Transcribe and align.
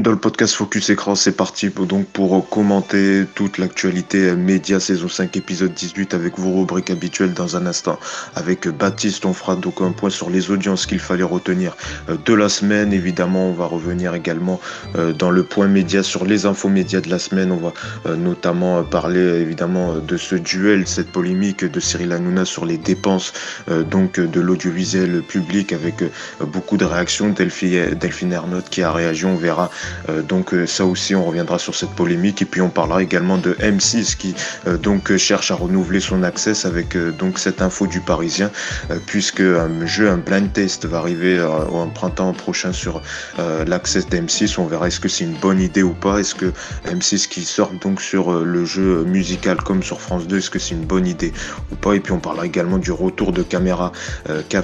Dans 0.00 0.10
le 0.10 0.16
podcast 0.16 0.56
Focus 0.56 0.90
Écran, 0.90 1.14
c'est 1.14 1.36
parti 1.36 1.68
donc 1.68 2.06
pour 2.08 2.48
commenter 2.48 3.26
toute 3.36 3.58
l'actualité 3.58 4.34
média 4.34 4.80
saison 4.80 5.08
5 5.08 5.36
épisode 5.36 5.72
18 5.72 6.14
avec 6.14 6.36
vos 6.36 6.52
rubriques 6.52 6.90
habituelles 6.90 7.32
dans 7.32 7.56
un 7.56 7.64
instant. 7.64 8.00
Avec 8.34 8.66
Baptiste, 8.66 9.24
on 9.24 9.32
fera 9.32 9.54
donc 9.54 9.80
un 9.80 9.92
point 9.92 10.10
sur 10.10 10.30
les 10.30 10.50
audiences 10.50 10.86
qu'il 10.86 10.98
fallait 10.98 11.22
retenir 11.22 11.76
euh, 12.08 12.16
de 12.24 12.34
la 12.34 12.48
semaine. 12.48 12.92
Évidemment, 12.92 13.50
on 13.50 13.52
va 13.52 13.66
revenir 13.66 14.14
également 14.14 14.60
euh, 14.96 15.12
dans 15.12 15.30
le 15.30 15.44
point 15.44 15.68
média 15.68 16.02
sur 16.02 16.24
les 16.24 16.44
infos 16.44 16.68
médias 16.68 17.00
de 17.00 17.08
la 17.08 17.20
semaine. 17.20 17.52
On 17.52 17.58
va 17.58 17.72
euh, 18.06 18.16
notamment 18.16 18.82
parler 18.82 19.20
évidemment 19.20 19.98
de 19.98 20.16
ce 20.16 20.34
duel, 20.34 20.88
cette 20.88 21.12
polémique 21.12 21.64
de 21.64 21.78
Cyril 21.78 22.10
Hanouna 22.10 22.44
sur 22.44 22.66
les 22.66 22.78
dépenses 22.78 23.32
donc 23.90 24.18
de 24.18 24.40
l'audiovisuel 24.40 25.22
public 25.22 25.72
avec 25.72 26.02
beaucoup 26.40 26.76
de 26.76 26.84
réactions. 26.84 27.28
Delphine, 27.28 28.32
Ernotte 28.32 28.68
qui 28.70 28.82
a 28.82 28.90
réagi, 28.90 29.24
on 29.24 29.36
verra 29.36 29.70
euh, 29.83 29.83
donc 30.28 30.52
euh, 30.54 30.66
ça 30.66 30.84
aussi, 30.84 31.14
on 31.14 31.24
reviendra 31.24 31.58
sur 31.58 31.74
cette 31.74 31.90
polémique 31.90 32.42
et 32.42 32.44
puis 32.44 32.60
on 32.60 32.68
parlera 32.68 33.02
également 33.02 33.38
de 33.38 33.52
M6 33.54 34.16
qui 34.16 34.34
euh, 34.66 34.76
donc 34.76 35.16
cherche 35.16 35.50
à 35.50 35.54
renouveler 35.54 36.00
son 36.00 36.22
access 36.22 36.64
avec 36.64 36.96
donc 37.18 37.38
cette 37.38 37.62
info 37.62 37.86
du 37.86 38.00
Parisien 38.00 38.50
puisque 39.06 39.40
un 39.40 39.86
jeu, 39.86 40.10
un 40.10 40.16
blind 40.16 40.52
test 40.52 40.86
va 40.86 40.98
arriver 40.98 41.40
au 41.40 41.84
printemps 41.86 42.32
prochain 42.32 42.72
sur 42.72 43.02
l'access 43.66 44.08
d'M6. 44.08 44.56
On 44.58 44.66
verra 44.66 44.88
est-ce 44.88 45.00
que 45.00 45.08
c'est 45.08 45.24
une 45.24 45.34
bonne 45.34 45.60
idée 45.60 45.82
ou 45.82 45.92
pas. 45.92 46.18
Est-ce 46.18 46.34
que 46.34 46.52
M6 46.86 47.28
qui 47.28 47.44
sort 47.44 47.72
donc 47.82 48.00
sur 48.00 48.32
le 48.32 48.64
jeu 48.64 49.04
musical 49.04 49.58
comme 49.58 49.82
sur 49.82 50.00
France 50.00 50.26
2, 50.26 50.38
est-ce 50.38 50.50
que 50.50 50.58
c'est 50.58 50.74
une 50.74 50.84
bonne 50.84 51.06
idée 51.06 51.32
ou 51.72 51.76
pas? 51.76 51.94
Et 51.94 52.00
puis 52.00 52.12
on 52.12 52.20
parlera 52.20 52.46
également 52.46 52.78
du 52.78 52.92
retour 52.92 53.32
de 53.32 53.42
caméra 53.42 53.92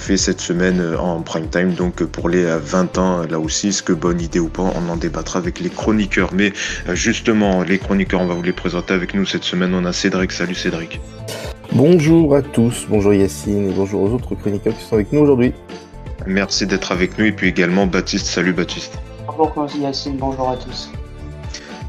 fait 0.01 0.17
cette 0.17 0.41
semaine 0.41 0.83
en 0.99 1.21
prime 1.21 1.49
time 1.49 1.75
donc 1.75 2.03
pour 2.05 2.29
les 2.29 2.45
20 2.45 2.99
ans 2.99 3.23
là 3.29 3.39
aussi 3.39 3.69
est-ce 3.69 3.83
que 3.83 3.93
bonne 3.93 4.21
idée 4.21 4.41
ou 4.41 4.49
pas? 4.49 4.63
On 4.63 4.89
en 4.89 4.97
débat 4.97 5.10
avec 5.35 5.61
les 5.61 5.71
chroniqueurs. 5.71 6.31
Mais 6.33 6.53
euh, 6.89 6.95
justement, 6.95 7.63
les 7.63 7.79
chroniqueurs, 7.79 8.21
on 8.21 8.27
va 8.27 8.35
vous 8.35 8.43
les 8.43 8.53
présenter 8.53 8.95
avec 8.95 9.15
nous 9.15 9.27
cette 9.27 9.45
semaine. 9.45 9.75
On 9.75 9.85
a 9.85 9.93
Cédric. 9.93 10.33
Salut 10.33 10.55
Cédric. 10.55 11.01
Bonjour 11.73 12.35
à 12.35 12.43
tous, 12.43 12.87
bonjour 12.89 13.15
Yacine 13.15 13.71
et 13.71 13.73
bonjour 13.73 14.03
aux 14.03 14.11
autres 14.11 14.35
chroniqueurs 14.35 14.77
qui 14.77 14.83
sont 14.83 14.97
avec 14.97 15.13
nous 15.13 15.21
aujourd'hui. 15.21 15.53
Merci 16.27 16.67
d'être 16.67 16.91
avec 16.91 17.17
nous 17.17 17.27
et 17.27 17.33
puis 17.33 17.49
également 17.49 17.87
Baptiste. 17.87 18.27
Salut 18.27 18.53
Baptiste. 18.53 18.99
Bonjour 19.27 19.69
Yacine, 19.79 20.17
bonjour 20.17 20.51
à 20.51 20.57
tous. 20.57 20.91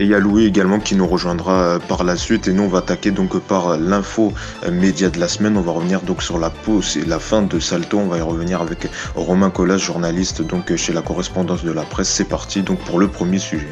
Et 0.02 0.06
il 0.06 0.10
y 0.10 0.16
a 0.16 0.20
Louis 0.20 0.48
également 0.48 0.80
qui 0.80 0.96
nous 0.96 1.06
rejoindra 1.06 1.62
euh, 1.62 1.78
par 1.78 2.04
la 2.04 2.18
suite. 2.18 2.48
Et 2.48 2.54
nous, 2.54 2.64
on 2.64 2.68
va 2.68 2.80
attaquer 2.80 3.12
donc 3.12 3.40
par 3.40 3.68
euh, 3.68 3.78
l'info 3.78 4.34
média 4.72 5.12
de 5.12 5.20
la 5.20 5.28
semaine. 5.28 5.56
On 5.58 5.62
va 5.62 5.74
revenir 5.74 6.02
donc 6.02 6.24
sur 6.24 6.40
la 6.40 6.50
pause 6.50 6.98
et 6.98 7.06
la 7.06 7.20
fin 7.20 7.44
de 7.44 7.60
Salto. 7.60 8.00
On 8.00 8.08
va 8.08 8.18
y 8.18 8.22
revenir 8.22 8.62
avec 8.64 8.90
Romain 9.14 9.52
Collas, 9.52 9.78
journaliste 9.78 10.42
donc 10.42 10.76
chez 10.76 10.92
la 10.92 11.04
correspondance 11.04 11.64
de 11.64 11.72
la 11.72 11.84
presse. 11.84 12.10
C'est 12.10 12.28
parti 12.28 12.64
donc 12.64 12.80
pour 12.80 12.98
le 12.98 13.10
premier 13.10 13.38
sujet. 13.38 13.70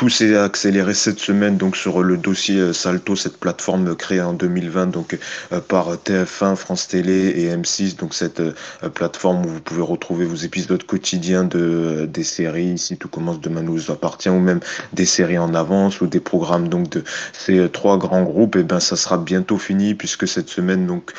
Tout 0.00 0.08
s'est 0.08 0.34
accéléré 0.34 0.94
cette 0.94 1.18
semaine 1.18 1.58
donc 1.58 1.76
sur 1.76 2.02
le 2.02 2.16
dossier 2.16 2.58
euh, 2.58 2.72
Salto, 2.72 3.16
cette 3.16 3.36
plateforme 3.36 3.94
créée 3.94 4.22
en 4.22 4.32
2020 4.32 4.86
donc 4.86 5.18
euh, 5.52 5.60
par 5.60 5.94
TF1, 5.96 6.56
France 6.56 6.88
Télé 6.88 7.34
et 7.36 7.54
M6. 7.54 7.98
Donc 7.98 8.14
cette 8.14 8.40
euh, 8.40 8.54
plateforme 8.94 9.44
où 9.44 9.50
vous 9.50 9.60
pouvez 9.60 9.82
retrouver 9.82 10.24
vos 10.24 10.36
épisodes 10.36 10.82
quotidiens 10.84 11.44
de 11.44 12.08
des 12.10 12.24
séries. 12.24 12.78
Si 12.78 12.96
tout 12.96 13.08
commence 13.08 13.42
demain 13.42 13.60
nous 13.60 13.90
appartient 13.90 14.30
ou 14.30 14.40
même 14.40 14.60
des 14.94 15.04
séries 15.04 15.36
en 15.36 15.52
avance 15.52 16.00
ou 16.00 16.06
des 16.06 16.20
programmes 16.20 16.68
donc 16.68 16.88
de 16.88 17.04
ces 17.34 17.68
trois 17.68 17.98
grands 17.98 18.22
groupes. 18.22 18.56
Et 18.56 18.60
eh 18.60 18.62
ben 18.62 18.80
ça 18.80 18.96
sera 18.96 19.18
bientôt 19.18 19.58
fini 19.58 19.92
puisque 19.94 20.26
cette 20.26 20.48
semaine 20.48 20.86
donc 20.86 21.12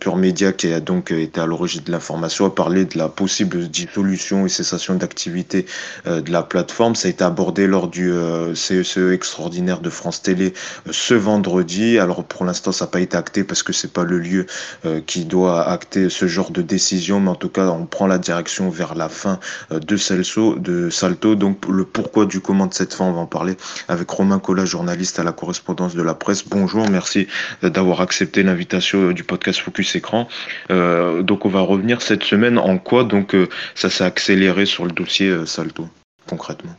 Pure 0.00 0.16
Média 0.16 0.52
qui 0.52 0.72
a 0.72 0.80
donc 0.80 1.12
été 1.12 1.40
à 1.40 1.46
l'origine 1.46 1.84
de 1.84 1.92
l'information 1.92 2.46
a 2.46 2.50
parlé 2.50 2.84
de 2.84 2.98
la 2.98 3.08
possible 3.08 3.68
dissolution 3.68 4.44
et 4.44 4.48
cessation 4.48 4.96
d'activité 4.96 5.66
de 6.04 6.32
la 6.32 6.42
plateforme. 6.42 6.96
Ça 6.96 7.06
a 7.06 7.12
été 7.12 7.22
abordé 7.22 7.68
lors 7.68 7.75
du 7.84 8.10
euh, 8.10 8.54
CSE 8.54 9.12
extraordinaire 9.12 9.80
de 9.80 9.90
France 9.90 10.22
Télé 10.22 10.54
euh, 10.86 10.90
ce 10.92 11.14
vendredi. 11.14 11.98
Alors 11.98 12.24
pour 12.24 12.44
l'instant, 12.46 12.72
ça 12.72 12.86
n'a 12.86 12.90
pas 12.90 13.00
été 13.00 13.16
acté 13.16 13.44
parce 13.44 13.62
que 13.62 13.72
c'est 13.72 13.92
pas 13.92 14.04
le 14.04 14.18
lieu 14.18 14.46
euh, 14.86 15.00
qui 15.06 15.26
doit 15.26 15.68
acter 15.68 16.08
ce 16.08 16.26
genre 16.26 16.50
de 16.50 16.62
décision, 16.62 17.20
mais 17.20 17.30
en 17.30 17.34
tout 17.34 17.50
cas, 17.50 17.66
on 17.68 17.84
prend 17.84 18.06
la 18.06 18.18
direction 18.18 18.70
vers 18.70 18.94
la 18.94 19.08
fin 19.08 19.38
de 19.70 20.58
de 20.58 20.90
Salto. 20.90 21.34
Donc 21.34 21.66
le 21.68 21.84
pourquoi 21.84 22.24
du 22.26 22.40
comment 22.40 22.66
de 22.66 22.74
cette 22.74 22.94
fin, 22.94 23.04
on 23.04 23.12
va 23.12 23.20
en 23.20 23.26
parler 23.26 23.56
avec 23.88 24.08
Romain 24.08 24.38
Collat, 24.38 24.64
journaliste 24.64 25.18
à 25.18 25.24
la 25.24 25.32
correspondance 25.32 25.94
de 25.94 26.02
la 26.02 26.14
presse. 26.14 26.44
Bonjour, 26.48 26.88
merci 26.88 27.26
d'avoir 27.62 28.00
accepté 28.00 28.42
l'invitation 28.42 29.12
du 29.12 29.24
podcast 29.24 29.60
Focus 29.60 29.96
Écran. 29.96 30.28
donc 30.70 31.44
on 31.44 31.48
va 31.50 31.60
revenir 31.60 32.00
cette 32.00 32.24
semaine 32.24 32.58
en 32.58 32.78
quoi? 32.78 33.04
Donc 33.04 33.36
ça 33.74 33.90
s'est 33.90 34.04
accéléré 34.04 34.64
sur 34.64 34.86
le 34.86 34.92
dossier 34.92 35.34
Salto 35.46 35.88
concrètement. 36.26 36.76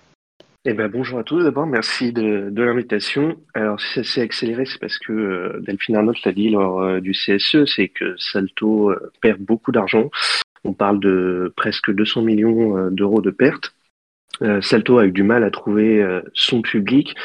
Eh 0.69 0.73
ben, 0.73 0.89
bonjour 0.89 1.17
à 1.17 1.23
tous 1.23 1.45
d'abord, 1.45 1.65
merci 1.65 2.11
de, 2.11 2.51
l'invitation. 2.53 3.37
Alors 3.53 3.79
si 3.79 3.87
ça 3.93 4.03
s'est 4.03 4.21
accéléré, 4.21 4.65
c'est 4.65 4.79
parce 4.79 4.97
que 4.97 5.13
euh, 5.13 5.61
Delphine 5.61 5.95
Arnault 5.95 6.11
l'a 6.25 6.33
dit 6.33 6.49
lors 6.49 6.81
euh, 6.81 6.99
du 6.99 7.13
CSE, 7.13 7.63
c'est 7.73 7.87
que 7.87 8.17
Salto 8.17 8.91
euh, 8.91 9.13
perd 9.21 9.39
beaucoup 9.39 9.71
d'argent. 9.71 10.11
On 10.65 10.73
parle 10.73 10.99
de 10.99 11.53
presque 11.55 11.89
200 11.89 12.21
millions 12.21 12.91
d'euros 12.91 13.21
de 13.21 13.31
pertes. 13.31 13.73
Salto 14.59 14.97
a 14.97 15.05
eu 15.05 15.13
du 15.13 15.23
mal 15.23 15.45
à 15.45 15.51
trouver 15.51 16.05
son 16.33 16.61
public. 16.61 17.15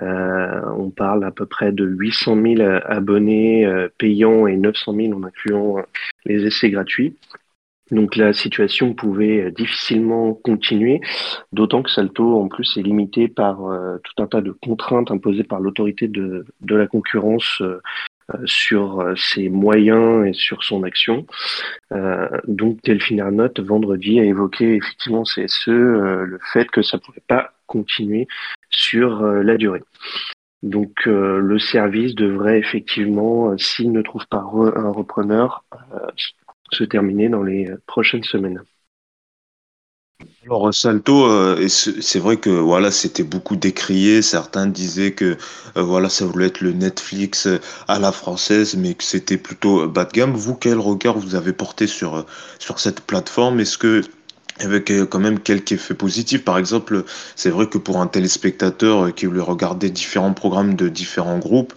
on 0.00 0.90
parle 0.90 1.22
à 1.22 1.30
peu 1.30 1.46
près 1.46 1.70
de 1.70 1.84
800 1.84 2.36
000 2.56 2.62
abonnés 2.84 3.64
payants 3.98 4.48
et 4.48 4.56
900 4.56 4.94
000 4.94 5.12
en 5.12 5.22
incluant 5.22 5.84
les 6.24 6.44
essais 6.44 6.70
gratuits. 6.70 7.14
Donc 7.90 8.16
la 8.16 8.32
situation 8.32 8.94
pouvait 8.94 9.44
euh, 9.44 9.50
difficilement 9.50 10.34
continuer, 10.34 11.00
d'autant 11.52 11.82
que 11.82 11.90
Salto 11.90 12.40
en 12.40 12.48
plus 12.48 12.76
est 12.76 12.82
limité 12.82 13.28
par 13.28 13.66
euh, 13.66 13.98
tout 14.04 14.22
un 14.22 14.26
tas 14.26 14.40
de 14.40 14.52
contraintes 14.52 15.10
imposées 15.10 15.44
par 15.44 15.60
l'autorité 15.60 16.08
de, 16.08 16.44
de, 16.60 16.76
la 16.76 16.86
concurrence 16.86 17.62
euh, 17.62 17.80
sur 18.44 19.14
ses 19.16 19.48
moyens 19.48 20.26
et 20.26 20.34
sur 20.34 20.62
son 20.62 20.82
action. 20.82 21.26
donc 22.46 22.82
Delphine 22.84 23.22
Arnott 23.22 23.58
vendredi 23.58 24.20
a 24.20 24.24
évoqué 24.24 24.76
effectivement 24.76 25.22
CSE 25.22 25.68
le 25.68 26.38
fait 26.52 26.70
que 26.70 26.82
ça 26.82 26.98
ne 26.98 27.02
pouvait 27.02 27.22
pas 27.26 27.52
continuer 27.66 28.28
sur 28.68 29.22
la 29.22 29.56
durée. 29.56 29.82
Donc 30.62 31.06
le 31.06 31.58
service 31.58 32.14
devrait 32.14 32.58
effectivement, 32.58 33.56
s'il 33.56 33.92
ne 33.92 34.02
trouve 34.02 34.26
pas 34.26 34.44
un 34.76 34.90
repreneur, 34.90 35.64
se 36.72 36.84
terminer 36.84 37.28
dans 37.28 37.42
les 37.42 37.70
prochaines 37.86 38.24
semaines. 38.24 38.62
Alors 40.44 40.74
Salto, 40.74 41.26
euh, 41.26 41.68
c'est 41.68 42.18
vrai 42.18 42.38
que 42.38 42.50
voilà, 42.50 42.90
c'était 42.90 43.22
beaucoup 43.22 43.54
décrié. 43.54 44.22
Certains 44.22 44.66
disaient 44.66 45.12
que 45.12 45.36
euh, 45.76 45.82
voilà, 45.82 46.08
ça 46.08 46.24
voulait 46.26 46.46
être 46.46 46.60
le 46.60 46.72
Netflix 46.72 47.46
euh, 47.46 47.60
à 47.86 47.98
la 47.98 48.10
française, 48.10 48.74
mais 48.76 48.94
que 48.94 49.04
c'était 49.04 49.36
plutôt 49.36 49.86
bas 49.88 50.06
de 50.06 50.12
gamme. 50.12 50.32
Vous, 50.32 50.54
quel 50.54 50.78
regard 50.78 51.18
vous 51.18 51.34
avez 51.34 51.52
porté 51.52 51.86
sur 51.86 52.24
sur 52.58 52.80
cette 52.80 53.02
plateforme? 53.02 53.60
Est-ce 53.60 53.78
que 53.78 54.02
avec 54.60 54.92
quand 55.10 55.18
même 55.20 55.38
quelques 55.38 55.72
effets 55.72 55.94
positifs. 55.94 56.44
Par 56.44 56.58
exemple, 56.58 57.04
c'est 57.36 57.50
vrai 57.50 57.66
que 57.66 57.78
pour 57.78 58.00
un 58.00 58.06
téléspectateur 58.06 59.14
qui 59.14 59.26
voulait 59.26 59.40
regarder 59.40 59.90
différents 59.90 60.32
programmes 60.32 60.74
de 60.74 60.88
différents 60.88 61.38
groupes, 61.38 61.74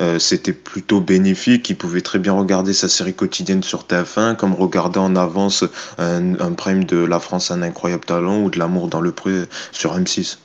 euh, 0.00 0.18
c'était 0.18 0.52
plutôt 0.52 1.00
bénéfique. 1.00 1.70
Il 1.70 1.76
pouvait 1.76 2.00
très 2.00 2.18
bien 2.18 2.32
regarder 2.32 2.72
sa 2.72 2.88
série 2.88 3.14
quotidienne 3.14 3.62
sur 3.62 3.84
TF1, 3.84 4.36
comme 4.36 4.54
regarder 4.54 4.98
en 4.98 5.16
avance 5.16 5.64
un, 5.98 6.38
un 6.40 6.52
prime 6.52 6.84
de 6.84 7.04
La 7.04 7.20
France 7.20 7.50
un 7.50 7.62
incroyable 7.62 8.04
talent 8.04 8.42
ou 8.42 8.50
de 8.50 8.58
L'amour 8.58 8.88
dans 8.88 9.00
le 9.00 9.12
pré 9.12 9.44
sur 9.72 9.96
M6. 9.96 10.38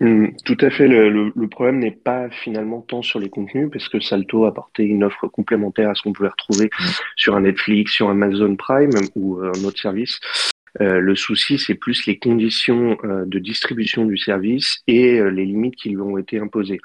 Hum, 0.00 0.32
tout 0.44 0.56
à 0.60 0.70
fait. 0.70 0.88
Le, 0.88 1.32
problème 1.48 1.78
n'est 1.78 1.92
pas 1.92 2.28
finalement 2.30 2.80
tant 2.80 3.02
sur 3.02 3.20
les 3.20 3.28
contenus, 3.28 3.68
parce 3.72 3.88
que 3.88 4.00
Salto 4.00 4.44
apportait 4.44 4.84
une 4.84 5.04
offre 5.04 5.28
complémentaire 5.28 5.90
à 5.90 5.94
ce 5.94 6.02
qu'on 6.02 6.12
pouvait 6.12 6.30
retrouver 6.30 6.66
mmh. 6.66 6.84
sur 7.16 7.36
un 7.36 7.42
Netflix, 7.42 7.92
sur 7.92 8.08
Amazon 8.08 8.56
Prime 8.56 8.90
ou 9.14 9.38
euh, 9.38 9.52
un 9.56 9.64
autre 9.64 9.80
service. 9.80 10.18
Euh, 10.80 10.98
le 10.98 11.14
souci, 11.14 11.58
c'est 11.58 11.74
plus 11.74 12.06
les 12.06 12.18
conditions 12.18 12.96
euh, 13.04 13.24
de 13.26 13.38
distribution 13.38 14.04
du 14.04 14.16
service 14.18 14.82
et 14.86 15.20
euh, 15.20 15.28
les 15.28 15.44
limites 15.44 15.76
qui 15.76 15.90
lui 15.90 16.00
ont 16.00 16.18
été 16.18 16.38
imposées. 16.38 16.80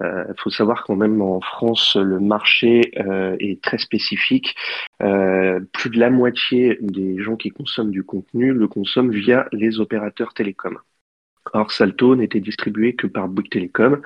Il 0.00 0.34
faut 0.38 0.50
savoir 0.50 0.84
quand 0.84 0.96
même 0.96 1.20
en 1.22 1.40
France, 1.40 1.96
le 1.96 2.20
marché 2.20 2.92
est 3.40 3.62
très 3.62 3.78
spécifique. 3.78 4.54
plus 4.98 5.90
de 5.90 5.98
la 5.98 6.10
moitié 6.10 6.78
des 6.80 7.22
gens 7.22 7.36
qui 7.36 7.50
consomment 7.50 7.90
du 7.90 8.02
contenu 8.02 8.52
le 8.52 8.68
consomment 8.68 9.12
via 9.12 9.46
les 9.52 9.80
opérateurs 9.80 10.34
télécoms. 10.34 10.78
Or, 11.52 11.70
Salto 11.70 12.16
n'était 12.16 12.40
distribué 12.40 12.94
que 12.94 13.06
par 13.06 13.28
Bouygues 13.28 13.50
Telecom. 13.50 14.00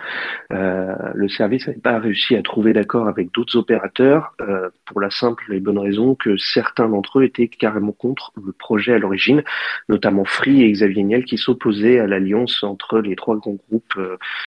Euh, 0.52 0.94
le 1.14 1.29
service 1.29 1.67
n'avait 1.67 1.79
pas 1.79 1.99
réussi 1.99 2.37
à 2.37 2.43
trouver 2.43 2.73
d'accord 2.73 3.08
avec 3.08 3.32
d'autres 3.32 3.56
opérateurs 3.56 4.35
euh, 4.40 4.70
pour 4.87 5.00
la 5.00 5.11
simple 5.11 5.52
et 5.52 5.61
bonne 5.61 5.79
raison 5.79 6.14
que 6.14 6.37
certains 6.37 6.88
d'entre 6.88 7.20
eux 7.20 7.25
étaient 7.25 7.49
carrément 7.49 7.93
contre 7.93 8.32
le 8.44 8.52
projet 8.52 8.94
à 8.94 8.99
l'origine, 8.99 9.43
notamment 9.88 10.25
Free 10.25 10.62
et 10.62 10.73
Xavier 10.73 11.05
Niel 11.05 11.25
qui 11.25 11.38
s'opposaient 11.38 12.00
à 12.00 12.06
l'alliance 12.06 12.62
entre 12.62 12.99
les 12.99 13.17
trois 13.17 13.37
grands 13.37 13.56
groupes 13.69 13.99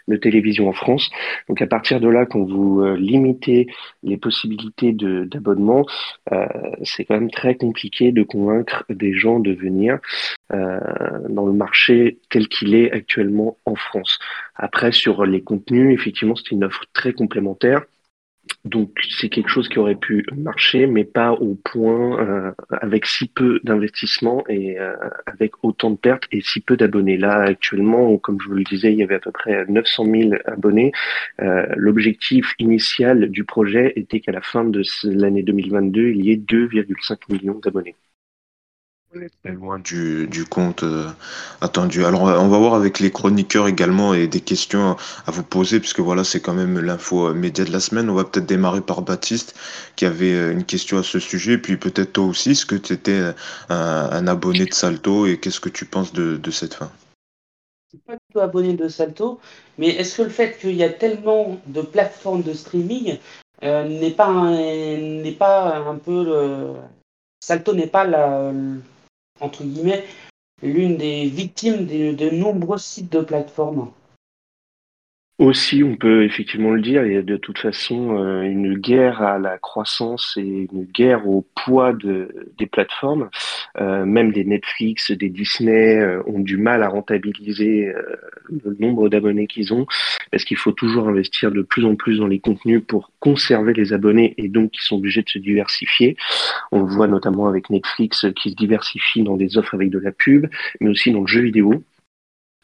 de 0.07 0.15
télévision 0.15 0.67
en 0.67 0.73
France. 0.73 1.09
Donc 1.47 1.61
à 1.61 1.67
partir 1.67 1.99
de 1.99 2.07
là, 2.07 2.25
quand 2.25 2.43
vous 2.43 2.81
euh, 2.81 2.95
limitez 2.97 3.67
les 4.03 4.17
possibilités 4.17 4.91
d'abonnement, 4.93 5.85
euh, 6.31 6.45
c'est 6.83 7.05
quand 7.05 7.15
même 7.15 7.31
très 7.31 7.55
compliqué 7.55 8.11
de 8.11 8.23
convaincre 8.23 8.85
des 8.89 9.13
gens 9.13 9.39
de 9.39 9.51
venir 9.53 9.99
euh, 10.51 10.79
dans 11.29 11.45
le 11.45 11.53
marché 11.53 12.19
tel 12.29 12.47
qu'il 12.47 12.75
est 12.75 12.91
actuellement 12.91 13.57
en 13.65 13.75
France. 13.75 14.19
Après, 14.55 14.91
sur 14.91 15.25
les 15.25 15.41
contenus, 15.41 15.93
effectivement, 15.93 16.35
c'est 16.35 16.51
une 16.51 16.63
offre 16.63 16.85
très 16.93 17.13
complémentaire. 17.13 17.83
Donc 18.65 18.91
c'est 19.19 19.29
quelque 19.29 19.49
chose 19.49 19.67
qui 19.67 19.79
aurait 19.79 19.95
pu 19.95 20.25
marcher, 20.35 20.87
mais 20.87 21.03
pas 21.03 21.33
au 21.33 21.55
point 21.55 22.19
euh, 22.19 22.51
avec 22.69 23.05
si 23.05 23.27
peu 23.27 23.59
d'investissement 23.63 24.43
et 24.47 24.79
euh, 24.79 24.95
avec 25.25 25.63
autant 25.63 25.91
de 25.91 25.97
pertes 25.97 26.23
et 26.31 26.41
si 26.41 26.61
peu 26.61 26.77
d'abonnés. 26.77 27.17
Là 27.17 27.41
actuellement, 27.41 28.17
comme 28.17 28.39
je 28.41 28.47
vous 28.47 28.55
le 28.55 28.63
disais, 28.63 28.91
il 28.93 28.99
y 28.99 29.03
avait 29.03 29.15
à 29.15 29.19
peu 29.19 29.31
près 29.31 29.65
900 29.67 30.05
000 30.05 30.31
abonnés. 30.45 30.93
Euh, 31.41 31.65
l'objectif 31.75 32.53
initial 32.59 33.29
du 33.29 33.43
projet 33.43 33.93
était 33.97 34.21
qu'à 34.21 34.31
la 34.31 34.41
fin 34.41 34.63
de 34.63 34.81
l'année 35.03 35.43
2022, 35.43 36.09
il 36.09 36.25
y 36.25 36.31
ait 36.31 36.37
2,5 36.37 37.17
millions 37.29 37.59
d'abonnés 37.59 37.95
très 39.43 39.51
loin 39.51 39.79
du, 39.79 40.27
du 40.27 40.45
compte 40.45 40.83
euh, 40.83 41.09
attendu. 41.61 42.05
Alors, 42.05 42.23
on 42.23 42.47
va 42.47 42.57
voir 42.57 42.73
avec 42.73 42.99
les 42.99 43.11
chroniqueurs 43.11 43.67
également 43.67 44.13
et 44.13 44.27
des 44.27 44.41
questions 44.41 44.95
à 45.27 45.31
vous 45.31 45.43
poser, 45.43 45.79
puisque 45.79 45.99
voilà, 45.99 46.23
c'est 46.23 46.39
quand 46.39 46.53
même 46.53 46.79
l'info 46.79 47.27
euh, 47.27 47.33
média 47.33 47.63
de 47.63 47.71
la 47.71 47.79
semaine. 47.79 48.09
On 48.09 48.15
va 48.15 48.23
peut-être 48.23 48.45
démarrer 48.45 48.81
par 48.81 49.01
Baptiste, 49.01 49.55
qui 49.95 50.05
avait 50.05 50.33
euh, 50.33 50.51
une 50.51 50.63
question 50.63 50.97
à 50.97 51.03
ce 51.03 51.19
sujet, 51.19 51.57
puis 51.57 51.77
peut-être 51.77 52.13
toi 52.13 52.25
aussi, 52.25 52.51
est-ce 52.51 52.65
que 52.65 52.75
tu 52.75 52.93
étais 52.93 53.21
un, 53.69 54.27
abonné 54.27 54.65
de 54.65 54.73
Salto 54.73 55.25
et 55.25 55.39
qu'est-ce 55.39 55.59
que 55.59 55.69
tu 55.69 55.85
penses 55.85 56.13
de, 56.13 56.37
de 56.37 56.51
cette 56.51 56.73
fin? 56.73 56.89
Je 57.91 57.97
suis 57.97 58.03
pas 58.05 58.13
du 58.13 58.33
tout 58.33 58.39
abonné 58.39 58.73
de 58.73 58.87
Salto, 58.87 59.39
mais 59.77 59.89
est-ce 59.89 60.17
que 60.17 60.21
le 60.23 60.29
fait 60.29 60.57
qu'il 60.59 60.75
y 60.75 60.83
a 60.83 60.89
tellement 60.89 61.59
de 61.67 61.81
plateformes 61.81 62.41
de 62.41 62.53
streaming 62.53 63.17
n'est 63.61 64.11
pas, 64.11 64.49
n'est 64.49 65.35
pas 65.37 65.77
un 65.77 65.95
peu 65.95 66.23
le... 66.23 66.73
Salto 67.39 67.73
n'est 67.73 67.87
pas 67.87 68.05
la, 68.05 68.51
entre 69.39 69.63
guillemets, 69.63 70.03
l'une 70.61 70.97
des 70.97 71.25
victimes 71.27 71.85
de, 71.85 72.29
nombreux 72.29 72.77
sites 72.77 73.11
de 73.11 73.21
plateformes. 73.21 73.91
Aussi, 75.39 75.83
on 75.83 75.95
peut 75.95 76.23
effectivement 76.23 76.69
le 76.69 76.81
dire, 76.81 77.07
il 77.07 77.13
y 77.13 77.17
a 77.17 77.23
de 77.23 77.37
toute 77.37 77.57
façon 77.57 78.19
euh, 78.19 78.43
une 78.43 78.77
guerre 78.77 79.23
à 79.23 79.39
la 79.39 79.57
croissance 79.57 80.35
et 80.37 80.67
une 80.71 80.83
guerre 80.83 81.27
au 81.27 81.43
poids 81.55 81.91
de, 81.91 82.51
des 82.59 82.67
plateformes. 82.67 83.31
Euh, 83.81 84.05
même 84.05 84.31
des 84.31 84.45
Netflix, 84.45 85.09
des 85.09 85.29
Disney 85.29 85.97
euh, 85.97 86.21
ont 86.27 86.39
du 86.39 86.57
mal 86.57 86.83
à 86.83 86.87
rentabiliser 86.87 87.91
le 88.51 88.77
nombre 88.79 89.09
d'abonnés 89.09 89.47
qu'ils 89.47 89.73
ont, 89.73 89.87
parce 90.29 90.43
qu'il 90.43 90.57
faut 90.57 90.71
toujours 90.71 91.09
investir 91.09 91.51
de 91.51 91.63
plus 91.63 91.83
en 91.83 91.95
plus 91.95 92.19
dans 92.19 92.27
les 92.27 92.39
contenus 92.39 92.83
pour 92.87 93.11
conserver 93.19 93.73
les 93.73 93.91
abonnés 93.91 94.35
et 94.37 94.49
donc 94.49 94.77
ils 94.77 94.83
sont 94.83 94.97
obligés 94.97 95.23
de 95.23 95.29
se 95.29 95.39
diversifier. 95.39 96.15
On 96.71 96.81
le 96.81 96.93
voit 96.93 97.07
notamment 97.07 97.47
avec 97.47 97.71
Netflix 97.71 98.27
qui 98.35 98.51
se 98.51 98.55
diversifie 98.55 99.23
dans 99.23 99.35
des 99.35 99.57
offres 99.57 99.73
avec 99.73 99.89
de 99.89 99.97
la 99.97 100.11
pub, 100.11 100.45
mais 100.79 100.91
aussi 100.91 101.11
dans 101.11 101.21
le 101.21 101.27
jeu 101.27 101.41
vidéo. 101.41 101.83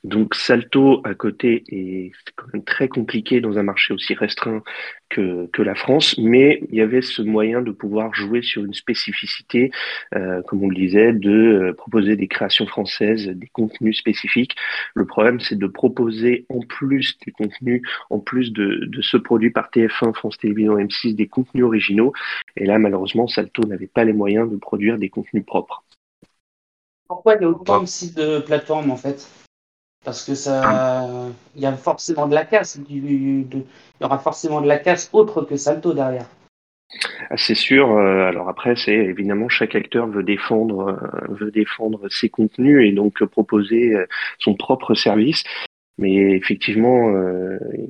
Donc 0.03 0.35
Salto 0.35 1.01
à 1.03 1.13
côté 1.13 1.63
est 1.67 2.11
quand 2.35 2.47
même 2.53 2.63
très 2.63 2.87
compliqué 2.87 3.41
dans 3.41 3.57
un 3.57 3.63
marché 3.63 3.93
aussi 3.93 4.13
restreint 4.13 4.63
que, 5.09 5.47
que 5.47 5.61
la 5.61 5.75
France, 5.75 6.17
mais 6.17 6.61
il 6.69 6.75
y 6.75 6.81
avait 6.81 7.01
ce 7.01 7.21
moyen 7.21 7.61
de 7.61 7.71
pouvoir 7.71 8.13
jouer 8.13 8.41
sur 8.41 8.63
une 8.63 8.73
spécificité, 8.73 9.71
euh, 10.15 10.41
comme 10.43 10.63
on 10.63 10.69
le 10.69 10.75
disait, 10.75 11.13
de 11.13 11.31
euh, 11.31 11.73
proposer 11.73 12.15
des 12.15 12.27
créations 12.27 12.67
françaises, 12.67 13.27
des 13.27 13.47
contenus 13.47 13.97
spécifiques. 13.97 14.55
Le 14.93 15.05
problème, 15.05 15.39
c'est 15.39 15.57
de 15.57 15.67
proposer 15.67 16.45
en 16.49 16.61
plus 16.61 17.17
des 17.25 17.31
contenus, 17.31 17.81
en 18.09 18.19
plus 18.19 18.53
de, 18.53 18.85
de 18.85 19.01
ce 19.01 19.17
produit 19.17 19.49
par 19.49 19.69
TF1, 19.69 20.13
France 20.13 20.37
Télévisions, 20.37 20.77
M6, 20.77 21.15
des 21.15 21.27
contenus 21.27 21.65
originaux. 21.65 22.13
Et 22.55 22.65
là, 22.65 22.79
malheureusement, 22.79 23.27
Salto 23.27 23.63
n'avait 23.63 23.87
pas 23.87 24.03
les 24.03 24.13
moyens 24.13 24.49
de 24.49 24.57
produire 24.57 24.97
des 24.97 25.09
contenus 25.09 25.45
propres. 25.45 25.83
Pourquoi 27.07 27.35
il 27.35 27.41
y 27.41 27.45
a 27.45 27.49
autant 27.49 27.85
sites 27.87 28.15
de 28.15 28.39
plateformes 28.39 28.91
en 28.91 28.95
fait? 28.95 29.27
Parce 30.03 30.23
que 30.25 30.35
ça, 30.35 31.29
il 31.55 31.61
y 31.61 31.65
a 31.65 31.73
forcément 31.73 32.27
de 32.27 32.33
la 32.33 32.45
casse. 32.45 32.79
il 32.89 33.45
y 33.45 34.03
aura 34.03 34.19
forcément 34.19 34.61
de 34.61 34.67
la 34.67 34.77
casse 34.77 35.09
autre 35.13 35.41
que 35.43 35.57
Salto 35.57 35.93
derrière. 35.93 36.25
C'est 37.35 37.55
sûr. 37.55 37.91
Euh, 37.91 38.27
alors 38.27 38.49
après, 38.49 38.75
c'est 38.75 38.93
évidemment 38.93 39.47
chaque 39.49 39.75
acteur 39.75 40.07
veut 40.07 40.23
défendre, 40.23 40.89
euh, 40.89 41.33
veut 41.35 41.51
défendre 41.51 42.09
ses 42.09 42.29
contenus 42.29 42.87
et 42.87 42.91
donc 42.91 43.23
proposer 43.25 43.95
euh, 43.95 44.05
son 44.39 44.55
propre 44.55 44.95
service. 44.95 45.43
Mais 45.99 46.15
effectivement, 46.37 47.11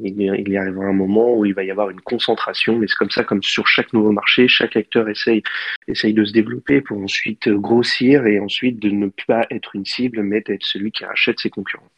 il, 0.03 0.19
y 0.19 0.57
arrivera 0.57 0.85
un 0.85 0.93
moment 0.93 1.35
où 1.37 1.45
il 1.45 1.53
va 1.53 1.63
y 1.63 1.69
avoir 1.69 1.91
une 1.91 2.01
concentration. 2.01 2.75
Mais 2.75 2.87
c'est 2.87 2.95
comme 2.95 3.11
ça, 3.11 3.23
comme 3.23 3.43
sur 3.43 3.67
chaque 3.67 3.93
nouveau 3.93 4.11
marché, 4.11 4.47
chaque 4.47 4.75
acteur 4.75 5.07
essaye, 5.09 5.43
essaye 5.87 6.15
de 6.15 6.25
se 6.25 6.33
développer 6.33 6.81
pour 6.81 6.97
ensuite 6.97 7.49
grossir 7.49 8.25
et 8.25 8.39
ensuite 8.39 8.79
de 8.79 8.89
ne 8.89 9.09
pas 9.27 9.45
être 9.51 9.75
une 9.75 9.85
cible, 9.85 10.23
mais 10.23 10.41
d'être 10.41 10.63
celui 10.63 10.91
qui 10.91 11.05
rachète 11.05 11.39
ses 11.39 11.51
concurrents. 11.51 11.91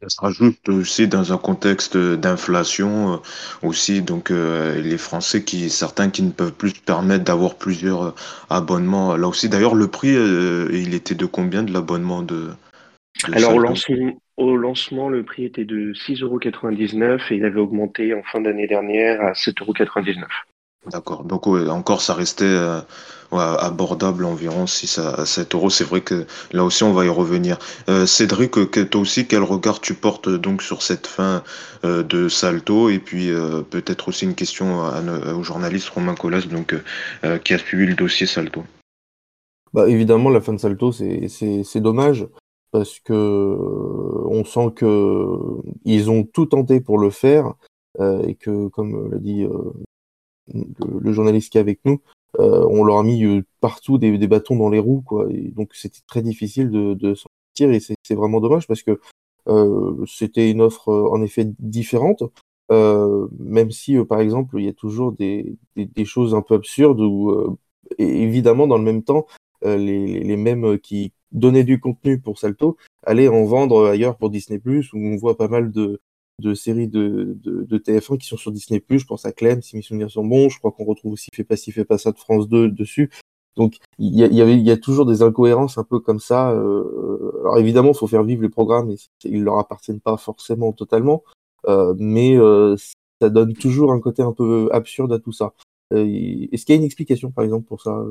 Ça 0.00 0.08
se 0.08 0.20
rajoute 0.20 0.68
aussi 0.68 1.08
dans 1.08 1.32
un 1.32 1.38
contexte 1.38 1.96
d'inflation 1.96 3.14
euh, 3.14 3.16
aussi, 3.62 4.00
donc 4.00 4.30
euh, 4.30 4.80
les 4.80 4.96
Français 4.96 5.42
qui 5.42 5.70
certains 5.70 6.08
qui 6.08 6.22
ne 6.22 6.30
peuvent 6.30 6.52
plus 6.52 6.70
se 6.70 6.80
permettre 6.80 7.24
d'avoir 7.24 7.56
plusieurs 7.56 8.02
euh, 8.02 8.14
abonnements. 8.48 9.16
Là 9.16 9.26
aussi, 9.26 9.48
d'ailleurs, 9.48 9.74
le 9.74 9.88
prix, 9.88 10.12
il 10.12 10.94
était 10.94 11.16
de 11.16 11.26
combien 11.26 11.64
de 11.64 11.72
l'abonnement 11.72 12.22
de, 12.22 12.50
Alors 13.32 13.56
au 13.56 13.58
lancement, 13.58 14.12
au 14.36 14.56
lancement, 14.56 15.08
le 15.08 15.24
prix 15.24 15.44
était 15.44 15.64
de 15.64 15.92
6,99€ 15.94 17.32
et 17.32 17.36
il 17.36 17.44
avait 17.44 17.60
augmenté 17.60 18.14
en 18.14 18.22
fin 18.22 18.40
d'année 18.40 18.68
dernière 18.68 19.20
à 19.20 19.32
7,99€. 19.32 20.24
D'accord. 20.86 21.24
Donc 21.24 21.46
encore, 21.46 22.00
ça 22.00 22.14
restait 22.14 22.44
euh, 22.44 22.80
abordable 23.32 24.24
environ 24.24 24.66
6 24.66 24.98
à 24.98 25.26
7 25.26 25.54
euros. 25.54 25.70
C'est 25.70 25.84
vrai 25.84 26.00
que 26.00 26.26
là 26.52 26.64
aussi, 26.64 26.82
on 26.84 26.92
va 26.92 27.04
y 27.04 27.08
revenir. 27.08 27.58
Euh, 27.88 28.06
Cédric, 28.06 28.52
toi 28.90 29.00
aussi, 29.00 29.26
quel 29.26 29.42
regard 29.42 29.80
tu 29.80 29.94
portes 29.94 30.28
donc 30.28 30.62
sur 30.62 30.82
cette 30.82 31.06
fin 31.06 31.42
euh, 31.84 32.02
de 32.02 32.28
Salto? 32.28 32.88
Et 32.90 32.98
puis 32.98 33.30
peut-être 33.70 34.08
aussi 34.08 34.24
une 34.24 34.34
question 34.34 34.84
au 35.36 35.42
journaliste 35.42 35.88
Romain 35.90 36.14
Collas, 36.14 36.46
donc, 36.50 36.74
qui 37.44 37.54
a 37.54 37.58
suivi 37.58 37.86
le 37.86 37.94
dossier 37.94 38.26
Salto. 38.26 38.62
Bah, 39.74 39.88
évidemment, 39.88 40.30
la 40.30 40.40
fin 40.40 40.54
de 40.54 40.58
Salto, 40.58 40.92
c'est 40.92 41.80
dommage 41.80 42.26
parce 42.70 43.00
que 43.00 43.14
on 43.14 44.44
sent 44.44 44.72
que 44.76 45.36
ils 45.84 46.10
ont 46.10 46.22
tout 46.22 46.46
tenté 46.46 46.80
pour 46.80 46.98
le 46.98 47.10
faire 47.10 47.54
et 48.00 48.36
que, 48.36 48.68
comme 48.68 49.10
l'a 49.10 49.18
dit 49.18 49.44
le, 50.54 51.12
journaliste 51.12 51.52
qui 51.52 51.58
est 51.58 51.60
avec 51.60 51.80
nous, 51.84 52.00
euh, 52.38 52.66
on 52.70 52.84
leur 52.84 52.98
a 52.98 53.02
mis 53.02 53.24
euh, 53.24 53.44
partout 53.60 53.98
des, 53.98 54.16
bâtons 54.26 54.56
dans 54.56 54.68
les 54.68 54.78
roues, 54.78 55.02
quoi. 55.02 55.26
Donc 55.54 55.70
c'était 55.74 56.00
très 56.06 56.22
difficile 56.22 56.70
de, 56.70 57.14
s'en 57.14 57.28
sortir 57.56 57.72
et 57.72 57.80
c'est 57.80 58.14
vraiment 58.14 58.40
dommage 58.40 58.66
parce 58.66 58.82
que 58.82 59.00
euh, 59.48 60.04
c'était 60.06 60.50
une 60.50 60.60
offre 60.60 60.88
en 60.88 61.22
effet 61.22 61.46
différente. 61.58 62.22
même 62.70 63.70
si, 63.70 63.96
par 64.04 64.20
exemple, 64.20 64.58
il 64.58 64.66
y 64.66 64.68
a 64.68 64.72
toujours 64.72 65.12
des, 65.12 65.56
choses 66.04 66.34
un 66.34 66.42
peu 66.42 66.54
absurdes 66.54 67.00
où, 67.00 67.58
évidemment, 67.98 68.66
dans 68.66 68.78
le 68.78 68.84
même 68.84 69.02
temps, 69.02 69.26
les, 69.62 70.20
les 70.20 70.36
mêmes 70.36 70.78
qui 70.78 71.12
donnaient 71.32 71.64
du 71.64 71.80
contenu 71.80 72.20
pour 72.20 72.38
Salto 72.38 72.76
allaient 73.02 73.28
en 73.28 73.44
vendre 73.44 73.86
ailleurs 73.86 74.16
pour 74.16 74.30
Disney+, 74.30 74.60
où 74.66 74.98
on 74.98 75.16
voit 75.16 75.36
pas 75.36 75.48
mal 75.48 75.70
de, 75.72 76.00
de 76.40 76.54
séries 76.54 76.88
de, 76.88 77.36
de, 77.42 77.78
TF1 77.78 78.18
qui 78.18 78.26
sont 78.26 78.36
sur 78.36 78.52
Disney+. 78.52 78.82
Je 78.88 79.04
pense 79.04 79.24
à 79.24 79.32
Clem, 79.32 79.62
si 79.62 79.76
mes 79.76 79.82
souvenirs 79.82 80.10
sont 80.10 80.24
bons. 80.24 80.48
Je 80.48 80.58
crois 80.58 80.72
qu'on 80.72 80.84
retrouve 80.84 81.12
aussi 81.12 81.28
Fait 81.34 81.44
pas 81.44 81.56
si, 81.56 81.72
fait 81.72 81.84
pas 81.84 81.98
ça 81.98 82.12
de 82.12 82.18
France 82.18 82.48
2 82.48 82.70
dessus. 82.70 83.10
Donc 83.56 83.78
il 83.98 84.14
y, 84.14 84.18
y, 84.18 84.40
avait, 84.40 84.54
il 84.54 84.66
y 84.66 84.70
a 84.70 84.76
toujours 84.76 85.04
des 85.04 85.22
incohérences 85.22 85.78
un 85.78 85.84
peu 85.84 85.98
comme 85.98 86.20
ça. 86.20 86.52
Euh, 86.52 87.32
alors 87.40 87.58
évidemment, 87.58 87.92
faut 87.92 88.06
faire 88.06 88.22
vivre 88.22 88.42
les 88.42 88.48
programmes 88.48 88.90
et 88.90 88.96
ils 89.24 89.42
leur 89.42 89.58
appartiennent 89.58 90.00
pas 90.00 90.16
forcément 90.16 90.72
totalement, 90.72 91.24
euh, 91.66 91.92
mais 91.98 92.36
euh, 92.36 92.76
ça 93.20 93.30
donne 93.30 93.54
toujours 93.54 93.92
un 93.92 94.00
côté 94.00 94.22
un 94.22 94.32
peu 94.32 94.68
absurde 94.72 95.12
à 95.12 95.18
tout 95.18 95.32
ça. 95.32 95.54
Est-ce 95.90 96.64
qu'il 96.64 96.74
y 96.74 96.78
a 96.78 96.80
une 96.80 96.84
explication, 96.84 97.32
par 97.32 97.44
exemple, 97.44 97.66
pour 97.66 97.82
ça 97.82 98.04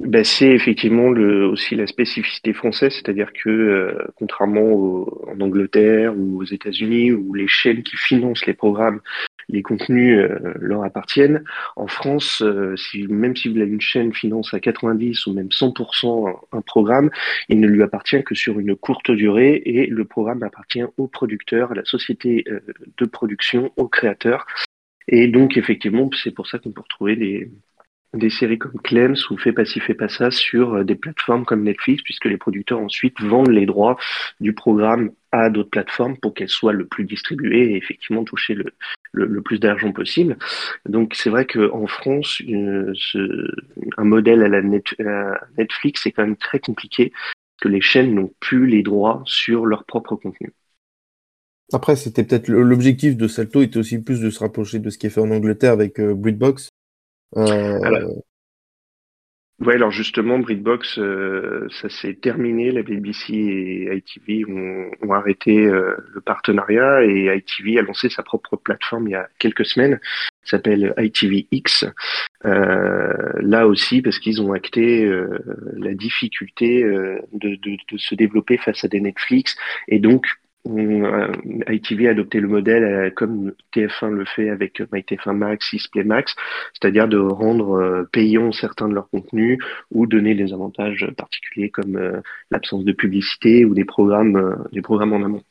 ben, 0.00 0.24
c'est 0.24 0.50
effectivement 0.50 1.10
le, 1.10 1.46
aussi 1.46 1.76
la 1.76 1.86
spécificité 1.86 2.52
française, 2.52 2.92
c'est-à-dire 2.92 3.32
que 3.32 3.48
euh, 3.48 4.06
contrairement 4.16 5.06
en 5.28 5.40
Angleterre 5.40 6.16
ou 6.16 6.40
aux 6.40 6.44
États-Unis, 6.44 7.12
où 7.12 7.32
les 7.32 7.46
chaînes 7.46 7.84
qui 7.84 7.96
financent 7.96 8.44
les 8.44 8.54
programmes, 8.54 9.00
les 9.48 9.62
contenus 9.62 10.18
euh, 10.18 10.52
leur 10.58 10.82
appartiennent, 10.82 11.44
en 11.76 11.86
France, 11.86 12.42
euh, 12.42 12.74
si, 12.76 13.06
même 13.06 13.36
si 13.36 13.50
une 13.50 13.80
chaîne 13.80 14.12
finance 14.12 14.52
à 14.52 14.58
90 14.58 15.26
ou 15.26 15.32
même 15.32 15.48
100% 15.48 16.40
un, 16.50 16.60
programme, 16.60 17.10
il 17.48 17.60
ne 17.60 17.68
lui 17.68 17.82
appartient 17.82 18.22
que 18.24 18.34
sur 18.34 18.58
une 18.58 18.74
courte 18.74 19.12
durée 19.12 19.62
et 19.64 19.86
le 19.86 20.04
programme 20.04 20.42
appartient 20.42 20.82
au 20.96 21.06
producteur, 21.06 21.70
à 21.70 21.74
la 21.74 21.84
société 21.84 22.44
de 22.98 23.04
production, 23.04 23.70
au 23.76 23.86
créateur. 23.86 24.46
Et 25.06 25.28
donc 25.28 25.56
effectivement, 25.56 26.10
c'est 26.22 26.32
pour 26.32 26.46
ça 26.46 26.58
qu'on 26.58 26.72
peut 26.72 26.80
retrouver 26.80 27.16
des 27.16 27.50
des 28.14 28.30
séries 28.30 28.58
comme 28.58 28.80
Clems 28.82 29.16
ou 29.30 29.36
Fais 29.36 29.52
pas 29.52 29.64
ci, 29.64 29.80
fais 29.80 29.94
pas 29.94 30.08
ça 30.08 30.30
sur 30.30 30.84
des 30.84 30.94
plateformes 30.94 31.44
comme 31.44 31.64
Netflix, 31.64 32.02
puisque 32.02 32.26
les 32.26 32.36
producteurs 32.36 32.80
ensuite 32.80 33.20
vendent 33.20 33.50
les 33.50 33.66
droits 33.66 33.96
du 34.40 34.52
programme 34.54 35.10
à 35.32 35.50
d'autres 35.50 35.70
plateformes 35.70 36.16
pour 36.16 36.32
qu'elles 36.32 36.48
soient 36.48 36.72
le 36.72 36.86
plus 36.86 37.04
distribuées 37.04 37.72
et 37.72 37.76
effectivement 37.76 38.24
toucher 38.24 38.54
le, 38.54 38.72
le, 39.12 39.42
plus 39.42 39.58
d'argent 39.58 39.92
possible. 39.92 40.36
Donc 40.86 41.14
c'est 41.14 41.30
vrai 41.30 41.46
qu'en 41.46 41.86
France, 41.86 42.38
ce, 42.38 43.54
un 43.96 44.04
modèle 44.04 44.42
à 44.42 44.48
la, 44.48 44.62
Netflix, 45.58 46.02
c'est 46.02 46.12
quand 46.12 46.22
même 46.22 46.36
très 46.36 46.58
compliqué, 46.58 47.12
que 47.60 47.68
les 47.68 47.80
chaînes 47.80 48.14
n'ont 48.14 48.32
plus 48.40 48.66
les 48.66 48.82
droits 48.82 49.22
sur 49.26 49.66
leur 49.66 49.84
propre 49.84 50.16
contenu. 50.16 50.52
Après, 51.72 51.96
c'était 51.96 52.24
peut-être 52.24 52.48
l'objectif 52.48 53.16
de 53.16 53.26
Salto 53.26 53.62
était 53.62 53.78
aussi 53.78 53.98
plus 53.98 54.20
de 54.20 54.30
se 54.30 54.38
rapprocher 54.38 54.78
de 54.78 54.90
ce 54.90 54.98
qui 54.98 55.06
est 55.06 55.10
fait 55.10 55.20
en 55.20 55.30
Angleterre 55.30 55.72
avec 55.72 55.98
euh, 55.98 56.14
Breedbox. 56.14 56.68
Euh... 57.36 58.08
Ouais, 59.60 59.74
alors 59.74 59.92
justement, 59.92 60.40
Breedbox, 60.40 60.98
euh, 60.98 61.68
ça 61.80 61.88
s'est 61.88 62.14
terminé. 62.14 62.72
La 62.72 62.82
BBC 62.82 63.32
et 63.32 63.96
ITV 63.96 64.44
ont, 64.50 64.90
ont 65.00 65.12
arrêté 65.12 65.66
euh, 65.66 65.94
le 66.12 66.20
partenariat 66.20 67.04
et 67.04 67.34
ITV 67.36 67.78
a 67.78 67.82
lancé 67.82 68.08
sa 68.08 68.24
propre 68.24 68.56
plateforme 68.56 69.06
il 69.06 69.12
y 69.12 69.14
a 69.14 69.28
quelques 69.38 69.64
semaines, 69.64 70.00
s'appelle 70.42 70.92
ITVX. 70.98 71.86
Euh, 72.44 73.12
là 73.36 73.68
aussi, 73.68 74.02
parce 74.02 74.18
qu'ils 74.18 74.42
ont 74.42 74.52
acté 74.52 75.08
la 75.76 75.94
difficulté 75.94 76.82
de, 76.82 77.54
de, 77.54 77.76
de, 77.90 77.96
se 77.96 78.16
développer 78.16 78.58
face 78.58 78.84
à 78.84 78.88
des 78.88 79.00
Netflix 79.00 79.56
et 79.86 80.00
donc 80.00 80.26
euh, 80.26 80.43
ITV 80.66 82.08
a 82.08 82.10
adopté 82.10 82.40
le 82.40 82.48
modèle 82.48 82.84
euh, 82.84 83.10
comme 83.10 83.52
TF1 83.74 84.10
le 84.10 84.24
fait 84.24 84.48
avec 84.48 84.80
MyTF1 84.80 85.36
Max, 85.36 85.68
Sisplay 85.68 86.04
Max, 86.04 86.34
c'est-à-dire 86.72 87.06
de 87.08 87.18
rendre 87.18 87.74
euh, 87.74 88.08
payants 88.12 88.52
certains 88.52 88.88
de 88.88 88.94
leurs 88.94 89.10
contenus 89.10 89.58
ou 89.90 90.06
donner 90.06 90.34
des 90.34 90.52
avantages 90.52 91.06
particuliers 91.16 91.70
comme 91.70 92.22
l'absence 92.50 92.84
de 92.84 92.92
publicité 92.92 93.64
ou 93.64 93.74
des 93.74 93.84
programmes, 93.84 94.64
des 94.72 94.82
programmes 94.82 95.12
en 95.12 95.24
amont. 95.24 95.42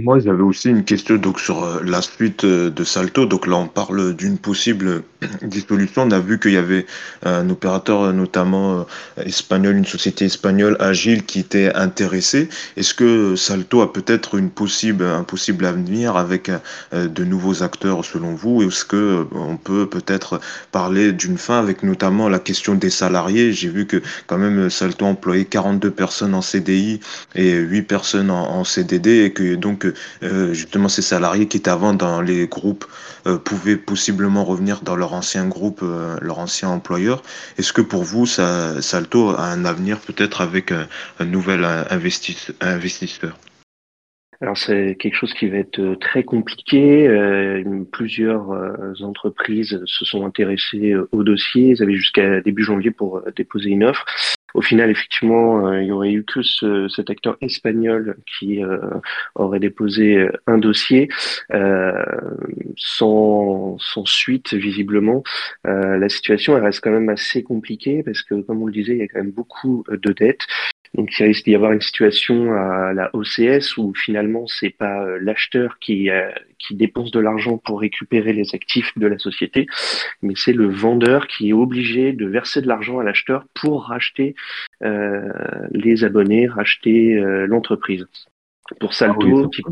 Moi, 0.00 0.20
j'avais 0.20 0.42
aussi 0.42 0.68
une 0.68 0.84
question 0.84 1.16
donc 1.16 1.40
sur 1.40 1.64
euh, 1.64 1.80
la 1.84 2.02
suite 2.02 2.44
euh, 2.44 2.70
de 2.70 2.84
Salto. 2.84 3.26
Donc 3.26 3.48
là, 3.48 3.56
on 3.56 3.66
parle 3.66 4.14
d'une 4.14 4.38
possible 4.38 5.02
dissolution. 5.42 6.02
On 6.02 6.10
a 6.12 6.20
vu 6.20 6.38
qu'il 6.38 6.52
y 6.52 6.56
avait 6.56 6.86
un 7.24 7.50
opérateur, 7.50 8.12
notamment 8.12 8.80
euh, 8.80 9.22
espagnol, 9.24 9.76
une 9.76 9.84
société 9.84 10.26
espagnole, 10.26 10.76
Agile, 10.78 11.24
qui 11.24 11.40
était 11.40 11.74
intéressé. 11.74 12.48
Est-ce 12.76 12.94
que 12.94 13.34
Salto 13.34 13.80
a 13.80 13.92
peut-être 13.92 14.36
une 14.36 14.50
possible, 14.50 15.02
un 15.02 15.24
possible 15.24 15.64
avenir 15.66 16.16
avec 16.16 16.50
de 16.92 17.24
nouveaux 17.24 17.62
acteurs, 17.64 18.04
selon 18.04 18.34
vous? 18.34 18.62
Est-ce 18.62 18.84
que 18.84 19.26
on 19.32 19.56
peut 19.56 19.88
peut-être 19.88 20.40
parler 20.70 21.12
d'une 21.12 21.38
fin 21.38 21.58
avec 21.58 21.82
notamment 21.82 22.28
la 22.28 22.38
question 22.38 22.74
des 22.74 22.90
salariés? 22.90 23.52
J'ai 23.52 23.68
vu 23.68 23.86
que 23.86 24.00
quand 24.26 24.38
même 24.38 24.70
Salto 24.70 25.06
employait 25.06 25.44
42 25.44 25.90
personnes 25.90 26.34
en 26.34 26.42
CDI 26.42 27.00
et 27.34 27.54
8 27.54 27.82
personnes 27.82 28.30
en, 28.30 28.48
en 28.50 28.64
CDD 28.64 29.24
et 29.24 29.32
que 29.32 29.56
donc 29.56 29.87
euh, 30.22 30.52
justement 30.52 30.88
ces 30.88 31.02
salariés 31.02 31.48
qui 31.48 31.56
étaient 31.56 31.70
avant 31.70 31.94
dans 31.94 32.20
les 32.20 32.46
groupes 32.46 32.86
euh, 33.26 33.38
pouvaient 33.38 33.76
possiblement 33.76 34.44
revenir 34.44 34.80
dans 34.82 34.96
leur 34.96 35.12
ancien 35.12 35.46
groupe, 35.46 35.80
euh, 35.82 36.16
leur 36.20 36.38
ancien 36.38 36.68
employeur. 36.68 37.22
Est-ce 37.58 37.72
que 37.72 37.82
pour 37.82 38.04
vous, 38.04 38.26
ça, 38.26 38.80
Salto 38.82 39.30
a 39.30 39.44
un 39.44 39.64
avenir 39.64 39.98
peut-être 39.98 40.40
avec 40.40 40.72
un, 40.72 40.86
nouvel 41.24 41.64
investisseur? 41.90 43.36
Alors 44.40 44.56
c'est 44.56 44.96
quelque 44.98 45.14
chose 45.14 45.34
qui 45.34 45.48
va 45.48 45.58
être 45.58 45.94
très 46.00 46.22
compliqué. 46.22 47.08
plusieurs 47.92 48.50
entreprises 49.02 49.80
se 49.84 50.04
sont 50.04 50.24
intéressées 50.24 50.94
au 51.12 51.24
dossier. 51.24 51.70
Ils 51.70 51.82
avaient 51.82 51.96
jusqu'à 51.96 52.40
début 52.40 52.62
janvier 52.62 52.90
pour 52.90 53.22
déposer 53.36 53.70
une 53.70 53.84
offre. 53.84 54.04
Au 54.54 54.62
final, 54.62 54.90
effectivement, 54.90 55.68
euh, 55.68 55.82
il 55.82 55.88
y 55.88 55.92
aurait 55.92 56.12
eu 56.12 56.24
que 56.24 56.42
ce, 56.42 56.88
cet 56.88 57.10
acteur 57.10 57.36
espagnol 57.42 58.16
qui 58.26 58.64
euh, 58.64 58.78
aurait 59.34 59.60
déposé 59.60 60.16
euh, 60.16 60.32
un 60.46 60.58
dossier 60.58 61.08
sans, 62.76 63.76
sans, 63.78 64.04
suite, 64.06 64.54
visiblement. 64.54 65.22
la 65.64 66.08
situation 66.08 66.56
elle 66.56 66.64
reste 66.64 66.80
quand 66.82 66.90
même 66.90 67.08
assez 67.08 67.42
compliquée 67.42 68.02
parce 68.02 68.22
que, 68.22 68.40
comme 68.42 68.62
on 68.62 68.66
le 68.66 68.72
disait, 68.72 68.92
il 68.92 68.98
y 68.98 69.02
a 69.02 69.08
quand 69.08 69.18
même 69.18 69.32
beaucoup 69.32 69.84
de 69.90 70.12
dettes. 70.12 70.46
Donc 70.94 71.10
il 71.18 71.24
risque 71.24 71.44
d'y 71.44 71.54
avoir 71.54 71.72
une 71.72 71.80
situation 71.80 72.52
à 72.52 72.92
la 72.92 73.10
OCS 73.14 73.76
où 73.76 73.92
finalement 73.94 74.46
c'est 74.46 74.70
pas 74.70 75.02
euh, 75.04 75.18
l'acheteur 75.20 75.78
qui 75.78 76.10
euh, 76.10 76.30
qui 76.58 76.74
dépense 76.74 77.10
de 77.10 77.20
l'argent 77.20 77.58
pour 77.58 77.80
récupérer 77.80 78.32
les 78.32 78.54
actifs 78.54 78.96
de 78.96 79.06
la 79.06 79.18
société, 79.18 79.66
mais 80.22 80.34
c'est 80.36 80.52
le 80.52 80.68
vendeur 80.68 81.26
qui 81.26 81.50
est 81.50 81.52
obligé 81.52 82.12
de 82.12 82.26
verser 82.26 82.62
de 82.62 82.68
l'argent 82.68 82.98
à 82.98 83.04
l'acheteur 83.04 83.44
pour 83.54 83.84
racheter 83.84 84.34
euh, 84.82 85.28
les 85.70 86.04
abonnés, 86.04 86.48
racheter 86.48 87.14
l'entreprise. 87.46 88.06
Pour 88.80 88.92
Salto, 88.92 89.50
ah 89.66 89.70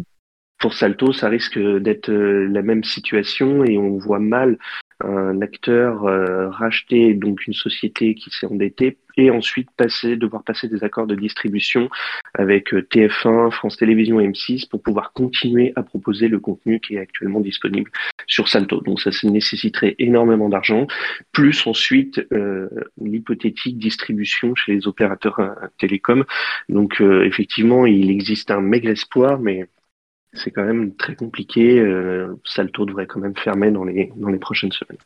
pour 0.58 0.74
Salto, 0.74 1.12
ça 1.12 1.28
risque 1.28 1.58
d'être 1.58 2.10
la 2.10 2.62
même 2.62 2.84
situation 2.84 3.64
et 3.64 3.76
on 3.78 3.98
voit 3.98 4.20
mal 4.20 4.58
un 5.00 5.40
acteur 5.42 6.02
racheter 6.52 7.14
donc 7.14 7.46
une 7.46 7.52
société 7.52 8.14
qui 8.14 8.30
s'est 8.30 8.46
endettée 8.46 8.96
et 9.16 9.30
ensuite 9.30 9.68
passer, 9.76 10.16
devoir 10.16 10.44
passer 10.44 10.68
des 10.68 10.84
accords 10.84 11.06
de 11.06 11.14
distribution 11.14 11.88
avec 12.34 12.74
euh, 12.74 12.82
TF1, 12.82 13.50
France 13.50 13.76
Télévisions 13.76 14.20
et 14.20 14.28
M6 14.28 14.68
pour 14.68 14.82
pouvoir 14.82 15.12
continuer 15.12 15.72
à 15.76 15.82
proposer 15.82 16.28
le 16.28 16.38
contenu 16.38 16.80
qui 16.80 16.96
est 16.96 17.00
actuellement 17.00 17.40
disponible 17.40 17.90
sur 18.26 18.48
Salto. 18.48 18.80
Donc 18.80 19.00
ça, 19.00 19.10
nécessiterait 19.24 19.96
énormément 19.98 20.48
d'argent, 20.48 20.86
plus 21.32 21.66
ensuite 21.66 22.20
euh, 22.32 22.68
l'hypothétique 23.00 23.78
distribution 23.78 24.54
chez 24.54 24.74
les 24.74 24.86
opérateurs 24.86 25.38
euh, 25.40 25.54
télécoms. 25.78 26.24
Donc 26.68 27.00
euh, 27.00 27.24
effectivement, 27.24 27.86
il 27.86 28.10
existe 28.10 28.50
un 28.50 28.60
maigre 28.60 28.90
espoir, 28.90 29.38
mais 29.40 29.66
c'est 30.32 30.50
quand 30.50 30.64
même 30.64 30.94
très 30.96 31.14
compliqué. 31.14 31.82
Salto 32.44 32.84
devrait 32.84 33.06
quand 33.06 33.20
même 33.20 33.36
fermer 33.36 33.70
dans 33.70 33.84
les, 33.84 34.12
dans 34.16 34.28
les 34.28 34.38
prochaines 34.38 34.72
semaines. 34.72 34.98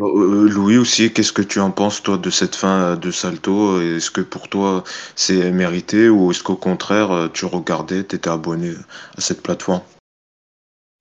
Euh, 0.00 0.46
euh, 0.46 0.48
Louis 0.48 0.78
aussi, 0.78 1.12
qu'est-ce 1.12 1.32
que 1.32 1.42
tu 1.42 1.60
en 1.60 1.70
penses 1.70 2.02
toi 2.02 2.18
de 2.18 2.30
cette 2.30 2.54
fin 2.54 2.96
de 2.96 3.10
Salto? 3.10 3.80
Est-ce 3.80 4.10
que 4.10 4.20
pour 4.20 4.48
toi 4.48 4.84
c'est 5.14 5.50
mérité 5.52 6.08
ou 6.08 6.30
est-ce 6.30 6.42
qu'au 6.42 6.56
contraire 6.56 7.30
tu 7.32 7.44
regardais, 7.46 8.04
tu 8.04 8.16
étais 8.16 8.30
abonné 8.30 8.74
à 9.16 9.20
cette 9.20 9.42
plateforme? 9.42 9.82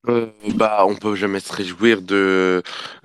Euh, 0.09 0.27
bah, 0.55 0.85
on 0.87 0.95
peut 0.95 1.15
jamais 1.15 1.39
se 1.39 1.51
réjouir 1.51 2.01
de 2.01 2.61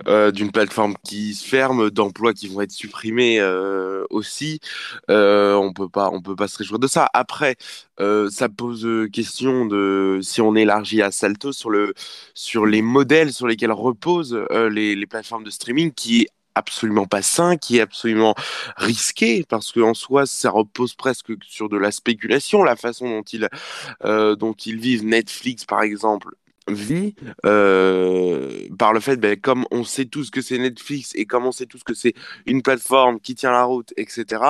euh, 0.07 0.31
d'une 0.31 0.51
plateforme 0.51 0.95
qui 1.03 1.33
se 1.33 1.47
ferme, 1.47 1.89
d'emplois 1.89 2.33
qui 2.33 2.47
vont 2.47 2.61
être 2.61 2.71
supprimés 2.71 3.39
euh, 3.39 4.05
aussi. 4.09 4.59
Euh, 5.09 5.53
on 5.55 5.73
peut 5.73 5.89
pas, 5.89 6.09
on 6.11 6.21
peut 6.21 6.35
pas 6.35 6.47
se 6.47 6.57
réjouir 6.57 6.79
de 6.79 6.87
ça. 6.87 7.09
Après, 7.13 7.55
ça 8.29 8.49
pose 8.49 8.87
question 9.13 9.65
de 9.65 10.19
si 10.23 10.41
on 10.41 10.55
élargit 10.55 11.01
à 11.03 11.11
Salto 11.11 11.51
sur 11.51 11.69
le 11.69 11.93
sur 12.33 12.65
les 12.65 12.81
modèles 12.81 13.31
sur 13.31 13.47
lesquels 13.47 13.71
reposent 13.71 14.35
les, 14.71 15.05
plateformes 15.05 15.43
de 15.43 15.51
streaming, 15.51 15.91
qui 15.91 16.27
absolument 16.55 17.05
pas 17.05 17.21
sain, 17.21 17.57
qui 17.57 17.77
est 17.77 17.81
absolument 17.81 18.35
risqué, 18.77 19.45
parce 19.47 19.71
qu'en 19.71 19.93
soi, 19.93 20.25
ça 20.25 20.49
repose 20.49 20.95
presque 20.95 21.31
sur 21.47 21.69
de 21.69 21.77
la 21.77 21.91
spéculation, 21.91 22.63
la 22.63 22.75
façon 22.75 23.21
dont 23.21 24.35
dont 24.35 24.53
ils 24.53 24.79
vivent 24.79 25.05
Netflix, 25.05 25.65
par 25.65 25.83
exemple, 25.83 26.29
vie 26.73 27.15
euh, 27.45 28.67
par 28.77 28.93
le 28.93 28.99
fait, 28.99 29.17
ben, 29.17 29.39
comme 29.39 29.65
on 29.71 29.83
sait 29.83 30.05
tous 30.05 30.29
que 30.29 30.41
c'est 30.41 30.57
Netflix 30.57 31.11
et 31.15 31.25
comme 31.25 31.45
on 31.45 31.51
sait 31.51 31.65
tous 31.65 31.83
que 31.83 31.93
c'est 31.93 32.13
une 32.45 32.61
plateforme 32.61 33.19
qui 33.19 33.35
tient 33.35 33.51
la 33.51 33.63
route, 33.63 33.93
etc. 33.97 34.43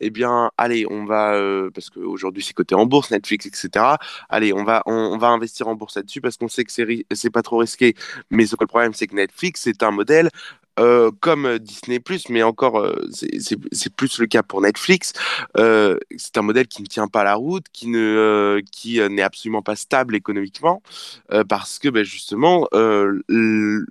Eh 0.00 0.10
bien, 0.10 0.50
allez, 0.58 0.86
on 0.90 1.04
va 1.04 1.34
euh, 1.34 1.70
parce 1.70 1.90
qu'aujourd'hui 1.90 2.42
c'est 2.42 2.54
coté 2.54 2.74
en 2.74 2.86
bourse, 2.86 3.10
Netflix, 3.10 3.46
etc. 3.46 3.96
Allez, 4.28 4.52
on 4.52 4.64
va 4.64 4.82
on, 4.86 5.16
va 5.18 5.28
investir 5.28 5.68
en 5.68 5.74
bourse 5.74 5.96
là-dessus 5.96 6.20
parce 6.20 6.36
qu'on 6.36 6.48
sait 6.48 6.64
que 6.64 6.72
c'est 6.72 7.06
c'est 7.12 7.30
pas 7.30 7.42
trop 7.42 7.58
risqué. 7.58 7.94
Mais 8.30 8.44
le 8.58 8.66
problème, 8.66 8.94
c'est 8.94 9.06
que 9.06 9.14
Netflix 9.14 9.62
c'est 9.62 9.82
un 9.82 9.90
modèle 9.90 10.30
euh, 10.80 11.10
comme 11.20 11.58
Disney 11.58 12.00
mais 12.30 12.42
encore 12.42 12.78
euh, 12.78 12.96
c'est 13.72 13.94
plus 13.94 14.18
le 14.18 14.26
cas 14.26 14.42
pour 14.42 14.60
Netflix. 14.60 15.12
Euh, 15.56 15.98
c'est 16.16 16.36
un 16.38 16.42
modèle 16.42 16.66
qui 16.68 16.82
ne 16.82 16.86
tient 16.86 17.08
pas 17.08 17.24
la 17.24 17.34
route, 17.34 17.66
qui 17.72 17.88
ne 17.88 17.98
euh, 17.98 18.60
qui 18.72 19.00
n'est 19.00 19.22
absolument 19.22 19.62
pas 19.62 19.76
stable 19.76 20.14
économiquement, 20.16 20.82
parce 21.48 21.78
que 21.78 21.88
ben, 21.88 22.04
justement, 22.04 22.68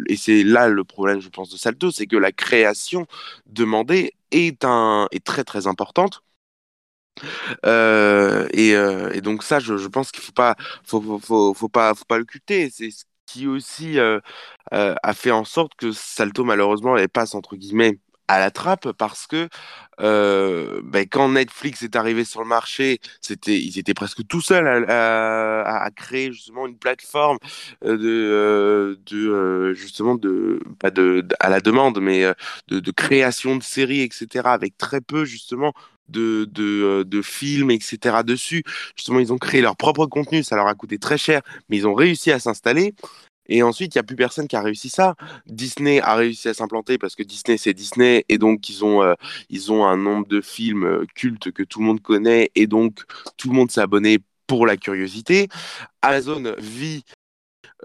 et 0.10 0.18
c'est 0.18 0.44
là 0.44 0.68
le 0.70 0.84
problème, 0.84 1.20
je 1.22 1.30
pense, 1.30 1.50
de 1.52 1.58
Salto, 1.58 1.92
c'est 1.92 2.08
que 2.08 2.18
la 2.18 2.32
création 2.32 3.08
demandée 3.48 4.14
est 4.32 4.66
un 4.66 5.08
est 5.12 5.24
très 5.24 5.44
très 5.44 5.68
importante. 5.68 6.24
Et, 8.54 9.22
donc 9.22 9.44
ça, 9.44 9.60
je, 9.60 9.88
pense 9.88 10.12
qu'il 10.12 10.22
faut 10.24 10.32
pas, 10.32 10.56
faut, 10.84 11.02
pas, 11.70 11.94
faut 11.96 12.06
pas 12.06 12.18
le 12.18 12.26
cuter. 12.26 12.70
C'est 12.70 12.90
qui 13.34 13.48
aussi 13.48 14.00
euh, 14.00 14.20
euh, 14.74 14.96
a 15.04 15.14
fait 15.14 15.32
en 15.32 15.44
sorte 15.44 15.74
que 15.76 15.92
Salto 15.92 16.44
malheureusement 16.44 16.96
elle 16.98 17.10
passe 17.10 17.34
entre 17.36 17.56
guillemets 17.56 18.00
à 18.28 18.40
la 18.40 18.52
trappe 18.52 18.92
parce 18.94 19.28
que 19.28 19.50
euh, 20.00 20.82
ben, 20.84 21.06
quand 21.10 21.30
Netflix 21.30 21.82
est 21.84 21.96
arrivé 21.96 22.24
sur 22.24 22.42
le 22.42 22.48
marché, 22.48 23.00
c'était, 23.22 23.60
ils 23.60 23.78
étaient 23.78 23.94
presque 23.94 24.26
tout 24.28 24.42
seuls 24.42 24.68
à, 24.90 25.90
créer 25.96 26.32
justement 26.32 26.66
une 26.66 26.78
plateforme 26.78 27.38
de, 27.84 28.98
de 29.06 29.74
justement 29.74 30.16
de 30.16 30.60
pas 30.80 30.90
de, 30.90 31.28
à 31.40 31.50
la 31.50 31.60
demande, 31.60 32.00
mais 32.00 32.24
de, 32.70 32.92
création 32.92 33.58
de 33.58 33.64
séries, 33.64 34.02
etc. 34.02 34.48
Avec 34.54 34.78
très 34.78 35.02
peu 35.02 35.26
justement 35.26 35.74
de, 36.10 36.46
de, 36.52 37.04
de 37.04 37.22
films, 37.22 37.72
etc. 37.72 38.24
dessus. 38.24 38.64
Justement, 38.96 39.20
ils 39.20 39.34
ont 39.34 39.38
créé 39.38 39.62
leur 39.62 39.76
propre 39.76 40.06
contenu, 40.06 40.44
ça 40.44 40.56
leur 40.56 40.68
a 40.68 40.76
coûté 40.76 40.98
très 40.98 41.18
cher, 41.18 41.42
mais 41.70 41.78
ils 41.78 41.88
ont 41.88 41.94
réussi 41.94 42.32
à 42.32 42.40
s'installer. 42.40 42.94
Et 43.50 43.62
ensuite, 43.62 43.94
il 43.94 43.98
n'y 43.98 44.02
a 44.02 44.04
plus 44.04 44.16
personne 44.16 44.48
qui 44.48 44.56
a 44.56 44.62
réussi 44.62 44.90
ça. 44.90 45.16
Disney 45.46 46.00
a 46.00 46.16
réussi 46.16 46.48
à 46.48 46.54
s'implanter 46.54 46.98
parce 46.98 47.16
que 47.16 47.24
Disney, 47.24 47.58
c'est 47.58 47.74
Disney. 47.74 48.26
Et 48.30 48.38
donc, 48.38 48.70
ils 48.70 48.86
ont, 48.86 49.04
euh, 49.04 49.16
ils 49.50 49.72
ont 49.72 49.86
un 49.86 49.98
nombre 49.98 50.28
de 50.28 50.42
films 50.42 50.86
euh, 50.86 51.06
cultes 51.16 51.52
que 51.52 51.64
tout 51.64 51.80
le 51.80 51.86
monde 51.86 52.02
connaît. 52.02 52.52
Et 52.56 52.68
donc, 52.68 53.04
tout 53.38 53.50
le 53.50 53.56
monde 53.56 53.70
s'est 53.72 53.82
abonné 53.82 54.20
pour 54.48 54.66
la 54.66 54.78
curiosité. 54.78 55.50
Amazon 56.02 56.56
vit 56.58 57.04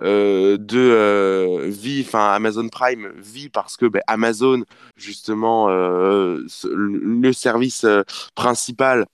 euh, 0.02 0.56
de 0.58 1.66
vit, 1.68 2.04
enfin 2.06 2.32
Amazon 2.32 2.68
Prime 2.68 3.12
vit 3.16 3.48
parce 3.48 3.76
que 3.76 3.86
ben, 3.86 4.02
Amazon 4.06 4.64
justement 4.96 5.68
le 5.68 7.32
service 7.32 7.86
principal 8.34 9.06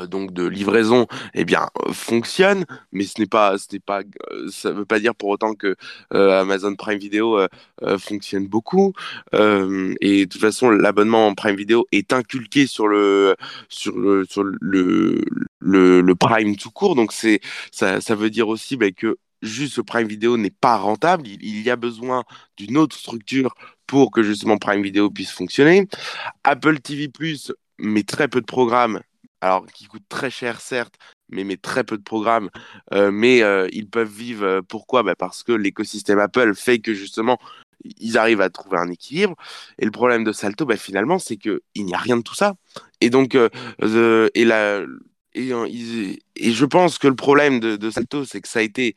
euh, 0.00 0.06
donc 0.06 0.32
de 0.32 0.44
livraison 0.46 1.06
eh 1.34 1.44
bien 1.44 1.68
euh, 1.86 1.92
fonctionne 1.92 2.64
mais 2.92 3.04
ce 3.04 3.20
n'est 3.20 3.26
pas 3.26 3.58
ce 3.58 3.66
n'est 3.72 3.80
pas 3.80 4.00
euh, 4.32 4.48
ça 4.50 4.72
veut 4.72 4.84
pas 4.84 4.98
dire 5.00 5.14
pour 5.14 5.28
autant 5.28 5.54
que 5.54 5.76
Amazon 6.10 6.74
Prime 6.74 6.98
Video 6.98 7.38
fonctionne 7.98 8.46
beaucoup. 8.46 8.92
Et 9.32 9.36
de 9.36 10.24
toute 10.24 10.40
façon 10.40 10.70
l'abonnement 10.70 11.34
Prime 11.34 11.56
Video 11.56 11.86
est 11.92 12.12
inculqué 12.12 12.66
sur 12.66 12.88
le 12.88 13.36
sur 13.68 13.94
le 13.96 14.24
le 15.60 16.14
Prime 16.14 16.56
tout 16.56 16.70
court. 16.70 16.94
Donc 16.94 17.12
c'est 17.12 17.40
ça, 17.72 18.00
ça 18.00 18.14
veut 18.14 18.30
dire 18.30 18.48
aussi 18.48 18.76
bah, 18.76 18.90
que 18.92 19.16
juste 19.44 19.82
Prime 19.82 20.08
Video 20.08 20.36
n'est 20.36 20.50
pas 20.50 20.76
rentable 20.76 21.26
il, 21.26 21.42
il 21.44 21.62
y 21.62 21.70
a 21.70 21.76
besoin 21.76 22.24
d'une 22.56 22.76
autre 22.76 22.96
structure 22.96 23.54
pour 23.86 24.10
que 24.10 24.22
justement 24.22 24.58
Prime 24.58 24.82
Video 24.82 25.10
puisse 25.10 25.30
fonctionner 25.30 25.88
Apple 26.42 26.80
TV 26.80 27.08
Plus 27.08 27.52
met 27.78 28.02
très 28.02 28.28
peu 28.28 28.40
de 28.40 28.46
programmes 28.46 29.00
alors 29.44 29.66
qui 29.66 29.84
coûtent 29.84 30.08
très 30.08 30.30
cher 30.30 30.60
certes, 30.60 30.94
mais, 31.28 31.44
mais 31.44 31.58
très 31.58 31.84
peu 31.84 31.98
de 31.98 32.02
programmes, 32.02 32.48
euh, 32.94 33.10
mais 33.10 33.42
euh, 33.42 33.68
ils 33.72 33.88
peuvent 33.88 34.10
vivre. 34.10 34.44
Euh, 34.44 34.62
pourquoi? 34.62 35.02
Bah 35.02 35.14
Parce 35.14 35.42
que 35.42 35.52
l'écosystème 35.52 36.18
Apple 36.18 36.54
fait 36.54 36.78
que 36.78 36.94
justement, 36.94 37.38
ils 37.84 38.16
arrivent 38.16 38.40
à 38.40 38.48
trouver 38.48 38.78
un 38.78 38.90
équilibre. 38.90 39.36
Et 39.78 39.84
le 39.84 39.90
problème 39.90 40.24
de 40.24 40.32
Salto, 40.32 40.64
bah, 40.64 40.78
finalement, 40.78 41.18
c'est 41.18 41.36
qu'il 41.36 41.60
n'y 41.76 41.94
a 41.94 41.98
rien 41.98 42.16
de 42.16 42.22
tout 42.22 42.34
ça. 42.34 42.54
Et 43.02 43.10
donc, 43.10 43.36
et, 43.36 44.44
la, 44.44 44.80
et, 45.34 45.50
et, 46.36 46.52
je 46.52 46.64
pense 46.64 46.98
que 46.98 47.08
le 47.08 47.16
problème 47.16 47.60
de, 47.60 47.90
Salto, 47.90 48.24
c'est 48.24 48.40
que 48.40 48.48
ça 48.48 48.60
a 48.60 48.62
été 48.62 48.96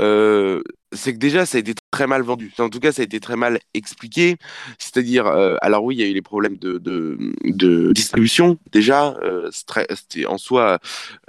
euh, 0.00 0.62
c'est 0.92 1.12
que 1.12 1.18
déjà, 1.18 1.46
ça 1.46 1.58
a 1.58 1.60
été 1.60 1.74
très 1.90 2.06
mal 2.06 2.22
vendu. 2.22 2.52
En 2.58 2.68
tout 2.68 2.80
cas, 2.80 2.92
ça 2.92 3.02
a 3.02 3.04
été 3.04 3.20
très 3.20 3.36
mal 3.36 3.58
expliqué. 3.74 4.36
C'est-à-dire, 4.78 5.26
euh, 5.26 5.56
alors 5.62 5.84
oui, 5.84 5.96
il 5.96 6.00
y 6.00 6.04
a 6.04 6.06
eu 6.06 6.12
les 6.14 6.22
problèmes 6.22 6.56
de, 6.56 7.92
distribution. 7.92 8.58
Déjà, 8.72 9.14
euh, 9.22 9.50
c'était 9.50 10.26
en 10.26 10.38
soi 10.38 10.78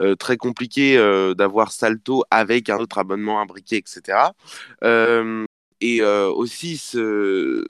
euh, 0.01 0.15
très 0.15 0.37
compliqué 0.37 0.97
euh, 0.97 1.33
d'avoir 1.33 1.71
Salto 1.71 2.23
avec 2.31 2.69
un 2.69 2.77
autre 2.77 2.97
abonnement 2.97 3.41
imbriqué, 3.41 3.77
etc. 3.77 4.29
et 5.81 6.01
aussi, 6.01 6.77
ce, 6.77 7.65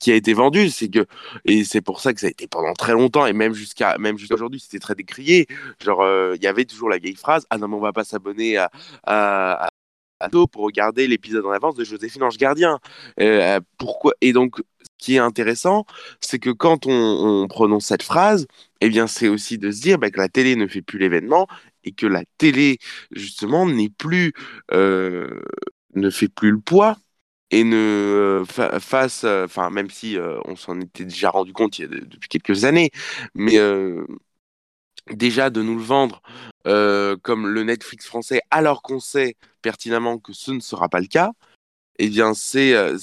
qui 0.00 0.12
a 0.12 0.14
été 0.14 0.34
vendu, 0.34 0.70
c'est 0.70 0.88
que, 0.88 1.06
et 1.44 1.64
c'est 1.64 1.80
pour 1.80 2.00
ça 2.00 2.12
que 2.12 2.20
ça 2.20 2.26
a 2.26 2.30
été 2.30 2.46
pendant 2.48 2.72
très 2.74 2.92
longtemps, 2.92 3.26
et 3.26 3.32
même 3.32 3.54
jusqu'à 3.54 3.98
même 3.98 4.18
jusqu'à 4.18 4.34
aujourd'hui, 4.34 4.60
c'était 4.60 4.78
très 4.80 4.94
décrié. 4.94 5.46
Genre, 5.82 6.04
il 6.34 6.42
y 6.42 6.46
avait 6.46 6.64
toujours 6.64 6.88
la 6.88 6.98
vieille 6.98 7.16
phrase 7.16 7.46
Ah 7.50 7.58
non, 7.58 7.68
mais 7.68 7.76
on 7.76 7.80
va 7.80 7.92
pas 7.92 8.04
s'abonner 8.04 8.56
à, 8.56 8.70
à, 9.04 9.68
pour 10.30 10.64
regarder 10.64 11.06
l'épisode 11.08 11.46
en 11.46 11.50
avance 11.50 11.74
de 11.74 11.84
Joséphine 11.84 12.22
Ange 12.22 12.38
Gardien. 12.38 12.78
Euh, 13.20 13.60
pourquoi 13.78 14.12
Et 14.20 14.32
donc, 14.32 14.58
ce 14.58 14.88
qui 14.98 15.16
est 15.16 15.18
intéressant, 15.18 15.84
c'est 16.20 16.38
que 16.38 16.50
quand 16.50 16.86
on, 16.86 17.46
prononce 17.48 17.86
cette 17.86 18.02
phrase, 18.02 18.46
eh 18.80 18.88
bien, 18.88 19.06
c'est 19.06 19.28
aussi 19.28 19.58
de 19.58 19.70
se 19.70 19.80
dire 19.80 19.98
bah, 19.98 20.10
que 20.10 20.20
la 20.20 20.28
télé 20.28 20.56
ne 20.56 20.66
fait 20.66 20.82
plus 20.82 20.98
l'événement 20.98 21.46
et 21.84 21.92
que 21.92 22.06
la 22.06 22.22
télé, 22.38 22.78
justement, 23.10 23.66
n'est 23.66 23.90
plus, 23.90 24.32
euh, 24.72 25.42
ne 25.94 26.10
fait 26.10 26.28
plus 26.28 26.52
le 26.52 26.60
poids 26.60 26.96
et 27.52 27.62
ne 27.62 27.76
euh, 27.76 28.44
fasse, 28.80 29.24
enfin, 29.24 29.70
même 29.70 29.90
si 29.90 30.16
on 30.46 30.56
s'en 30.56 30.80
était 30.80 31.04
déjà 31.04 31.30
rendu 31.30 31.52
compte 31.52 31.78
il 31.78 31.82
y 31.82 31.84
a 31.84 31.88
depuis 31.88 32.28
quelques 32.28 32.64
années, 32.64 32.90
mais 33.34 33.58
déjà 35.10 35.50
de 35.50 35.62
nous 35.62 35.76
le 35.76 35.82
vendre 35.82 36.22
euh, 36.66 37.16
comme 37.22 37.48
le 37.48 37.64
Netflix 37.64 38.06
français, 38.06 38.40
alors 38.50 38.82
qu'on 38.82 39.00
sait 39.00 39.36
pertinemment 39.60 40.18
que 40.18 40.32
ce 40.32 40.52
ne 40.52 40.60
sera 40.60 40.88
pas 40.88 41.00
le 41.00 41.06
cas, 41.06 41.32
eh 41.98 42.08
bien, 42.08 42.34
c'est 42.34 42.72
euh, 42.74 42.96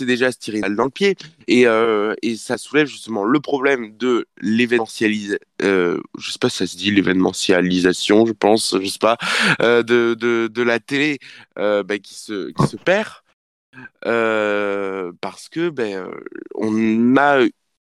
déjà 0.00 0.30
se 0.30 0.38
tirer 0.38 0.60
dans 0.60 0.84
le 0.84 0.90
pied. 0.90 1.16
Et, 1.48 1.66
euh, 1.66 2.14
et 2.22 2.36
ça 2.36 2.56
soulève 2.56 2.86
justement 2.86 3.24
le 3.24 3.40
problème 3.40 3.96
de 3.96 4.26
l'événementialisation, 4.40 5.38
euh, 5.62 6.00
je 6.18 6.30
sais 6.30 6.38
pas 6.38 6.48
si 6.48 6.58
ça 6.58 6.66
se 6.66 6.76
dit 6.76 6.90
l'événementialisation, 6.90 8.26
je 8.26 8.32
pense, 8.32 8.76
je 8.80 8.86
sais 8.86 8.98
pas, 9.00 9.18
euh, 9.60 9.82
de, 9.82 10.14
de, 10.14 10.48
de 10.52 10.62
la 10.62 10.78
télé 10.78 11.18
bah, 11.56 11.98
qui, 11.98 12.14
se, 12.14 12.50
qui 12.52 12.66
se 12.66 12.76
perd. 12.76 13.08
Parce 14.02 15.48
que 15.48 15.70
ben, 15.70 16.10
on 16.54 17.16
a 17.16 17.46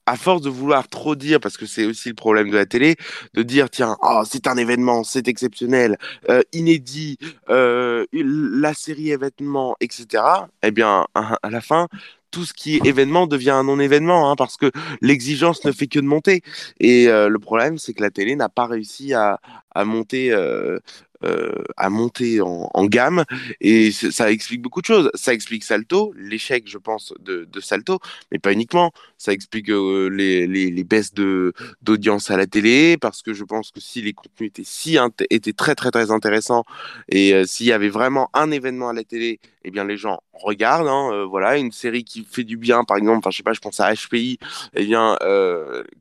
à 0.08 0.16
force 0.16 0.42
de 0.42 0.50
vouloir 0.50 0.88
trop 0.88 1.16
dire, 1.16 1.40
parce 1.40 1.58
que 1.58 1.66
c'est 1.66 1.86
aussi 1.86 2.10
le 2.10 2.16
problème 2.16 2.50
de 2.50 2.56
la 2.56 2.66
télé, 2.66 2.96
de 3.34 3.44
dire 3.44 3.70
tiens, 3.70 3.98
oh, 4.02 4.24
c'est 4.26 4.48
un 4.48 4.56
événement, 4.56 5.04
c'est 5.04 5.28
exceptionnel, 5.28 5.98
euh, 6.30 6.42
inédit, 6.54 7.18
euh, 7.50 8.06
la 8.14 8.74
série 8.74 9.12
événement, 9.12 9.76
etc. 9.82 10.24
Eh 10.64 10.72
bien, 10.72 11.06
à, 11.14 11.50
la 11.50 11.62
fin, 11.62 11.88
tout 12.32 12.46
ce 12.46 12.54
qui 12.54 12.76
est 12.76 12.86
événement 12.86 13.28
devient 13.28 13.52
un 13.52 13.66
non-événement, 13.66 14.32
hein, 14.32 14.36
parce 14.38 14.56
que 14.56 14.72
l'exigence 15.02 15.66
ne 15.66 15.72
fait 15.74 15.88
que 15.88 16.00
de 16.00 16.06
monter. 16.06 16.42
Et 16.80 17.10
euh, 17.10 17.28
le 17.28 17.40
problème, 17.40 17.78
c'est 17.78 17.94
que 17.94 18.02
la 18.02 18.10
télé 18.10 18.36
n'a 18.38 18.50
pas 18.50 18.66
réussi 18.66 19.14
à, 19.14 19.40
à 19.78 19.86
monter 19.86 20.32
euh, 20.32 20.38
euh, 20.38 20.80
à 21.22 21.90
monter 21.90 22.42
en, 22.42 22.86
gamme 22.86 23.26
et 23.60 23.92
ça 23.92 24.32
explique 24.32 24.62
beaucoup 24.62 24.82
de 24.82 24.86
choses. 24.86 25.10
Ça 25.14 25.34
explique 25.34 25.64
Salto, 25.64 26.14
l'échec, 26.16 26.64
je 26.68 26.78
pense, 26.78 27.14
de, 27.20 27.48
Salto, 27.60 28.00
mais 28.32 28.40
pas 28.40 28.54
uniquement. 28.54 28.92
Ça 29.18 29.34
explique 29.34 29.70
euh, 29.70 30.10
les, 30.10 30.48
les, 30.48 30.70
les, 30.70 30.84
baisses 30.84 31.14
d'audience 31.14 32.30
à 32.30 32.38
la 32.38 32.46
télé 32.46 32.98
parce 32.98 33.22
que 33.22 33.34
je 33.34 33.44
pense 33.44 33.72
que 33.72 33.80
si 33.80 34.02
les 34.02 34.14
contenus 34.14 34.50
étaient 34.50 34.64
si 34.64 34.98
étaient 35.30 35.54
très 35.54 35.76
très 35.76 35.92
très 35.92 36.12
intéressants 36.12 36.64
et 37.10 37.34
euh, 37.34 37.46
s'il 37.46 37.66
y 37.66 37.72
avait 37.72 37.90
vraiment 37.90 38.30
un 38.34 38.52
événement 38.52 38.90
à 38.90 38.94
la 38.94 39.04
télé, 39.04 39.40
eh 39.68 39.72
bien 39.72 39.84
les 39.84 39.98
gens 39.98 40.20
regardent. 40.34 40.88
Hein, 40.88 41.10
euh, 41.12 41.26
voilà, 41.26 41.58
une 41.58 41.72
série 41.72 42.04
qui 42.04 42.24
fait 42.24 42.44
du 42.44 42.58
bien, 42.58 42.84
par 42.84 42.98
exemple. 42.98 43.20
Enfin, 43.20 43.32
je 43.32 43.38
sais 43.38 43.44
pas, 43.44 43.54
je 43.54 43.60
pense 43.60 43.80
à 43.80 43.94
HPI. 43.94 44.40
Eh 44.74 44.86
bien, 44.86 45.18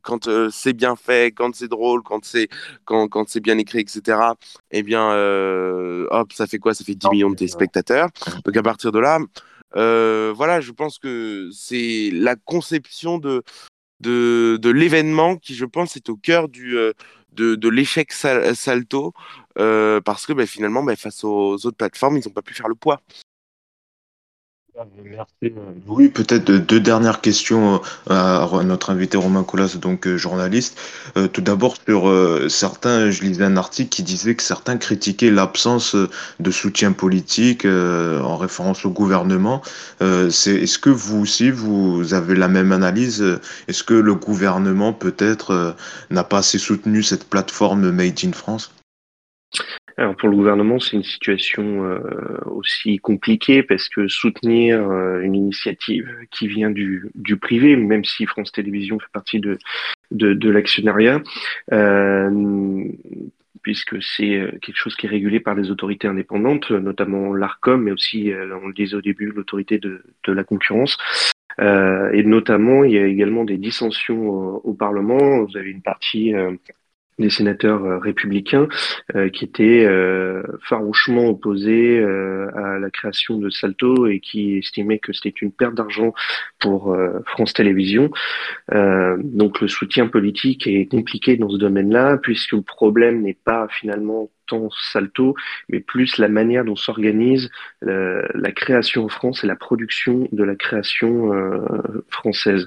quand 0.01 0.29
c'est 0.51 0.73
bien 0.73 0.95
fait, 0.95 1.33
quand 1.33 1.55
c'est 1.55 1.67
drôle, 1.67 2.01
quand 2.03 2.23
c'est 2.25 2.47
quand, 2.85 3.07
quand 3.07 3.27
c'est 3.29 3.39
bien 3.39 3.57
écrit, 3.57 3.79
etc. 3.79 4.17
Eh 4.71 4.83
bien 4.83 5.11
euh, 5.11 6.07
hop, 6.11 6.33
ça 6.33 6.47
fait 6.47 6.59
quoi? 6.59 6.73
Ça 6.73 6.83
fait 6.83 6.95
10 6.95 7.09
millions 7.09 7.29
de 7.29 7.35
téléspectateurs. 7.35 8.09
Donc 8.45 8.55
à 8.57 8.63
partir 8.63 8.91
de 8.91 8.99
là, 8.99 9.19
euh, 9.75 10.33
voilà, 10.35 10.61
je 10.61 10.71
pense 10.71 10.99
que 10.99 11.49
c'est 11.53 12.09
la 12.13 12.35
conception 12.35 13.17
de, 13.17 13.43
de, 13.99 14.57
de 14.61 14.69
l'événement 14.69 15.37
qui, 15.37 15.55
je 15.55 15.65
pense, 15.65 15.95
est 15.95 16.09
au 16.09 16.15
cœur 16.15 16.49
du, 16.49 16.77
euh, 16.77 16.93
de, 17.33 17.55
de 17.55 17.69
l'échec 17.69 18.11
salto, 18.11 19.13
parce 19.55 20.25
que 20.25 20.33
ben, 20.33 20.47
finalement, 20.47 20.83
ben, 20.83 20.95
face 20.95 21.23
aux 21.23 21.53
autres 21.53 21.77
plateformes, 21.77 22.17
ils 22.17 22.27
n'ont 22.27 22.33
pas 22.33 22.41
pu 22.41 22.53
faire 22.53 22.69
le 22.69 22.75
poids. 22.75 23.01
Merci. 25.03 25.33
Euh, 25.43 25.49
oui, 25.87 26.09
peut-être 26.09 26.51
deux 26.51 26.79
dernières 26.79 27.21
questions 27.21 27.81
euh, 28.09 28.13
à 28.13 28.63
notre 28.63 28.91
invité 28.91 29.17
Romain 29.17 29.43
Colas, 29.43 29.75
donc 29.81 30.05
euh, 30.05 30.17
journaliste. 30.17 30.77
tout 31.33 31.41
d'abord, 31.41 31.75
sur 31.87 32.11
certains, 32.49 33.09
je 33.09 33.23
lisais 33.23 33.43
un 33.43 33.57
article 33.57 33.89
qui 33.89 34.03
disait 34.03 34.35
que 34.35 34.43
certains 34.43 34.77
critiquaient 34.77 35.31
l'absence 35.31 35.95
de 36.39 36.51
soutien 36.51 36.91
politique 36.91 37.65
en 37.65 38.37
référence 38.37 38.85
au 38.85 38.91
gouvernement. 38.91 39.61
est-ce 40.01 40.77
que 40.77 40.89
vous 40.89 41.21
aussi, 41.21 41.49
vous 41.49 42.13
avez 42.13 42.35
la 42.35 42.47
même 42.47 42.71
analyse 42.71 43.23
Est-ce 43.67 43.83
que 43.83 43.93
le 43.93 44.15
gouvernement, 44.15 44.93
peut-être, 44.93 45.75
n'a 46.09 46.23
pas 46.23 46.39
assez 46.39 46.59
soutenu 46.59 47.03
cette 47.03 47.27
plateforme 47.29 47.91
Made 47.91 48.19
in 48.23 48.33
France? 48.33 48.71
Alors 49.99 50.15
pour 50.15 50.29
le 50.29 50.35
gouvernement, 50.35 50.79
c'est 50.79 50.95
une 50.95 51.03
situation 51.03 51.83
euh, 51.83 51.99
aussi 52.45 52.99
compliquée 52.99 53.63
parce 53.63 53.89
que 53.89 54.07
soutenir 54.07 54.79
euh, 54.91 55.21
une 55.21 55.33
initiative 55.33 56.07
qui 56.29 56.47
vient 56.47 56.69
du, 56.69 57.09
du, 57.15 57.37
privé, 57.37 57.75
même 57.75 58.05
si 58.05 58.27
France 58.27 58.51
Télévisions 58.51 58.99
fait 58.99 59.11
partie 59.11 59.39
de, 59.39 59.57
de, 60.11 60.35
de 60.35 60.49
l'actionnariat, 60.51 61.19
euh, 61.73 62.83
puisque 63.63 64.01
c'est 64.03 64.39
quelque 64.61 64.77
chose 64.77 64.95
qui 64.95 65.07
est 65.07 65.09
régulé 65.09 65.39
par 65.39 65.55
les 65.55 65.71
autorités 65.71 66.07
indépendantes, 66.07 66.69
notamment 66.69 67.33
l'ARCOM, 67.33 67.81
mais 67.81 67.91
aussi, 67.91 68.31
on 68.63 68.67
le 68.67 68.73
disait 68.73 68.95
au 68.95 69.01
début, 69.01 69.31
l'autorité 69.31 69.79
de, 69.79 70.03
de 70.25 70.31
la 70.31 70.43
concurrence. 70.43 70.95
et 71.59 72.23
notamment, 72.23 72.83
il 72.83 72.93
y 72.93 72.97
a 72.99 73.05
également 73.05 73.43
des 73.43 73.57
dissensions 73.57 74.29
au, 74.29 74.61
au 74.63 74.73
Parlement. 74.73 75.43
Vous 75.43 75.57
avez 75.57 75.71
une 75.71 75.81
partie 75.81 76.33
des 77.19 77.29
sénateurs 77.29 77.83
euh, 77.83 77.97
républicains 77.97 78.67
euh, 79.15 79.29
qui 79.29 79.45
étaient 79.45 79.85
euh, 79.85 80.43
farouchement 80.61 81.27
opposés 81.27 81.99
à 81.99 82.79
la 82.79 82.89
création 82.89 83.37
de 83.37 83.49
Salto 83.49 84.07
et 84.07 84.19
qui 84.19 84.57
estimaient 84.57 84.99
que 84.99 85.13
c'était 85.13 85.33
une 85.41 85.51
perte 85.51 85.75
d'argent 85.75 86.13
pour 86.59 86.95
France 87.25 87.53
Télévisions. 87.53 88.09
donc 88.71 89.61
le 89.61 89.67
soutien 89.67 90.07
politique 90.07 90.67
est 90.67 90.89
compliqué 90.89 91.37
dans 91.37 91.49
ce 91.49 91.57
domaine-là 91.57 92.17
puisque 92.17 92.53
le 92.53 92.61
problème 92.61 93.21
n'est 93.21 93.37
pas 93.43 93.67
finalement 93.69 94.29
tant 94.47 94.69
Salto, 94.91 95.35
mais 95.69 95.79
plus 95.79 96.17
la 96.17 96.29
manière 96.29 96.65
dont 96.65 96.75
s'organise 96.75 97.49
la, 97.81 98.51
création 98.51 99.05
en 99.05 99.09
France 99.09 99.43
et 99.43 99.47
la 99.47 99.55
production 99.55 100.27
de 100.31 100.43
la 100.43 100.55
création 100.55 101.31
française. 102.09 102.65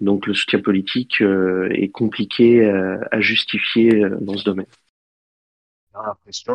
Donc 0.00 0.26
le 0.26 0.34
soutien 0.34 0.60
politique 0.60 1.20
euh, 1.20 1.68
est 1.70 1.88
compliqué 1.88 2.64
euh, 2.64 2.98
à 3.10 3.20
justifier 3.20 4.04
euh, 4.04 4.18
dans 4.20 4.36
ce 4.36 4.44
domaine. 4.44 4.66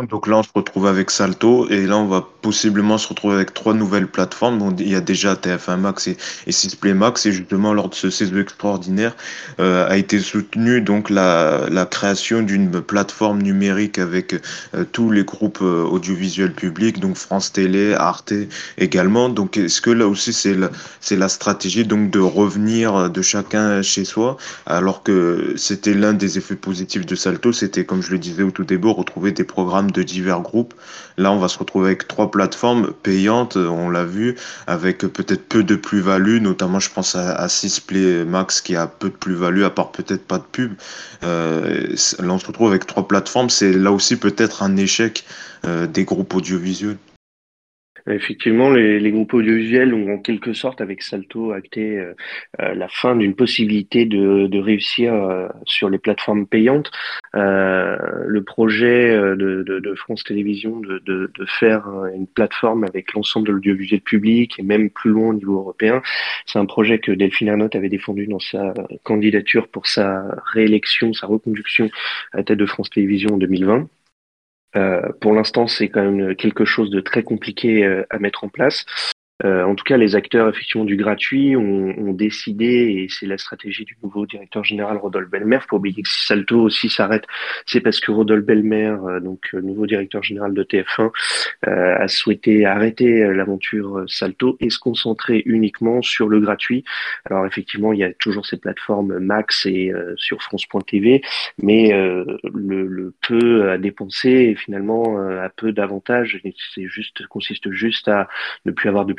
Donc 0.09 0.27
là, 0.27 0.37
on 0.37 0.43
se 0.43 0.49
retrouve 0.53 0.85
avec 0.85 1.09
Salto 1.09 1.69
et 1.69 1.85
là, 1.87 1.97
on 1.97 2.07
va 2.07 2.27
possiblement 2.41 2.97
se 2.97 3.07
retrouver 3.07 3.35
avec 3.35 3.53
trois 3.53 3.73
nouvelles 3.73 4.07
plateformes. 4.07 4.75
il 4.79 4.89
y 4.89 4.95
a 4.95 5.01
déjà 5.01 5.35
TF1 5.35 5.77
Max 5.77 6.07
et, 6.07 6.17
et 6.45 6.51
6play 6.51 6.93
Max 6.93 7.25
et 7.25 7.31
justement 7.31 7.73
lors 7.73 7.87
de 7.87 7.95
ce 7.95 8.09
CESE 8.09 8.35
extraordinaire 8.35 9.15
euh, 9.61 9.87
a 9.87 9.95
été 9.95 10.19
soutenu 10.19 10.81
donc 10.81 11.09
la, 11.09 11.69
la 11.69 11.85
création 11.85 12.41
d'une 12.41 12.81
plateforme 12.81 13.41
numérique 13.41 13.97
avec 13.97 14.33
euh, 14.73 14.83
tous 14.91 15.09
les 15.09 15.23
groupes 15.23 15.59
euh, 15.61 15.83
audiovisuels 15.83 16.53
publics, 16.53 16.99
donc 16.99 17.15
France 17.15 17.53
Télé, 17.53 17.93
Arte 17.93 18.33
également. 18.77 19.29
Donc 19.29 19.55
est-ce 19.55 19.79
que 19.79 19.89
là 19.89 20.07
aussi 20.07 20.33
c'est 20.33 20.53
la, 20.53 20.69
la 21.11 21.29
stratégie 21.29 21.85
donc 21.85 22.11
de 22.11 22.19
revenir 22.19 23.09
de 23.09 23.21
chacun 23.21 23.81
chez 23.83 24.03
soi 24.03 24.35
alors 24.65 25.01
que 25.01 25.53
c'était 25.55 25.93
l'un 25.93 26.11
des 26.11 26.37
effets 26.37 26.57
positifs 26.57 27.05
de 27.05 27.15
Salto, 27.15 27.53
c'était 27.53 27.85
comme 27.85 28.03
je 28.03 28.11
le 28.11 28.19
disais 28.19 28.43
au 28.43 28.51
tout 28.51 28.65
début 28.65 28.89
retrouver 28.89 29.28
des 29.31 29.43
programmes 29.43 29.91
de 29.91 30.03
divers 30.03 30.41
groupes. 30.41 30.73
Là, 31.17 31.31
on 31.31 31.39
va 31.39 31.47
se 31.47 31.57
retrouver 31.57 31.87
avec 31.87 32.07
trois 32.07 32.31
plateformes 32.31 32.91
payantes, 33.03 33.55
on 33.57 33.89
l'a 33.89 34.05
vu, 34.05 34.35
avec 34.67 34.99
peut-être 34.99 35.47
peu 35.47 35.63
de 35.63 35.75
plus-value, 35.75 36.41
notamment 36.41 36.79
je 36.79 36.89
pense 36.89 37.15
à, 37.15 37.35
à 37.35 37.49
Sisplay 37.49 38.23
Max 38.25 38.61
qui 38.61 38.75
a 38.75 38.87
peu 38.87 39.09
de 39.09 39.15
plus-value, 39.15 39.63
à 39.63 39.69
part 39.69 39.91
peut-être 39.91 40.25
pas 40.25 40.37
de 40.37 40.43
pub. 40.43 40.73
Euh, 41.23 41.95
là, 42.19 42.33
on 42.33 42.39
se 42.39 42.47
retrouve 42.47 42.69
avec 42.69 42.85
trois 42.85 43.07
plateformes, 43.07 43.49
c'est 43.49 43.73
là 43.73 43.91
aussi 43.91 44.15
peut-être 44.15 44.63
un 44.63 44.77
échec 44.77 45.25
euh, 45.65 45.87
des 45.87 46.05
groupes 46.05 46.33
audiovisuels. 46.33 46.97
Effectivement, 48.07 48.69
les, 48.69 49.11
groupes 49.11 49.33
audiovisuels 49.33 49.93
ont 49.93 50.13
en 50.13 50.17
quelque 50.19 50.53
sorte, 50.53 50.81
avec 50.81 51.01
Salto, 51.01 51.51
acté 51.51 51.97
euh, 51.97 52.13
euh, 52.61 52.73
la 52.73 52.87
fin 52.87 53.15
d'une 53.15 53.35
possibilité 53.35 54.05
de, 54.05 54.59
réussir 54.59 55.13
euh, 55.13 55.47
sur 55.65 55.89
les 55.89 55.97
plateformes 55.97 56.45
payantes. 56.45 56.91
le 57.33 58.39
projet 58.41 59.17
de, 59.17 59.93
France 59.95 60.23
Télévisions 60.23 60.79
de, 60.79 61.31
faire 61.59 61.87
une 62.15 62.27
plateforme 62.27 62.83
avec 62.83 63.13
l'ensemble 63.13 63.47
de 63.47 63.53
l'audiovisuel 63.53 64.01
public 64.01 64.59
et 64.59 64.63
même 64.63 64.89
plus 64.89 65.11
loin 65.11 65.29
au 65.29 65.33
niveau 65.33 65.57
européen, 65.57 66.01
c'est 66.45 66.59
un 66.59 66.65
projet 66.65 66.99
que 66.99 67.11
Delphine 67.11 67.49
Arnott 67.49 67.75
avait 67.75 67.89
défendu 67.89 68.27
dans 68.27 68.39
sa 68.39 68.73
candidature 69.03 69.67
pour 69.67 69.87
sa 69.87 70.23
réélection, 70.53 71.13
sa 71.13 71.27
reconduction 71.27 71.89
à 72.33 72.37
la 72.37 72.43
tête 72.43 72.59
de 72.59 72.65
France 72.65 72.89
Télévisions 72.89 73.35
en 73.35 73.37
2020. 73.37 73.87
Euh, 74.75 75.11
pour 75.19 75.33
l'instant, 75.33 75.67
c'est 75.67 75.89
quand 75.89 76.03
même 76.03 76.35
quelque 76.35 76.65
chose 76.65 76.89
de 76.89 76.99
très 76.99 77.23
compliqué 77.23 77.83
euh, 77.83 78.05
à 78.09 78.19
mettre 78.19 78.43
en 78.43 78.49
place. 78.49 78.85
Euh, 79.45 79.63
en 79.63 79.75
tout 79.75 79.83
cas, 79.83 79.97
les 79.97 80.15
acteurs 80.15 80.49
effectivement 80.49 80.85
du 80.85 80.97
gratuit 80.97 81.55
ont, 81.55 81.95
ont 81.97 82.13
décidé, 82.13 82.65
et 82.65 83.07
c'est 83.09 83.25
la 83.25 83.37
stratégie 83.37 83.85
du 83.85 83.97
nouveau 84.03 84.25
directeur 84.25 84.63
général 84.63 84.97
Rodolphe 84.97 85.29
Belmer. 85.29 85.59
Faut 85.69 85.77
oublier 85.77 86.03
que 86.03 86.09
si 86.09 86.25
Salto 86.25 86.61
aussi 86.61 86.89
s'arrête, 86.89 87.25
c'est 87.65 87.79
parce 87.79 87.99
que 87.99 88.11
Rodolphe 88.11 88.45
Belmer, 88.45 88.95
euh, 89.07 89.19
donc 89.19 89.49
euh, 89.53 89.61
nouveau 89.61 89.85
directeur 89.87 90.23
général 90.23 90.53
de 90.53 90.63
TF1, 90.63 91.11
euh, 91.67 91.95
a 91.97 92.07
souhaité 92.07 92.65
arrêter 92.65 93.33
l'aventure 93.33 94.03
Salto 94.07 94.57
et 94.59 94.69
se 94.69 94.79
concentrer 94.79 95.41
uniquement 95.45 96.01
sur 96.01 96.27
le 96.27 96.39
gratuit. 96.39 96.83
Alors 97.25 97.45
effectivement, 97.45 97.93
il 97.93 97.99
y 97.99 98.03
a 98.03 98.13
toujours 98.13 98.45
ces 98.45 98.57
plateformes 98.57 99.19
Max 99.19 99.65
et 99.65 99.91
sur 100.17 100.41
France.tv, 100.41 101.21
mais 101.61 101.91
le, 101.91 102.87
le, 102.87 103.13
peu 103.27 103.71
à 103.71 103.77
dépenser 103.77 104.55
finalement 104.55 105.17
a 105.17 105.49
peu 105.49 105.71
d'avantages. 105.71 106.41
C'est 106.73 106.87
juste 106.87 107.25
consiste 107.27 107.71
juste 107.71 108.07
à 108.07 108.27
ne 108.65 108.71
plus 108.71 108.89
avoir 108.89 109.05
de 109.05 109.13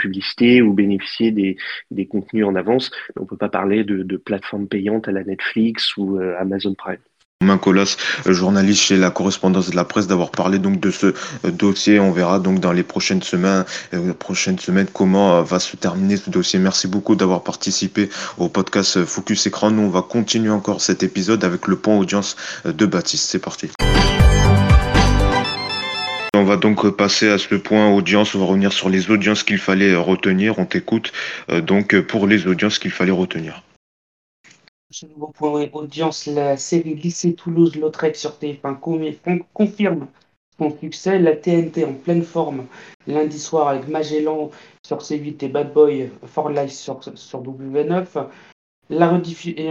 ou 0.62 0.72
bénéficier 0.72 1.30
des, 1.30 1.56
des 1.90 2.06
contenus 2.06 2.44
en 2.44 2.54
avance. 2.54 2.90
On 3.16 3.22
ne 3.22 3.26
peut 3.26 3.36
pas 3.36 3.48
parler 3.48 3.84
de, 3.84 4.02
de 4.02 4.16
plateformes 4.16 4.68
payantes 4.68 5.08
à 5.08 5.12
la 5.12 5.24
Netflix 5.24 5.96
ou 5.96 6.18
euh, 6.18 6.34
Amazon 6.38 6.74
Prime. 6.74 6.98
Romain 7.42 7.56
Colas, 7.56 7.96
euh, 8.26 8.32
journaliste 8.34 8.82
chez 8.82 8.98
la 8.98 9.10
correspondance 9.10 9.70
de 9.70 9.76
la 9.76 9.84
presse, 9.84 10.06
d'avoir 10.06 10.30
parlé 10.30 10.58
donc 10.58 10.78
de 10.78 10.90
ce 10.90 11.06
euh, 11.06 11.50
dossier. 11.50 11.98
On 11.98 12.12
verra 12.12 12.38
donc 12.38 12.60
dans 12.60 12.72
les 12.72 12.82
prochaines 12.82 13.22
semaines, 13.22 13.64
prochaines 14.18 14.58
semaines 14.58 14.88
comment 14.92 15.42
va 15.42 15.58
se 15.58 15.76
terminer 15.76 16.16
ce 16.16 16.28
dossier. 16.28 16.58
Merci 16.58 16.86
beaucoup 16.86 17.14
d'avoir 17.14 17.42
participé 17.42 18.10
au 18.36 18.48
podcast 18.48 19.04
Focus 19.04 19.46
Écran. 19.46 19.70
Nous, 19.70 19.82
on 19.82 19.88
va 19.88 20.02
continuer 20.02 20.50
encore 20.50 20.80
cet 20.80 21.02
épisode 21.02 21.44
avec 21.44 21.66
le 21.66 21.76
point 21.76 21.96
audience 21.96 22.36
de 22.64 22.86
Baptiste. 22.86 23.30
C'est 23.30 23.38
parti. 23.38 23.70
On 26.40 26.44
va 26.44 26.57
donc 26.57 26.88
passer 26.96 27.29
à 27.29 27.37
ce 27.37 27.55
point 27.55 27.90
audience. 27.92 28.35
On 28.35 28.38
va 28.38 28.46
revenir 28.46 28.72
sur 28.72 28.88
les 28.88 29.11
audiences 29.11 29.42
qu'il 29.42 29.59
fallait 29.59 29.94
retenir. 29.94 30.59
On 30.59 30.64
t'écoute 30.64 31.12
euh, 31.50 31.61
donc 31.61 32.00
pour 32.00 32.26
les 32.26 32.46
audiences 32.46 32.79
qu'il 32.79 32.92
fallait 32.92 33.12
retenir. 33.12 33.62
Ce 34.90 35.05
nouveau 35.05 35.26
point 35.26 35.68
audience, 35.74 36.24
la 36.24 36.57
série 36.57 36.94
Lycée 36.94 37.35
Toulouse-Lautrec 37.35 38.16
sur 38.16 38.38
TF1 38.40 39.42
confirme 39.53 40.07
son 40.59 40.74
succès. 40.81 41.18
La 41.18 41.37
TNT 41.37 41.85
en 41.85 41.92
pleine 41.92 42.22
forme 42.22 42.64
lundi 43.07 43.38
soir 43.38 43.68
avec 43.68 43.87
Magellan 43.88 44.50
sur 44.83 45.03
C8 45.03 45.44
et 45.44 45.48
Bad 45.48 45.74
Boy 45.74 46.09
for 46.24 46.48
Life 46.48 46.70
sur, 46.70 47.00
sur 47.16 47.42
W9. 47.42 48.07
La, 48.88 49.20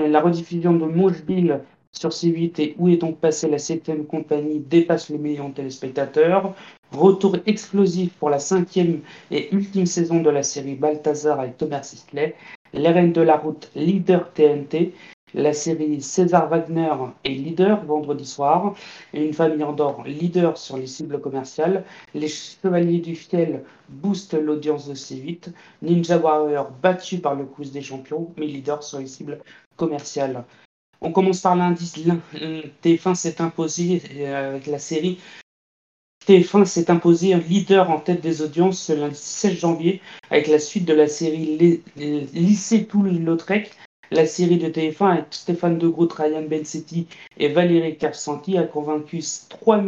la 0.08 0.22
rediffusion 0.22 0.74
de 0.74 0.86
Moucheville 0.86 1.62
sur 2.00 2.10
C8 2.10 2.62
et 2.62 2.76
Où 2.78 2.88
est 2.88 2.98
donc 2.98 3.18
passée 3.18 3.50
la 3.50 3.58
septième 3.60 4.06
compagnie 4.06 4.60
dépasse 4.60 5.10
le 5.10 5.18
million 5.18 5.50
de 5.50 5.56
téléspectateurs. 5.56 6.54
Retour 6.92 7.38
explosif 7.46 8.14
pour 8.14 8.30
la 8.30 8.40
cinquième 8.40 9.02
et 9.32 9.54
ultime 9.54 9.86
saison 9.86 10.22
de 10.22 10.30
la 10.30 10.44
série 10.44 10.76
Balthazar 10.76 11.40
avec 11.40 11.58
Thomas 11.58 11.84
Sisley. 11.84 12.36
Les 12.74 12.90
Reines 12.90 13.14
de 13.14 13.22
la 13.22 13.38
Route, 13.38 13.70
leader 13.76 14.32
TNT. 14.32 14.94
La 15.36 15.54
série 15.54 16.02
César 16.02 16.50
Wagner 16.50 16.94
est 17.24 17.30
leader 17.30 17.84
vendredi 17.86 18.26
soir. 18.26 18.76
Une 19.14 19.34
famille 19.34 19.64
en 19.64 19.78
or, 19.78 20.04
leader 20.06 20.58
sur 20.58 20.78
les 20.78 20.88
cibles 20.88 21.20
commerciales. 21.20 21.84
Les 22.16 22.30
Chevaliers 22.30 23.00
du 23.00 23.16
Fiel 23.16 23.64
boostent 23.90 24.42
l'audience 24.42 24.88
de 24.88 24.96
C8. 24.96 25.52
Ninja 25.82 26.18
Warrior 26.18 26.72
battu 26.82 27.20
par 27.20 27.36
le 27.36 27.46
Quiz 27.46 27.72
des 27.72 27.82
champions, 27.82 28.32
mais 28.38 28.48
leader 28.48 28.82
sur 28.82 29.00
les 29.00 29.08
cibles 29.08 29.40
commerciales. 29.76 30.46
On 31.02 31.12
commence 31.12 31.42
par 31.42 31.56
l'indice. 31.56 31.96
TF1 32.84 33.16
s'est 33.16 33.42
imposé 33.42 34.02
euh, 34.16 34.50
avec 34.50 34.68
la 34.68 34.80
série. 34.80 35.20
TF1 36.28 36.66
s'est 36.66 36.92
imposé 36.92 37.34
un 37.34 37.40
leader 37.40 37.90
en 37.90 38.00
tête 38.00 38.22
des 38.22 38.42
audiences 38.42 38.90
lundi 38.90 39.16
16 39.16 39.58
janvier 39.58 40.02
avec 40.30 40.48
la 40.48 40.60
suite 40.60 40.86
de 40.86 40.94
la 40.94 41.08
série 41.08 41.82
Lycée 41.96 42.86
Toulouse-Lautrec. 42.86 43.72
La 44.12 44.26
série 44.26 44.58
de 44.58 44.68
TF1 44.68 45.12
avec 45.12 45.26
Stéphane 45.30 45.78
De 45.78 45.88
Groot, 45.88 46.12
Ryan 46.12 46.42
Bensetti 46.42 47.08
et 47.38 47.50
Valérie 47.50 47.96
Carsanti 47.96 48.58
a 48.58 48.64
convaincu 48.64 49.24
3 49.50 49.84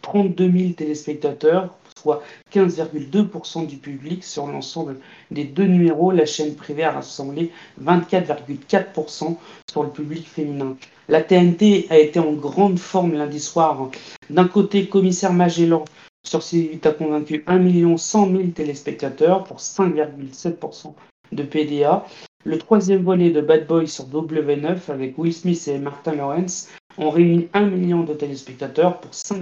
32 0.00 0.50
000 0.50 0.72
téléspectateurs 0.72 1.74
soit 2.04 2.22
15,2% 2.52 3.66
du 3.66 3.76
public 3.76 4.22
sur 4.22 4.46
l'ensemble 4.46 4.96
des 5.30 5.44
deux 5.44 5.64
numéros. 5.64 6.10
La 6.10 6.26
chaîne 6.26 6.54
privée 6.54 6.84
a 6.84 6.92
rassemblé 6.92 7.50
24,4% 7.82 9.36
sur 9.70 9.82
le 9.82 9.88
public 9.88 10.28
féminin. 10.28 10.76
La 11.08 11.22
TNT 11.22 11.86
a 11.88 11.98
été 11.98 12.18
en 12.18 12.32
grande 12.32 12.78
forme 12.78 13.14
lundi 13.14 13.40
soir. 13.40 13.90
D'un 14.28 14.46
côté, 14.46 14.86
commissaire 14.86 15.32
Magellan 15.32 15.84
sur 16.26 16.40
C8 16.40 16.86
a 16.86 16.92
convaincu 16.92 17.42
1 17.46 17.96
100 17.96 18.30
000 18.30 18.42
téléspectateurs 18.54 19.44
pour 19.44 19.58
5,7% 19.58 20.92
de 21.32 21.42
PDA. 21.42 22.04
Le 22.44 22.58
troisième 22.58 23.02
volet 23.02 23.30
de 23.30 23.40
Bad 23.40 23.66
Boy 23.66 23.88
sur 23.88 24.04
W9 24.04 24.90
avec 24.90 25.16
Will 25.16 25.32
Smith 25.32 25.66
et 25.68 25.78
Martin 25.78 26.14
Lawrence 26.14 26.68
ont 26.98 27.08
réuni 27.08 27.48
1 27.54 27.66
million 27.66 28.02
de 28.02 28.12
téléspectateurs 28.12 29.00
pour 29.00 29.14
5, 29.14 29.38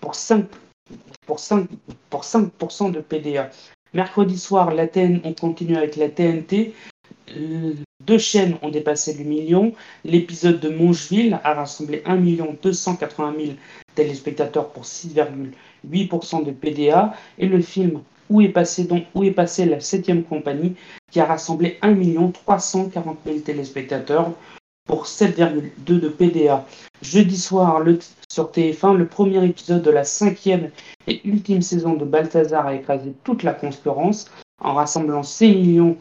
pour 0.00 0.14
5 0.14 0.46
pour 1.26 1.38
5%, 1.38 1.66
pour 2.08 2.72
5 2.72 2.92
de 2.92 3.00
PDA. 3.00 3.50
Mercredi 3.94 4.38
soir, 4.38 4.74
la 4.74 4.86
TN, 4.86 5.20
on 5.24 5.32
continue 5.32 5.76
avec 5.76 5.96
la 5.96 6.08
TNT. 6.08 6.74
Deux 8.04 8.18
chaînes 8.18 8.56
ont 8.62 8.68
dépassé 8.68 9.14
le 9.14 9.24
million. 9.24 9.72
L'épisode 10.04 10.60
de 10.60 10.68
Mongeville 10.68 11.40
a 11.42 11.54
rassemblé 11.54 12.02
1 12.04 12.16
280 12.62 13.34
000 13.38 13.52
téléspectateurs 13.94 14.68
pour 14.68 14.84
6,8% 14.84 16.44
de 16.44 16.50
PDA. 16.52 17.14
Et 17.38 17.46
le 17.46 17.60
film 17.60 18.02
Où 18.28 18.40
est 18.40 18.52
est 18.54 19.30
passée 19.30 19.64
la 19.64 19.80
septième 19.80 20.24
compagnie 20.24 20.74
qui 21.10 21.20
a 21.20 21.24
rassemblé 21.24 21.78
1 21.82 22.30
340 22.32 23.18
000 23.24 23.38
téléspectateurs 23.40 24.30
pour 24.86 25.06
7,2 25.06 26.00
de 26.00 26.08
PDA. 26.08 26.64
Jeudi 27.02 27.36
soir, 27.36 27.82
sur 28.30 28.50
TF1, 28.50 28.96
le 28.96 29.06
premier 29.06 29.44
épisode 29.44 29.82
de 29.82 29.90
la 29.90 30.04
cinquième 30.04 30.70
et 31.06 31.26
ultime 31.26 31.62
saison 31.62 31.94
de 31.94 32.04
Balthazar 32.04 32.66
a 32.66 32.74
écrasé 32.74 33.14
toute 33.24 33.42
la 33.42 33.52
concurrence 33.52 34.30
en 34.60 34.74
rassemblant 34.74 35.22
6 35.22 35.54
millions 35.54 35.96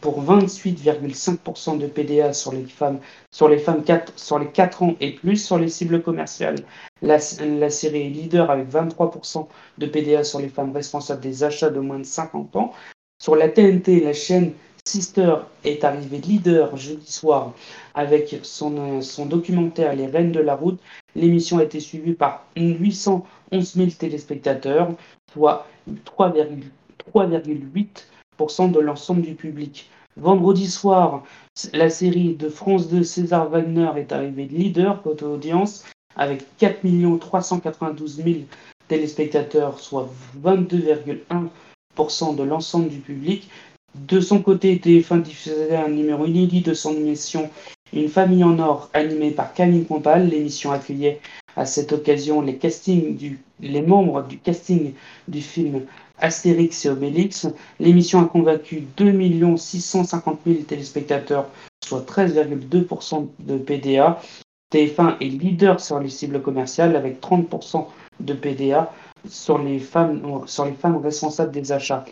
pour 0.00 0.22
28,5% 0.22 1.78
de 1.78 1.86
PDA 1.86 2.32
sur 2.34 2.52
les 2.52 2.64
femmes, 2.64 2.98
sur 3.30 3.48
les 3.48 3.58
femmes 3.58 3.82
4, 3.82 4.12
sur 4.18 4.38
les 4.38 4.48
4 4.48 4.82
ans 4.82 4.94
et 5.00 5.12
plus 5.12 5.42
sur 5.42 5.58
les 5.58 5.68
cibles 5.68 6.02
commerciales. 6.02 6.58
La 7.02 7.18
série 7.18 8.06
est 8.06 8.10
leader 8.10 8.50
avec 8.50 8.70
23% 8.70 9.46
de 9.78 9.86
PDA 9.86 10.22
sur 10.22 10.38
les 10.40 10.48
femmes 10.48 10.72
responsables 10.72 11.22
des 11.22 11.44
achats 11.44 11.70
de 11.70 11.80
moins 11.80 11.98
de 11.98 12.04
50 12.04 12.56
ans. 12.56 12.72
Sur 13.22 13.36
la 13.36 13.48
TNT, 13.48 14.00
la 14.00 14.12
chaîne 14.12 14.52
Sister 14.84 15.36
est 15.64 15.84
arrivée 15.84 16.18
leader 16.18 16.76
jeudi 16.76 17.10
soir 17.10 17.54
avec 17.94 18.38
son, 18.42 19.00
son 19.02 19.26
documentaire 19.26 19.94
Les 19.94 20.06
Reines 20.06 20.32
de 20.32 20.40
la 20.40 20.54
Route. 20.54 20.80
L'émission 21.14 21.58
a 21.58 21.64
été 21.64 21.80
suivie 21.80 22.14
par 22.14 22.46
811 22.56 23.74
000 23.74 23.90
téléspectateurs, 23.98 24.90
soit 25.32 25.66
3,8% 26.18 28.72
de 28.72 28.80
l'ensemble 28.80 29.22
du 29.22 29.34
public. 29.34 29.88
Vendredi 30.16 30.68
soir, 30.68 31.22
la 31.72 31.88
série 31.88 32.34
de 32.34 32.48
France 32.48 32.88
2 32.88 33.04
César 33.04 33.48
Wagner 33.48 33.90
est 33.96 34.10
arrivée 34.12 34.46
leader 34.46 35.02
côté 35.02 35.24
audience 35.24 35.84
avec 36.16 36.44
4 36.58 36.80
392 37.18 38.16
000 38.16 38.28
téléspectateurs, 38.88 39.78
soit 39.78 40.10
22,1% 40.42 42.34
de 42.34 42.42
l'ensemble 42.42 42.88
du 42.88 42.98
public. 42.98 43.48
De 43.94 44.20
son 44.20 44.40
côté, 44.40 44.76
TF1 44.76 45.22
diffusait 45.22 45.76
un 45.76 45.88
numéro 45.88 46.24
inédit 46.24 46.60
de 46.60 46.74
son 46.74 46.94
émission 46.94 47.50
Une 47.92 48.08
famille 48.08 48.44
en 48.44 48.58
or, 48.60 48.88
animée 48.94 49.32
par 49.32 49.52
Camille 49.52 49.84
Compal. 49.84 50.28
L'émission 50.28 50.70
accueillait 50.70 51.20
à 51.56 51.66
cette 51.66 51.92
occasion 51.92 52.40
les, 52.40 52.52
du, 52.52 53.40
membres 53.82 54.22
du 54.22 54.38
casting 54.38 54.92
du 55.26 55.42
film 55.42 55.82
Astérix 56.18 56.84
et 56.84 56.90
Obélix. 56.90 57.48
L'émission 57.80 58.20
a 58.20 58.26
convaincu 58.26 58.84
2 58.96 59.56
650 59.56 60.40
000 60.46 60.62
téléspectateurs, 60.62 61.48
soit 61.84 62.08
13,2% 62.08 63.26
de 63.40 63.58
PDA. 63.58 64.20
TF1 64.72 65.16
est 65.20 65.24
leader 65.24 65.80
sur 65.80 65.98
les 65.98 66.10
cibles 66.10 66.40
commerciales 66.40 66.94
avec 66.94 67.20
30% 67.20 67.86
de 68.20 68.34
PDA 68.34 68.92
sur 69.28 69.58
les 69.58 69.80
femmes 69.80 70.22
responsables 71.02 71.50
des 71.50 71.72
achats. 71.72 72.04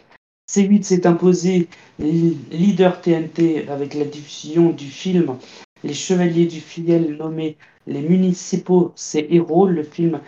C8 0.49 0.83
s'est 0.83 1.07
imposé 1.07 1.69
leader 1.99 3.03
TNT 3.03 3.69
avec 3.69 3.93
la 3.93 4.07
diffusion 4.07 4.71
du 4.71 4.87
film 4.87 5.37
Les 5.85 5.93
Chevaliers 5.93 6.47
du 6.47 6.61
Fidèle 6.61 7.17
nommé 7.19 7.59
Les 7.87 8.01
Municipaux, 8.01 8.93
c'est 8.97 9.27
héros. 9.29 9.67
Le 9.67 9.83
film 9.83 10.21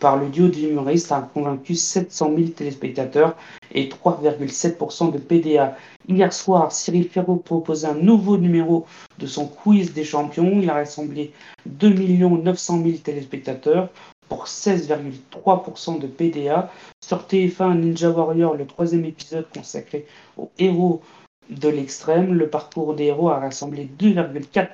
par 0.00 0.18
le 0.18 0.28
duo 0.28 0.48
d'humoristes 0.48 1.12
a 1.12 1.22
convaincu 1.22 1.74
700 1.74 2.34
000 2.36 2.48
téléspectateurs 2.48 3.36
et 3.72 3.88
3,7% 3.88 5.10
de 5.10 5.18
PDA. 5.18 5.78
Hier 6.08 6.30
soir, 6.30 6.70
Cyril 6.70 7.08
Ferraud 7.08 7.36
proposait 7.36 7.86
un 7.86 7.94
nouveau 7.94 8.36
numéro 8.36 8.84
de 9.18 9.26
son 9.26 9.46
quiz 9.46 9.94
des 9.94 10.04
champions. 10.04 10.60
Il 10.60 10.68
a 10.68 10.74
rassemblé 10.74 11.32
2 11.64 11.88
900 11.88 12.82
000 12.82 12.98
téléspectateurs 12.98 13.88
pour 14.28 14.46
16,3% 14.46 15.98
de 15.98 16.06
PDA. 16.06 16.70
Sur 17.04 17.26
TF1, 17.26 17.78
Ninja 17.78 18.10
Warrior, 18.10 18.54
le 18.54 18.66
troisième 18.66 19.04
épisode 19.04 19.46
consacré 19.52 20.06
aux 20.36 20.50
héros 20.58 21.02
de 21.50 21.68
l'extrême. 21.68 22.34
Le 22.34 22.48
parcours 22.48 22.94
des 22.94 23.04
héros 23.04 23.30
a 23.30 23.38
rassemblé 23.38 23.88
2,4 23.98 24.68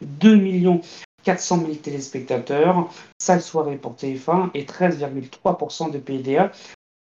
2 0.00 0.36
millions 0.36 0.80
400 1.24 1.60
000 1.60 1.74
téléspectateurs, 1.74 2.90
sale 3.20 3.42
soirée 3.42 3.76
pour 3.76 3.94
TF1 3.94 4.50
et 4.54 4.64
13,3% 4.64 5.90
de 5.90 5.98
PDA. 5.98 6.50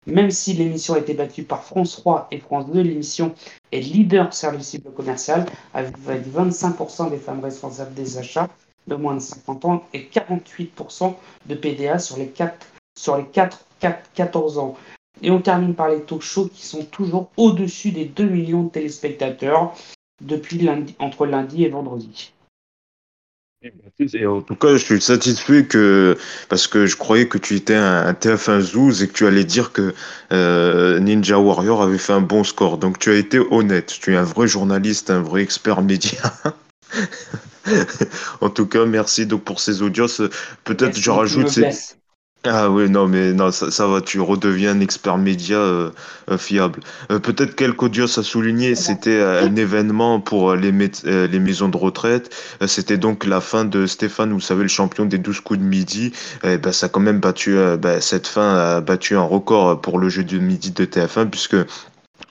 Même 0.06 0.30
si 0.30 0.54
l'émission 0.54 0.94
a 0.94 0.98
été 0.98 1.14
battue 1.14 1.42
par 1.42 1.62
France 1.62 1.96
3 1.96 2.28
et 2.30 2.38
France 2.38 2.66
2, 2.70 2.80
l'émission 2.80 3.34
est 3.72 3.80
leader 3.80 4.32
sur 4.32 4.50
le 4.50 4.60
cible 4.60 4.90
commercial 4.92 5.44
avec 5.74 5.96
25% 5.98 7.10
des 7.10 7.18
femmes 7.18 7.40
responsables 7.40 7.94
des 7.94 8.16
achats 8.16 8.48
de 8.88 8.96
moins 8.96 9.14
de 9.14 9.20
50 9.20 9.64
ans 9.64 9.84
et 9.92 10.08
48% 10.12 11.14
de 11.46 11.54
PDA 11.54 11.98
sur 11.98 12.16
les 12.16 12.28
4, 12.28 12.66
sur 12.98 13.16
les 13.16 13.26
4, 13.26 13.64
4 13.80 14.10
14 14.14 14.58
ans. 14.58 14.76
Et 15.22 15.30
on 15.30 15.40
termine 15.40 15.74
par 15.74 15.88
les 15.88 16.02
talk 16.02 16.22
shows 16.22 16.48
qui 16.48 16.64
sont 16.64 16.84
toujours 16.84 17.30
au-dessus 17.36 17.90
des 17.90 18.04
2 18.04 18.24
millions 18.24 18.64
de 18.64 18.70
téléspectateurs 18.70 19.74
depuis 20.20 20.58
lundi, 20.58 20.94
entre 20.98 21.26
lundi 21.26 21.64
et 21.64 21.68
vendredi. 21.68 22.32
Et 24.12 24.24
en 24.24 24.40
tout 24.40 24.54
cas, 24.54 24.76
je 24.76 24.84
suis 24.84 25.00
satisfait 25.00 25.64
que 25.64 26.16
parce 26.48 26.68
que 26.68 26.86
je 26.86 26.96
croyais 26.96 27.26
que 27.26 27.38
tu 27.38 27.56
étais 27.56 27.74
un, 27.74 28.12
TF1 28.12 28.60
Zouz 28.60 29.02
et 29.02 29.08
que 29.08 29.12
tu 29.12 29.26
allais 29.26 29.42
dire 29.42 29.72
que 29.72 29.94
euh, 30.32 31.00
Ninja 31.00 31.40
Warrior 31.40 31.82
avait 31.82 31.98
fait 31.98 32.12
un 32.12 32.20
bon 32.20 32.44
score. 32.44 32.78
Donc 32.78 33.00
tu 33.00 33.10
as 33.10 33.16
été 33.16 33.40
honnête. 33.50 33.98
Tu 34.00 34.12
es 34.12 34.16
un 34.16 34.22
vrai 34.22 34.46
journaliste, 34.46 35.10
un 35.10 35.22
vrai 35.22 35.42
expert 35.42 35.82
média. 35.82 36.20
en 38.40 38.50
tout 38.50 38.66
cas, 38.66 38.84
merci 38.86 39.26
donc 39.26 39.44
pour 39.44 39.60
ces 39.60 39.82
audios. 39.82 40.08
Peut-être 40.64 40.98
je 40.98 41.10
rajoute 41.10 41.48
ces, 41.48 41.70
ah 42.44 42.70
oui, 42.70 42.88
non, 42.88 43.08
mais 43.08 43.32
non, 43.32 43.50
ça, 43.50 43.70
ça 43.72 43.88
va, 43.88 44.00
tu 44.00 44.20
redeviens 44.20 44.70
un 44.70 44.80
expert 44.80 45.18
média 45.18 45.56
euh, 45.56 45.90
euh, 46.30 46.38
fiable. 46.38 46.80
Euh, 47.10 47.18
peut-être 47.18 47.56
quelques 47.56 47.82
audios 47.82 48.18
à 48.18 48.22
souligner, 48.22 48.76
c'était 48.76 49.20
un 49.20 49.56
événement 49.56 50.20
pour 50.20 50.54
les, 50.54 50.70
les 50.70 51.38
maisons 51.40 51.68
de 51.68 51.76
retraite. 51.76 52.32
c'était 52.66 52.96
donc 52.96 53.26
la 53.26 53.40
fin 53.40 53.64
de 53.64 53.86
Stéphane, 53.86 54.32
vous 54.32 54.40
savez, 54.40 54.62
le 54.62 54.68
champion 54.68 55.04
des 55.04 55.18
12 55.18 55.40
coups 55.40 55.58
de 55.58 55.64
midi. 55.64 56.12
Et 56.44 56.58
ben, 56.58 56.72
ça 56.72 56.86
a 56.86 56.88
quand 56.88 57.00
même 57.00 57.18
battu, 57.18 57.56
ben, 57.76 58.00
cette 58.00 58.28
fin 58.28 58.54
a 58.54 58.80
battu 58.80 59.16
un 59.16 59.22
record 59.22 59.80
pour 59.80 59.98
le 59.98 60.08
jeu 60.08 60.22
de 60.22 60.38
midi 60.38 60.70
de 60.70 60.84
TF1, 60.84 61.28
puisque 61.30 61.56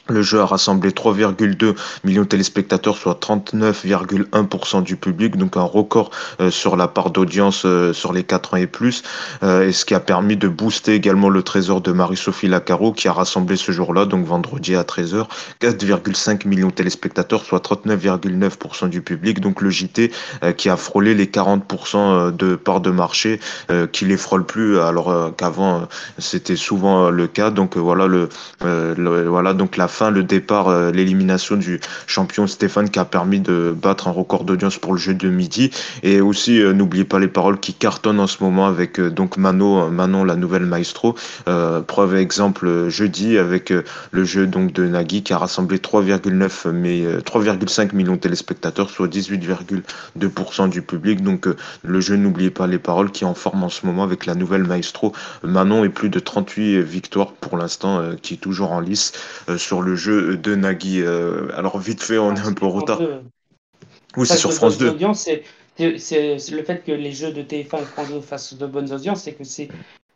le 0.09 0.21
jeu 0.21 0.39
a 0.39 0.45
rassemblé 0.45 0.91
3,2 0.91 1.75
millions 2.03 2.23
de 2.23 2.27
téléspectateurs, 2.27 2.97
soit 2.97 3.19
39,1% 3.19 4.83
du 4.83 4.95
public, 4.95 5.37
donc 5.37 5.57
un 5.57 5.63
record 5.63 6.11
euh, 6.41 6.51
sur 6.51 6.75
la 6.75 6.87
part 6.87 7.11
d'audience 7.11 7.63
euh, 7.65 7.93
sur 7.93 8.13
les 8.13 8.23
4 8.23 8.53
ans 8.53 8.57
et 8.57 8.67
plus, 8.67 9.03
euh, 9.43 9.67
et 9.67 9.71
ce 9.71 9.85
qui 9.85 9.93
a 9.93 9.99
permis 9.99 10.37
de 10.37 10.47
booster 10.47 10.93
également 10.93 11.29
le 11.29 11.43
trésor 11.43 11.81
de 11.81 11.91
Marie-Sophie 11.91 12.47
Lacaro, 12.47 12.91
qui 12.91 13.07
a 13.07 13.13
rassemblé 13.13 13.55
ce 13.55 13.71
jour-là, 13.71 14.05
donc 14.05 14.25
vendredi 14.25 14.75
à 14.75 14.83
13h, 14.83 15.25
4,5 15.61 16.47
millions 16.47 16.67
de 16.67 16.73
téléspectateurs, 16.73 17.43
soit 17.43 17.63
39,9% 17.63 18.89
du 18.89 19.01
public, 19.01 19.39
donc 19.39 19.61
le 19.61 19.69
JT 19.69 20.11
qui 20.57 20.69
a 20.69 20.77
frôlé 20.77 21.13
les 21.13 21.25
40% 21.25 22.35
de 22.35 22.55
part 22.55 22.81
de 22.81 22.91
marché, 22.91 23.39
qui 23.91 24.05
les 24.05 24.17
frôle 24.17 24.45
plus, 24.45 24.79
alors 24.79 25.35
qu'avant 25.35 25.87
c'était 26.17 26.55
souvent 26.55 27.09
le 27.09 27.27
cas, 27.27 27.49
donc 27.49 27.77
voilà 27.77 28.07
le 28.07 28.29
voilà 28.61 29.53
donc 29.53 29.77
la 29.77 29.87
le 30.11 30.23
départ, 30.23 30.67
euh, 30.67 30.91
l'élimination 30.91 31.55
du 31.55 31.79
champion 32.05 32.47
Stéphane 32.47 32.89
qui 32.89 32.99
a 32.99 33.05
permis 33.05 33.39
de 33.39 33.75
battre 33.75 34.07
un 34.07 34.11
record 34.11 34.43
d'audience 34.43 34.77
pour 34.77 34.93
le 34.93 34.99
jeu 34.99 35.13
de 35.13 35.29
midi. 35.29 35.71
Et 36.03 36.21
aussi, 36.21 36.61
euh, 36.61 36.73
n'oubliez 36.73 37.03
pas 37.03 37.19
les 37.19 37.27
paroles 37.27 37.59
qui 37.59 37.73
cartonnent 37.73 38.19
en 38.19 38.27
ce 38.27 38.43
moment 38.43 38.67
avec 38.67 38.99
euh, 38.99 39.09
donc 39.09 39.37
Mano, 39.37 39.89
Manon, 39.89 40.23
la 40.23 40.35
nouvelle 40.35 40.65
maestro. 40.65 41.15
preuve 41.87 42.15
exemple 42.15 42.89
jeudi 42.89 43.37
avec 43.37 43.73
le 44.11 44.23
jeu 44.23 44.47
donc 44.47 44.73
de 44.73 44.85
Nagui 44.85 45.23
qui 45.23 45.33
a 45.33 45.37
rassemblé 45.37 45.77
3,9 45.77 46.71
mais 46.71 47.03
3,5 47.19 47.95
millions 47.95 48.13
de 48.13 48.19
téléspectateurs, 48.19 48.89
soit 48.89 49.07
18,2% 49.07 50.69
du 50.69 50.81
public. 50.81 51.23
Donc 51.23 51.47
le 51.83 51.99
jeu, 51.99 52.15
n'oubliez 52.15 52.49
pas 52.49 52.67
les 52.67 52.79
paroles 52.79 53.11
qui 53.11 53.25
en 53.25 53.33
forme 53.33 53.63
en 53.63 53.69
ce 53.69 53.85
moment 53.85 54.03
avec 54.03 54.25
la 54.25 54.35
nouvelle 54.35 54.63
maestro. 54.63 55.13
Manon 55.43 55.83
est 55.83 55.89
plus 55.89 56.09
de 56.09 56.19
38 56.19 56.81
victoires 56.81 57.31
pour 57.31 57.57
l'instant, 57.57 58.01
qui 58.21 58.35
est 58.35 58.37
toujours 58.37 58.71
en 58.71 58.79
lice 58.79 59.13
sur 59.57 59.81
le 59.81 59.86
jeu 59.95 60.37
de 60.37 60.55
Nagui. 60.55 61.01
Euh, 61.01 61.47
alors 61.55 61.77
vite 61.79 62.01
fait, 62.01 62.17
on 62.17 62.35
est 62.35 62.39
un 62.39 62.53
peu 62.53 62.65
en 62.65 62.71
retard. 62.71 63.01
Oui, 64.15 64.27
c'est 64.27 64.37
sur 64.37 64.53
France 64.53 64.77
2. 64.77 64.95
C'est 65.13 65.43
le 65.77 66.63
fait 66.63 66.83
que 66.83 66.91
les 66.91 67.11
jeux 67.11 67.31
de 67.31 67.41
TF1 67.43 67.81
et 67.81 67.85
France 67.85 68.09
2 68.09 68.21
fassent 68.21 68.53
de 68.55 68.65
bonnes 68.65 68.91
audiences, 68.91 69.23
c'est 69.23 69.33
que 69.33 69.43
c'est 69.43 69.69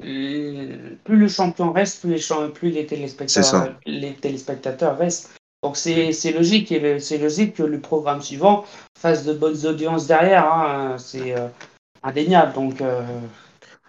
euh, 0.03 0.95
plus 1.03 1.17
le 1.17 1.27
champion 1.27 1.71
reste, 1.71 2.01
plus 2.01 2.15
les, 2.15 2.49
plus 2.49 2.69
les 2.71 2.85
téléspectateurs, 2.85 3.75
les 3.85 4.13
téléspectateurs 4.13 4.97
restent. 4.97 5.29
Donc 5.63 5.77
c'est 5.77 6.31
logique, 6.33 6.73
c'est 6.99 7.19
logique 7.19 7.55
que 7.55 7.63
le 7.63 7.79
programme 7.79 8.21
suivant 8.21 8.65
fasse 8.97 9.25
de 9.25 9.33
bonnes 9.33 9.65
audiences 9.67 10.07
derrière. 10.07 10.51
Hein. 10.51 10.95
c'est 10.97 11.37
euh, 11.37 11.47
indéniable. 12.01 12.53
Donc 12.53 12.81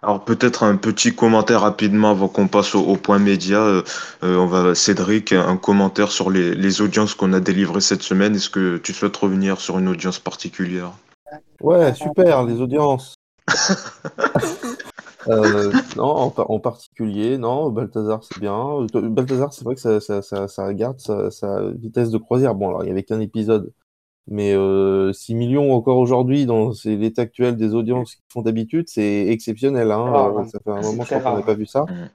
alors 0.02 0.24
peut-être 0.24 0.64
un 0.64 0.76
petit 0.76 1.14
commentaire 1.14 1.60
rapidement 1.60 2.10
avant 2.10 2.28
qu'on 2.28 2.48
passe 2.48 2.74
au, 2.74 2.96
point 2.96 3.20
média. 3.20 3.58
Euh, 3.58 3.82
euh, 4.24 4.36
on 4.36 4.46
va 4.46 4.74
Cédric, 4.74 5.32
un 5.32 5.56
commentaire 5.56 6.10
sur 6.10 6.30
les, 6.30 6.80
audiences 6.80 7.14
qu'on 7.14 7.32
a 7.32 7.40
délivrées 7.40 7.80
cette 7.80 8.02
semaine. 8.02 8.34
Est-ce 8.34 8.50
que 8.50 8.78
tu 8.78 8.92
souhaites 8.92 9.16
revenir 9.16 9.60
sur 9.60 9.78
une 9.78 9.88
audience 9.88 10.18
particulière? 10.18 10.92
Ouais, 11.60 11.94
super, 11.94 12.42
les 12.44 12.60
audiences. 12.60 13.14
Euh, 15.28 15.70
non, 15.96 16.04
en, 16.04 16.30
par- 16.30 16.50
en 16.50 16.58
particulier, 16.58 17.38
non, 17.38 17.70
Balthazar, 17.70 18.24
c'est 18.24 18.40
bien. 18.40 18.84
Balthazar, 18.92 19.52
c'est 19.52 19.64
vrai 19.64 19.76
que 19.76 19.80
ça, 19.80 20.00
ça, 20.00 20.20
ça, 20.20 20.48
ça 20.48 20.74
garde 20.74 20.98
sa, 20.98 21.30
sa 21.30 21.70
vitesse 21.70 22.10
de 22.10 22.18
croisière. 22.18 22.56
Bon, 22.56 22.70
alors, 22.70 22.82
il 22.82 22.88
y 22.88 22.90
avait 22.90 23.04
qu'un 23.04 23.20
épisode, 23.20 23.72
mais 24.28 24.52
euh, 24.54 25.12
6 25.12 25.34
millions 25.34 25.72
encore 25.74 25.98
aujourd'hui 25.98 26.46
dans 26.46 26.72
c'est 26.72 26.96
l'état 26.96 27.22
actuel 27.22 27.56
des 27.56 27.74
audiences 27.74 28.14
qu'ils 28.14 28.24
font 28.32 28.42
d'habitude, 28.42 28.88
c'est 28.88 29.26
exceptionnel. 29.28 29.90
Hein. 29.90 29.96
Rare, 30.10 30.38
Euh, 30.38 30.40
hein. 30.40 30.48
ça 30.48 30.58
fait 30.64 30.70
un 30.70 30.80
moment, 30.80 31.04
qu'on 31.04 31.20
n'avait 31.20 31.42
pas 31.42 31.54
vu 31.54 31.66
ça. 31.66 31.84
Mhm. 31.88 32.08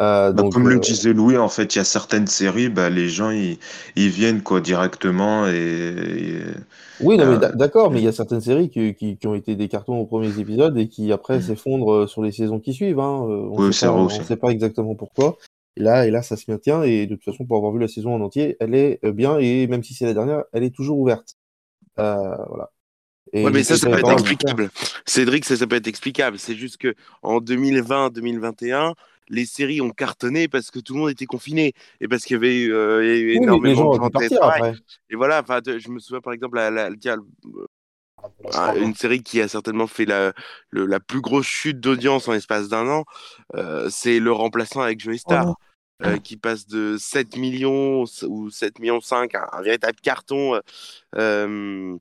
Euh, 0.00 0.32
Bah, 0.32 0.42
donc, 0.42 0.52
comme 0.52 0.68
le 0.68 0.76
euh, 0.76 0.80
disait 0.80 1.12
Louis, 1.12 1.36
en 1.38 1.48
fait, 1.48 1.74
il 1.74 1.78
y 1.78 1.80
a 1.80 1.84
certaines 1.84 2.26
séries, 2.26 2.68
bah, 2.68 2.90
les 2.90 3.08
gens 3.08 3.30
ils, 3.30 3.58
ils 3.96 4.10
viennent 4.10 4.42
quoi 4.42 4.60
directement 4.60 5.46
et, 5.48 5.54
et- 5.54 6.42
Oui, 7.00 7.16
Euh, 7.20 7.38
d'accord, 7.54 7.90
mais 7.90 7.98
il 8.00 8.04
y 8.04 8.08
a 8.08 8.12
certaines 8.12 8.40
séries 8.40 8.70
qui, 8.70 8.94
qui, 8.94 9.16
qui 9.16 9.26
ont 9.26 9.34
été 9.34 9.56
des 9.56 9.68
cartons 9.68 9.98
aux 9.98 10.06
premiers 10.06 10.38
épisodes 10.38 10.76
et 10.76 10.88
qui 10.88 11.10
après 11.12 11.36
Mhm. 11.36 11.42
s'effondrent 11.42 12.08
sur 12.08 12.22
les 12.22 12.32
saisons 12.32 12.60
qui 12.60 12.74
suivent. 12.74 13.00
Hein. 13.00 13.20
On 13.22 13.56
Oui, 13.56 13.66
ne 13.66 13.72
sait 13.72 14.36
pas 14.36 14.50
exactement 14.50 14.94
pourquoi. 14.94 15.36
Et 15.78 15.82
là, 15.82 16.06
et 16.06 16.10
là, 16.10 16.22
ça 16.22 16.36
se 16.36 16.50
maintient. 16.50 16.82
Et 16.82 17.06
de 17.06 17.14
toute 17.14 17.24
façon, 17.24 17.46
pour 17.46 17.56
avoir 17.56 17.72
vu 17.72 17.78
la 17.78 17.88
saison 17.88 18.14
en 18.14 18.20
entier, 18.20 18.56
elle 18.60 18.74
est 18.74 18.98
euh, 19.04 19.12
bien. 19.12 19.38
Et 19.38 19.66
même 19.68 19.82
si 19.82 19.94
c'est 19.94 20.06
la 20.06 20.14
dernière, 20.14 20.44
elle 20.52 20.64
est 20.64 20.74
toujours 20.74 20.98
ouverte. 20.98 21.36
Euh, 21.98 22.36
voilà. 22.48 22.70
Et 23.32 23.44
Ouais, 23.44 23.50
mais 23.50 23.62
ça, 23.64 23.76
ça 23.76 23.88
peut 23.90 23.98
être 23.98 24.10
explicable. 24.10 24.70
Cédric, 25.06 25.44
ça, 25.44 25.56
ça 25.56 25.66
peut 25.66 25.76
être 25.76 25.86
explicable. 25.86 26.38
C'est 26.38 26.56
juste 26.56 26.78
que 26.78 26.94
en 27.22 27.40
2020-2021, 27.40 28.94
les 29.28 29.46
séries 29.46 29.80
ont 29.80 29.90
cartonné 29.90 30.48
parce 30.48 30.70
que 30.70 30.78
tout 30.80 30.94
le 30.94 31.00
monde 31.00 31.10
était 31.10 31.26
confiné 31.26 31.74
et 32.00 32.08
parce 32.08 32.24
qu'il 32.24 32.34
y 32.34 32.38
avait 32.38 32.62
eu, 32.62 32.72
euh, 32.74 33.02
énormément 33.34 33.74
gens 33.74 33.98
de 33.98 34.02
gens 34.02 34.42
après. 34.42 34.74
Et 35.10 35.16
voilà, 35.16 35.44
je 35.78 35.90
me 35.90 35.98
souviens 36.00 36.20
par 36.22 36.32
exemple, 36.32 36.56
la, 36.56 36.70
la- 36.70 36.90
tiens, 36.98 37.18
un- 38.54 38.74
une 38.76 38.94
série 38.94 39.22
qui 39.22 39.40
a 39.40 39.48
certainement 39.48 39.86
fait 39.86 40.04
la, 40.04 40.32
le- 40.70 40.86
la 40.86 41.00
plus 41.00 41.20
grosse 41.20 41.46
chute 41.46 41.80
d'audience 41.80 42.28
en 42.28 42.32
l'espace 42.32 42.68
d'un 42.68 42.88
an, 42.88 43.04
euh, 43.54 43.88
c'est 43.90 44.18
Le 44.20 44.32
Remplaçant 44.32 44.80
avec 44.80 45.00
Joey 45.00 45.18
Star. 45.18 45.56
Euh, 46.04 46.18
qui 46.18 46.36
passe 46.36 46.66
de 46.68 46.96
7 46.96 47.36
millions 47.36 48.04
ou 48.28 48.50
7 48.50 48.78
millions 48.78 49.00
5, 49.00 49.34
un, 49.34 49.62
véritable 49.62 49.98
carton 50.00 50.60
euh, 51.16 51.96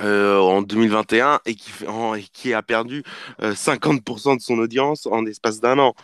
euh, 0.00 0.38
en 0.38 0.62
2021 0.62 1.40
et 1.44 1.54
qui, 1.54 2.54
a 2.54 2.62
perdu 2.62 3.02
euh, 3.42 3.52
50% 3.52 4.36
de 4.36 4.40
son 4.40 4.58
audience 4.58 5.06
en 5.06 5.22
l'espace 5.22 5.60
d'un 5.60 5.78
an. 5.78 5.94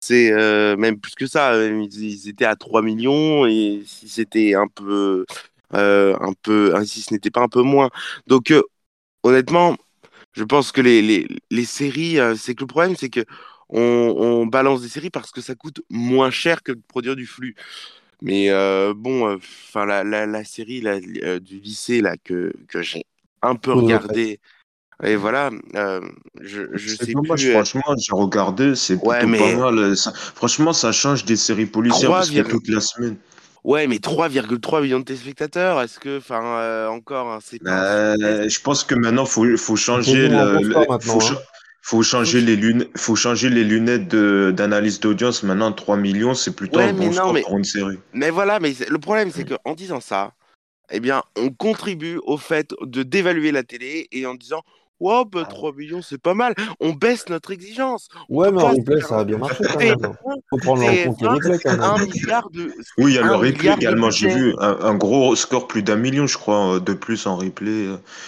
C'est 0.00 0.32
même 0.76 0.98
plus 0.98 1.14
que 1.14 1.26
ça. 1.26 1.54
Ils, 1.64 2.28
étaient 2.28 2.46
à 2.46 2.56
3 2.56 2.82
millions 2.82 3.46
et 3.46 3.82
si 3.86 4.08
c'était 4.08 4.54
un 4.54 4.66
peu, 4.66 5.26
un 5.72 6.32
peu, 6.42 6.74
hein, 6.74 6.84
si 6.84 7.02
ce 7.02 7.12
n'était 7.14 7.30
pas 7.30 7.42
un 7.42 7.48
peu 7.48 7.62
moins. 7.62 7.90
Donc 8.26 8.52
honnêtement, 9.22 9.76
je 10.32 10.44
pense 10.44 10.72
que 10.72 10.80
les, 10.80 11.02
les, 11.02 11.28
les 11.50 11.64
séries, 11.64 12.18
c'est 12.36 12.54
que 12.54 12.62
le 12.62 12.66
problème, 12.66 12.96
c'est 12.96 13.10
que 13.10 13.24
on, 13.70 13.80
on 13.80 14.46
balance 14.46 14.82
des 14.82 14.88
séries 14.88 15.10
parce 15.10 15.30
que 15.30 15.40
ça 15.40 15.54
coûte 15.54 15.80
moins 15.90 16.30
cher 16.30 16.62
que 16.62 16.72
de 16.72 16.80
produire 16.88 17.16
du 17.16 17.26
flux. 17.26 17.54
Mais 18.22 18.50
euh, 18.50 18.92
bon, 18.94 19.34
enfin 19.36 19.86
la, 19.86 20.04
la, 20.04 20.26
la 20.26 20.44
série 20.44 20.82
euh, 20.86 21.40
du 21.40 21.58
lycée 21.58 22.00
là 22.02 22.16
que, 22.22 22.52
que 22.68 22.82
j'ai 22.82 23.04
un 23.42 23.56
peu 23.56 23.72
regardé. 23.72 24.40
Et 25.02 25.16
voilà, 25.16 25.50
euh, 25.76 26.00
je, 26.40 26.62
je 26.74 26.94
sais 26.94 27.14
plus. 27.14 27.48
euh, 27.48 27.52
franchement, 27.52 27.94
j'ai 27.96 28.12
regardé, 28.14 28.74
c'est 28.74 28.96
Ouais, 29.02 29.24
mais- 29.24 29.38
pas 29.38 29.70
mal. 29.70 29.96
Ça- 29.96 30.12
franchement, 30.12 30.74
ça 30.74 30.92
change 30.92 31.24
des 31.24 31.36
séries 31.36 31.64
policières 31.66 32.10
parce 32.10 32.30
que 32.30 32.40
toute 32.42 32.68
la 32.68 32.80
semaine. 32.80 33.16
Ouais, 33.64 33.86
mais 33.86 33.98
3,3 33.98 34.80
millions 34.80 35.00
de 35.00 35.04
téléspectateurs, 35.04 35.80
est-ce 35.82 35.98
que, 35.98 36.18
enfin, 36.18 36.42
euh, 36.58 36.88
encore, 36.88 37.30
hein, 37.30 37.38
c'est. 37.42 37.60
Euh, 37.66 38.48
je 38.48 38.60
pense 38.60 38.84
que 38.84 38.94
maintenant, 38.94 39.26
faut, 39.26 39.44
faut 39.56 39.76
changer 39.76 40.28
le, 40.28 40.72
faut, 41.00 41.20
hein. 41.22 41.38
Faut 41.82 42.02
changer 42.02 42.40
les 42.40 42.56
lunettes, 42.56 42.90
faut 42.96 43.16
changer 43.16 43.48
les 43.50 43.64
lunettes 43.64 44.08
de, 44.08 44.52
d'analyse 44.56 45.00
d'audience. 45.00 45.42
Maintenant, 45.42 45.72
3 45.72 45.96
millions, 45.96 46.34
c'est 46.34 46.54
plutôt 46.54 46.78
Ouais, 46.78 46.88
un 46.88 46.92
mais 46.92 47.06
bon 47.06 47.06
non, 47.06 47.12
score 47.12 47.32
mais- 47.34 47.42
pour 47.42 47.56
une 47.58 47.64
série. 47.64 47.98
Mais 48.12 48.30
voilà, 48.30 48.60
mais 48.60 48.72
le 48.88 48.98
problème, 48.98 49.30
c'est 49.30 49.44
qu'en 49.48 49.74
disant 49.74 50.00
ça, 50.00 50.32
eh 50.90 51.00
bien, 51.00 51.22
on 51.36 51.50
contribue 51.50 52.18
au 52.24 52.36
fait 52.36 52.74
de 52.82 53.02
dévaluer 53.02 53.52
la 53.52 53.62
télé 53.62 54.08
et 54.12 54.26
en 54.26 54.34
disant. 54.34 54.62
Oh, 55.02 55.24
bah, 55.24 55.46
3 55.48 55.72
millions, 55.72 56.02
c'est 56.02 56.20
pas 56.20 56.34
mal. 56.34 56.52
On 56.78 56.92
baisse 56.92 57.26
notre 57.30 57.52
exigence. 57.52 58.10
On 58.28 58.36
Ouais, 58.36 58.52
mais 58.52 58.60
en 58.60 58.72
replay, 58.72 59.00
ça 59.00 59.20
a 59.20 59.24
bien 59.24 59.38
marché 59.38 59.64
quand 59.72 59.78
même. 59.80 59.96
Faut 60.50 60.58
prendre 60.58 60.82
en 60.82 60.86
compte 60.88 61.22
les 61.22 61.26
TF1, 61.26 61.28
replays 61.32 61.58
quand 61.64 61.70
c'est 61.70 61.80
un 61.80 61.96
même. 61.96 62.06
milliard 62.06 62.50
de. 62.50 62.74
Oui, 62.98 63.12
il 63.12 63.14
y 63.14 63.18
a 63.18 63.22
le 63.22 63.30
un 63.30 63.36
replay 63.38 63.72
également. 63.72 64.10
J'ai 64.10 64.28
vu 64.28 64.54
un, 64.58 64.76
un 64.82 64.94
gros 64.96 65.34
score, 65.36 65.68
plus 65.68 65.82
d'un 65.82 65.96
million, 65.96 66.26
je 66.26 66.36
crois, 66.36 66.74
euh, 66.74 66.80
de 66.80 66.92
plus 66.92 67.26
en 67.26 67.36
replay. 67.36 67.86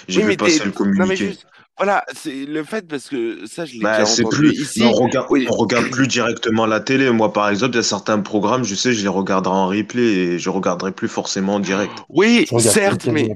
J'ai 0.09 0.23
Oui, 0.25 0.31
vu 0.31 0.37
passer 0.39 0.61
le 0.61 0.65
Non, 0.65 0.71
mais 0.71 0.73
communiqué. 0.73 1.27
juste, 1.27 1.47
voilà, 1.79 2.05
c'est 2.15 2.45
le 2.47 2.63
fait 2.65 2.87
parce 2.87 3.09
que 3.09 3.47
ça, 3.47 3.65
je 3.65 3.75
l'ai 3.75 3.81
Bah, 3.81 3.99
déjà 3.99 4.07
c'est 4.07 4.25
entendu 4.25 4.37
plus. 4.51 4.61
ici. 4.61 4.81
mais 4.81 4.87
on 4.87 4.93
regarde, 4.93 5.27
Oui. 5.31 5.47
on 5.51 5.55
regarde 5.57 5.89
plus 5.91 6.07
directement 6.07 6.67
la 6.67 6.81
télé. 6.81 7.11
Moi, 7.11 7.33
par 7.33 7.49
exemple, 7.49 7.73
il 7.73 7.77
y 7.77 7.81
a 7.81 7.83
certains 7.83 8.19
programmes, 8.21 8.65
je 8.65 8.75
sais, 8.75 8.93
je 8.93 9.03
les 9.03 9.09
regarderai 9.09 9.55
en 9.55 9.67
replay 9.69 10.03
et 10.03 10.39
je 10.39 10.51
regarderai 10.51 10.93
plus 10.93 11.09
forcément 11.09 11.55
en 11.57 11.61
direct. 11.61 11.93
Oui, 12.09 12.47
certes, 12.59 13.07
mais, 13.07 13.29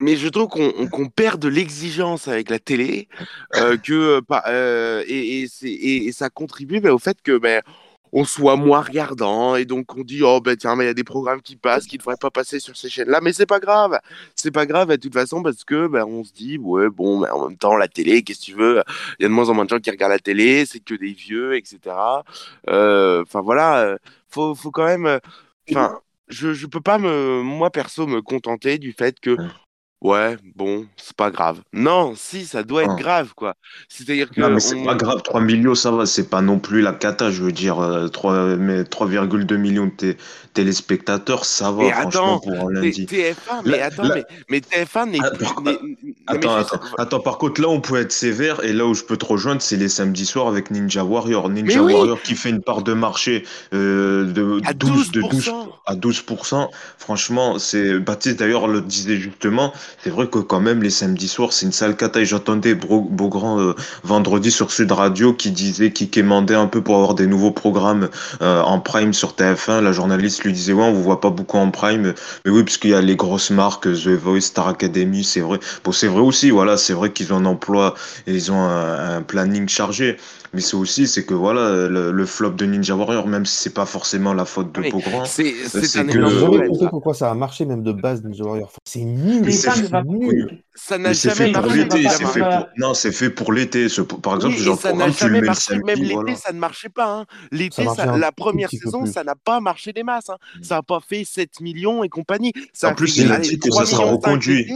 mais 0.00 0.16
je 0.16 0.28
trouve 0.28 0.48
qu'on 0.48 0.72
on- 0.78 0.86
qu'on 0.88 1.08
perd 1.08 1.40
de 1.40 1.48
l'exigence 1.48 2.28
avec 2.28 2.50
la 2.50 2.58
télé, 2.58 3.08
euh, 3.56 3.76
que, 3.76 3.92
euh, 3.92 4.20
euh, 4.48 5.04
et, 5.06 5.42
et, 5.42 5.46
c'est- 5.48 5.68
et- 5.68 6.06
et 6.06 6.12
ça 6.12 6.30
contribue 6.30 6.80
bah, 6.80 6.92
au 6.92 6.98
fait 6.98 7.16
que 7.22 7.38
ben, 7.38 7.62
on 8.14 8.24
soit 8.24 8.54
moins 8.56 8.80
regardant, 8.80 9.56
et 9.56 9.64
donc 9.64 9.94
on 9.96 10.02
dit, 10.02 10.22
oh 10.22 10.40
ben 10.40 10.56
tiens, 10.56 10.76
mais 10.76 10.84
il 10.84 10.86
y 10.86 10.90
a 10.90 10.94
des 10.94 11.02
programmes 11.04 11.42
qui 11.42 11.56
passent, 11.56 11.86
qui 11.86 11.96
ne 11.96 11.98
devraient 11.98 12.16
pas 12.18 12.30
passer 12.30 12.60
sur 12.60 12.76
ces 12.76 12.88
chaînes-là, 12.88 13.20
mais 13.20 13.32
c'est 13.32 13.44
pas 13.44 13.58
grave, 13.58 13.98
c'est 14.36 14.52
pas 14.52 14.66
grave 14.66 14.88
de 14.88 14.96
toute 14.96 15.12
façon, 15.12 15.42
parce 15.42 15.64
que 15.64 15.88
ben, 15.88 16.04
on 16.04 16.22
se 16.22 16.32
dit, 16.32 16.56
ouais, 16.58 16.88
bon, 16.90 17.18
mais 17.18 17.28
en 17.30 17.48
même 17.48 17.58
temps, 17.58 17.76
la 17.76 17.88
télé, 17.88 18.22
qu'est-ce 18.22 18.38
que 18.40 18.44
tu 18.46 18.54
veux, 18.54 18.82
il 19.18 19.24
y 19.24 19.26
a 19.26 19.28
de 19.28 19.34
moins 19.34 19.48
en 19.48 19.54
moins 19.54 19.64
de 19.64 19.70
gens 19.70 19.80
qui 19.80 19.90
regardent 19.90 20.12
la 20.12 20.20
télé, 20.20 20.64
c'est 20.64 20.78
que 20.80 20.94
des 20.94 21.12
vieux, 21.12 21.56
etc. 21.56 21.78
Euh, 22.68 23.22
Enfin 23.22 23.40
voilà, 23.42 23.78
euh, 23.80 23.98
faut, 24.28 24.54
faut 24.54 24.70
quand 24.70 24.86
même, 24.86 25.06
euh, 25.06 25.18
enfin, 25.70 25.98
je, 26.28 26.52
je 26.54 26.66
peux 26.66 26.80
pas 26.80 26.98
me, 26.98 27.42
moi 27.42 27.70
perso, 27.70 28.06
me 28.06 28.22
contenter 28.22 28.78
du 28.78 28.92
fait 28.92 29.18
que, 29.20 29.36
Ouais. 30.04 30.36
bon, 30.54 30.84
c'est 30.96 31.16
pas 31.16 31.30
grave. 31.30 31.60
Non, 31.72 32.12
si, 32.16 32.44
ça 32.44 32.62
doit 32.62 32.82
être 32.84 32.94
Ouais. 32.94 33.00
grave, 33.02 33.32
quoi. 33.34 33.54
C'est-à-dire 33.88 34.30
que 34.30 34.40
Non, 34.40 34.50
mais 34.50 34.60
c'est 34.60 34.74
on- 34.76 34.84
pas 34.84 34.94
grave, 34.94 35.22
3 35.22 35.40
millions, 35.40 35.74
ça 35.74 35.90
va, 35.90 36.06
c'est 36.06 36.28
pas 36.28 36.42
non 36.42 36.58
plus 36.58 36.80
la 36.82 36.92
cata, 36.92 37.30
je 37.30 37.42
veux 37.42 37.52
dire, 37.52 37.80
euh, 37.80 38.08
3, 38.08 38.56
mais 38.56 38.84
3,2 38.84 39.56
millions 39.56 39.86
de 39.86 39.90
té- 39.90 40.16
téléspectateurs, 40.52 41.44
ça 41.44 41.70
va, 41.70 41.82
Mais 41.84 41.90
franchement, 41.92 42.36
attends, 42.36 42.38
pour 42.40 42.68
un 42.68 42.72
lundi. 42.72 43.06
TF1, 43.06 43.62
mais 43.64 43.78
Là- 43.78 43.84
attends, 43.86 44.02
là- 44.04 44.14
mais, 44.16 44.24
mais 44.50 44.60
TF1 44.60 45.06
n'est 45.06 45.18
Ah, 45.22 45.30
plus. 45.30 45.44
par- 45.44 45.62
mais 45.62 45.78
Attends, 46.26 46.54
attends, 46.56 46.80
attends, 46.98 47.20
par 47.20 47.38
contre, 47.38 47.60
là, 47.60 47.68
on 47.68 47.80
peut 47.80 47.96
être 47.96 48.12
sévère, 48.12 48.62
et 48.64 48.72
là 48.72 48.86
où 48.86 48.94
je 48.94 49.02
peux 49.04 49.16
te 49.16 49.24
rejoindre, 49.24 49.60
c'est 49.62 49.76
les 49.76 49.88
samedis 49.88 50.26
soirs 50.26 50.46
avec 50.48 50.70
Ninja 50.70 51.04
Warrior. 51.04 51.48
Ninja 51.48 51.78
Mais 51.80 51.84
oui 51.86 51.92
Warrior 51.94 52.20
qui 52.22 52.34
fait 52.34 52.50
une 52.50 52.62
part 52.62 52.82
de 52.82 52.92
marché 52.94 53.44
euh, 53.72 54.24
de 54.32 54.60
À 54.64 54.72
12, 54.74 55.10
de 55.12 55.20
12 55.20 55.30
12%. 55.30 55.68
à 55.86 55.94
12%. 55.96 56.70
Franchement, 56.98 57.58
c'est 57.58 57.98
Baptiste 57.98 58.38
d'ailleurs 58.38 58.68
le 58.68 58.80
disait 58.80 59.16
justement, 59.16 59.72
c'est 60.02 60.10
vrai 60.10 60.26
que 60.26 60.38
quand 60.38 60.60
même 60.60 60.82
les 60.82 60.90
samedis 60.90 61.28
soirs, 61.28 61.52
c'est 61.52 61.66
une 61.66 61.72
sale 61.72 61.96
cata. 61.96 62.20
Et 62.20 62.24
j'entendais 62.24 62.74
Beaugrand 62.74 63.60
euh, 63.60 63.74
vendredi 64.02 64.50
sur 64.50 64.70
Sud 64.70 64.92
Radio 64.92 65.32
qui 65.32 65.50
disait, 65.50 65.92
qui 65.92 66.08
quémandait 66.08 66.54
un 66.54 66.66
peu 66.66 66.82
pour 66.82 66.96
avoir 66.96 67.14
des 67.14 67.26
nouveaux 67.26 67.50
programmes 67.50 68.08
euh, 68.42 68.60
en 68.62 68.80
prime 68.80 69.12
sur 69.12 69.32
TF1. 69.32 69.80
La 69.80 69.92
journaliste 69.92 70.44
lui 70.44 70.52
disait, 70.52 70.72
ouais, 70.72 70.84
on 70.84 70.92
vous 70.92 71.02
voit 71.02 71.20
pas 71.20 71.30
beaucoup 71.30 71.58
en 71.58 71.70
prime. 71.70 72.14
Mais 72.44 72.50
oui, 72.50 72.62
parce 72.62 72.78
qu'il 72.78 72.90
y 72.90 72.94
a 72.94 73.00
les 73.00 73.16
grosses 73.16 73.50
marques, 73.50 73.84
The 73.84 74.08
Voice, 74.08 74.42
Star 74.42 74.68
Academy, 74.68 75.24
c'est 75.24 75.40
vrai. 75.40 75.58
Bon, 75.84 75.92
c'est 75.92 76.08
vrai 76.08 76.20
aussi, 76.20 76.50
voilà, 76.50 76.76
c'est 76.76 76.92
vrai 76.92 77.12
qu'ils 77.12 77.32
ont 77.32 77.36
un 77.36 77.44
emploi 77.44 77.94
et 78.26 78.34
ils 78.34 78.52
ont 78.52 78.62
un 78.64 79.22
planning 79.22 79.68
chargé. 79.68 80.16
Mais 80.54 80.60
c'est 80.60 80.76
aussi, 80.76 81.06
c'est 81.08 81.24
que 81.24 81.34
voilà, 81.34 81.88
le, 81.88 82.12
le 82.12 82.26
flop 82.26 82.50
de 82.52 82.64
Ninja 82.64 82.94
Warrior, 82.94 83.26
même 83.26 83.44
si 83.44 83.56
c'est 83.56 83.74
pas 83.74 83.86
forcément 83.86 84.32
la 84.34 84.44
faute 84.44 84.72
de 84.72 84.80
Mais 84.80 84.90
Beaugrand, 84.90 85.24
C'est 85.24 85.52
c'est 85.68 85.84
c'est 85.84 85.98
un 85.98 86.06
que- 86.06 86.18
Euh, 86.18 86.28
jamais 86.28 86.38
problème. 86.46 86.68
compris 86.68 86.84
ça. 86.84 86.90
pourquoi 86.90 87.14
ça 87.14 87.30
a 87.30 87.34
marché 87.34 87.64
même 87.66 87.82
de 87.82 87.92
base 87.92 88.22
Ninja 88.22 88.44
Warrior? 88.44 88.72
C'est 88.84 89.00
nul. 89.00 89.52
Ça 90.76 90.98
n'a 90.98 91.12
jamais 91.12 91.50
marché, 91.52 91.86
c'est 91.90 92.26
fait 92.26 92.40
pour... 92.40 92.66
Non, 92.76 92.94
c'est 92.94 93.12
fait 93.12 93.30
pour 93.30 93.52
l'été. 93.52 93.88
Ce- 93.88 94.00
Par 94.00 94.34
exemple, 94.36 94.54
Oui, 94.56 94.62
genre 94.62 94.80
ça 94.80 94.92
n'a 94.92 95.10
jamais 95.10 95.40
marché. 95.40 95.74
Même 95.84 95.98
l'été, 95.98 96.14
voilà. 96.14 96.36
ça 96.36 96.52
ne 96.52 96.58
marchait 96.58 96.88
pas. 96.88 97.06
hein. 97.20 97.26
L'été, 97.52 97.84
la 98.18 98.32
première 98.32 98.70
saison, 98.70 99.06
ça 99.06 99.24
n'a 99.24 99.34
pas 99.34 99.60
marché 99.60 99.92
des 99.92 100.02
masses. 100.02 100.30
hein. 100.30 100.36
Ça 100.62 100.76
n'a 100.76 100.82
pas 100.82 101.00
fait 101.06 101.24
7 101.24 101.60
millions 101.60 102.04
et 102.04 102.08
compagnie. 102.08 102.52
Ça 102.72 102.90
En 102.90 102.94
plus, 102.94 103.16
il 103.18 103.30
a 103.32 103.38
dit 103.38 103.58
que 103.58 103.68
3 103.68 103.84
ça 103.86 103.90
sera 103.92 104.04
millions 104.04 104.20
5 104.20 104.26
reconduit. 104.28 104.66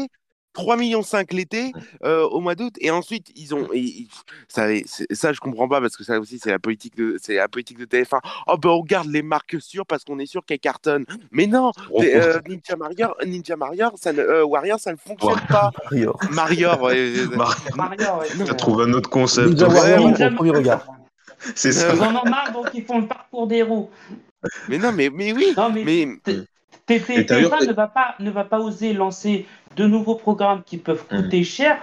L'été. 0.59 0.63
3 0.65 0.77
millions 0.77 1.03
5 1.03 1.33
l'été 1.33 1.73
euh, 2.05 2.23
au 2.25 2.41
mois 2.41 2.55
d'août 2.55 2.75
et 2.81 2.91
ensuite 2.91 3.29
ils 3.37 3.55
ont 3.55 3.69
ils- 3.73 4.07
ils- 4.07 4.85
ça, 5.17 5.33
je 5.33 5.41
comprends 5.41 5.69
pas 5.69 5.81
parce 5.81 5.97
que 5.97 6.05
ça 6.05 6.19
aussi 6.19 6.39
c'est 6.39 6.51
la 6.51 6.59
politique 6.59 6.97
de 6.97 7.17
c'est 7.21 7.35
la 7.37 7.49
politique 7.49 7.79
de 7.79 7.85
TF1 7.85 8.21
oh 8.47 8.57
ben 8.59 8.71
on 8.71 8.83
garde 8.83 9.09
les 9.09 9.23
marques 9.23 9.57
sûres 9.61 9.87
parce 9.87 10.05
qu'on 10.05 10.19
est 10.19 10.27
sûr 10.27 10.45
qu'elles 10.45 10.59
cartonnent 10.59 11.07
mais 11.31 11.47
non 11.47 11.73
euh, 11.97 12.41
Ninja 12.49 12.77
Warrior 12.79 13.17
Ninja 13.27 13.57
Warrior 13.57 13.93
ça 13.97 14.13
ne 14.13 14.21
euh, 14.21 14.45
Warrior 14.45 14.79
ça 14.81 14.93
ne 14.93 14.97
fonctionne 14.97 15.41
pas 15.49 15.71
Warrior. 15.91 16.19
Warrior 16.37 16.83
ouais, 16.83 17.13
Mar- 17.37 17.57
Mario, 17.77 18.07
ouais, 18.21 18.55
trouvé 18.57 18.85
un 18.85 18.93
autre 18.93 19.11
concept. 19.11 19.49
Ninja. 19.49 19.69
Warrior 19.69 20.01
Ninja 20.09 20.29
au 20.29 20.35
premier 20.35 20.51
regard. 20.51 20.87
C'est 21.55 21.73
ça. 21.73 21.95
Ils 21.95 22.01
en 22.03 22.17
ont 22.17 22.29
marre, 22.29 22.53
donc 22.53 22.67
ils 22.75 22.85
font 22.85 22.99
le 23.01 23.07
parcours 23.07 23.47
des 23.47 23.63
roues. 23.63 23.89
mais 24.69 24.79
non 24.79 24.93
mais 24.93 25.11
mais 25.11 25.33
oui 25.33 25.53
Non, 25.57 25.71
mais, 25.71 25.85
mais 25.85 26.09
T- 26.25 26.45
T- 26.87 27.21
Et 27.21 27.25
d'ailleurs- 27.25 27.53
TF1 27.61 27.67
ne 27.69 27.73
va 27.75 27.87
pas, 27.87 28.15
ne 28.19 28.31
va 28.31 28.45
pas 28.45 28.59
oser 28.61 28.93
lancer 28.95 29.47
de 29.77 29.87
nouveaux 29.87 30.15
programmes 30.17 30.63
qui 30.65 30.77
peuvent 30.79 31.05
Mm. 31.11 31.23
coûter 31.23 31.45
cher, 31.45 31.79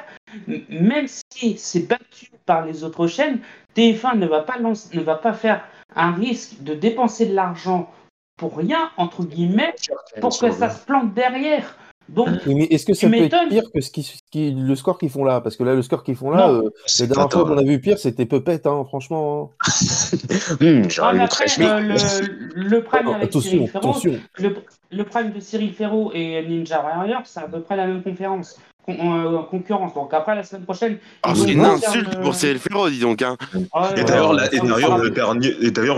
même 0.69 1.07
si 1.07 1.57
c'est 1.57 1.87
battu 1.87 2.31
par 2.45 2.65
les 2.65 2.83
autres 2.83 3.07
chaînes, 3.07 3.39
TF1 3.75 4.17
ne 4.17 4.27
va 4.27 4.41
pas, 4.41 4.57
ne 4.59 5.01
va 5.01 5.15
pas 5.15 5.33
faire 5.33 5.63
un 5.95 6.11
risque 6.11 6.61
de 6.61 6.73
dépenser 6.73 7.25
de 7.25 7.33
l'argent 7.33 7.91
pour 8.37 8.57
rien, 8.57 8.91
entre 8.97 9.23
guillemets, 9.23 9.75
pour 10.19 10.37
que 10.37 10.51
ça 10.51 10.69
se 10.69 10.85
plante 10.85 11.13
derrière. 11.13 11.77
Donc, 12.07 12.29
Oui, 12.45 12.53
mais 12.55 12.63
est-ce 12.65 12.85
que 12.85 12.93
ça 12.93 13.09
peut 13.09 13.15
être 13.15 13.49
pire 13.49 13.63
que 13.73 13.81
ce 13.81 13.89
qui, 13.89 14.03
ce 14.03 14.13
qui- 14.29 14.51
le 14.51 14.75
score 14.75 14.97
qu'ils 14.99 15.09
font 15.09 15.23
là? 15.23 15.41
Parce 15.41 15.55
que 15.57 15.63
là, 15.63 15.73
le 15.73 15.81
score 15.81 16.03
qu'ils 16.03 16.15
font 16.15 16.29
là, 16.29 16.49
euh, 16.51 16.69
C'est 16.85 17.07
la 17.07 17.15
dernière 17.15 17.31
fois 17.31 17.45
qu'on 17.45 17.57
a 17.57 17.63
vu 17.63 17.79
pire, 17.81 17.97
c'était 17.97 18.25
Puppet, 18.25 18.61
hein, 18.67 18.83
franchement. 18.87 19.51
Hum, 20.61 20.83
Ah, 21.01 21.13
mais 21.13 21.23
après, 21.23 21.45
très 21.45 21.81
le, 21.81 21.87
le, 21.87 22.69
le 22.69 22.83
prime 22.83 23.05
Non, 23.05 23.13
avec 23.15 23.29
attention, 23.29 23.49
Cyril 23.49 23.67
Ferraud, 23.69 23.89
attention. 23.89 24.13
le, 24.37 24.55
le 24.91 25.03
prime 25.03 25.31
de 25.33 25.39
Cyril 25.39 25.73
Ferraud 25.73 26.11
et 26.13 26.45
Ninja 26.47 26.81
Warrior, 26.83 27.21
c'est 27.25 27.39
à 27.39 27.47
peu 27.47 27.61
près 27.61 27.75
la 27.75 27.87
même 27.87 28.03
conférence, 28.03 28.59
con- 28.85 28.95
euh, 28.99 29.41
concurrence. 29.49 29.93
Donc 29.93 30.13
après, 30.13 30.35
la 30.35 30.43
semaine 30.43 30.63
prochaine, 30.63 30.97
Ah, 31.23 31.31
ils 31.35 31.41
c'est 31.41 31.51
une 31.53 31.65
insulte 31.65 32.19
pour 32.21 32.35
Ferraud, 32.59 32.89
dis 32.89 32.99
donc. 32.99 33.21
Hein. 33.21 33.35
Ah, 33.73 33.89
Et 33.95 33.99
ouais, 33.99 34.03
d'ailleurs, 34.05 34.31
ouais, 34.31 34.35
le 35.01 35.09
dernier, 35.09 35.49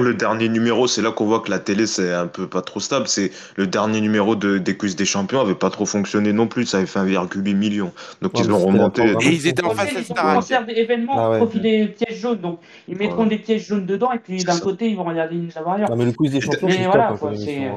le 0.02 0.14
numéro, 0.48 0.88
c'est 0.88 1.02
là 1.02 1.12
qu'on 1.12 1.26
voit 1.26 1.42
que 1.42 1.50
la 1.50 1.60
télé, 1.60 1.86
c'est 1.86 2.14
un 2.14 2.28
peu 2.28 2.48
pas 2.48 2.62
trop 2.62 2.80
stable. 2.80 3.08
C'est 3.08 3.32
le 3.56 3.68
dernier 3.68 4.02
numéro 4.02 4.36
de, 4.36 4.58
des 4.58 4.78
quiz 4.78 4.96
des 4.96 5.06
champions 5.06 5.42
avait 5.42 5.56
pas 5.56 5.70
trop 5.70 5.86
fonctionné 5.86 6.34
non 6.34 6.48
plus. 6.48 6.66
Ça 6.66 6.78
avait 6.78 6.86
fait 6.86 7.00
1,8 7.00 7.54
million. 7.56 7.92
Donc, 8.22 8.34
Ouais, 8.36 8.42
ils 8.44 8.52
ont 8.52 8.60
remonté. 8.60 9.04
Et 9.22 9.28
ils 9.30 9.48
étaient 9.48 9.64
en 9.66 9.72
face 9.72 9.96
à 9.96 10.00
ils 10.00 10.42
faire 10.44 10.66
des 10.66 10.74
événements, 10.74 11.14
Ah 11.18 11.30
ouais. 11.32 11.40
des 11.60 11.88
pièges 11.88 12.20
jaunes. 12.20 12.40
Donc, 12.40 12.60
ils 12.88 12.98
mettront 12.98 13.24
Ouais. 13.24 13.30
des 13.30 13.38
pièges 13.38 13.68
jaunes 13.68 13.86
dedans 13.86 14.12
et 14.12 14.20
puis 14.20 14.44
d'un 14.44 14.60
côté, 14.60 14.90
ils 14.90 14.96
vont 14.96 15.04
regarder 15.04 15.36
Warrior. 15.66 15.90
Non, 15.90 15.96
mais 15.96 16.06
le 16.06 16.12
quiz 16.14 16.32
des 16.32 16.42
champions, 16.42 16.68
c'est 16.70 17.72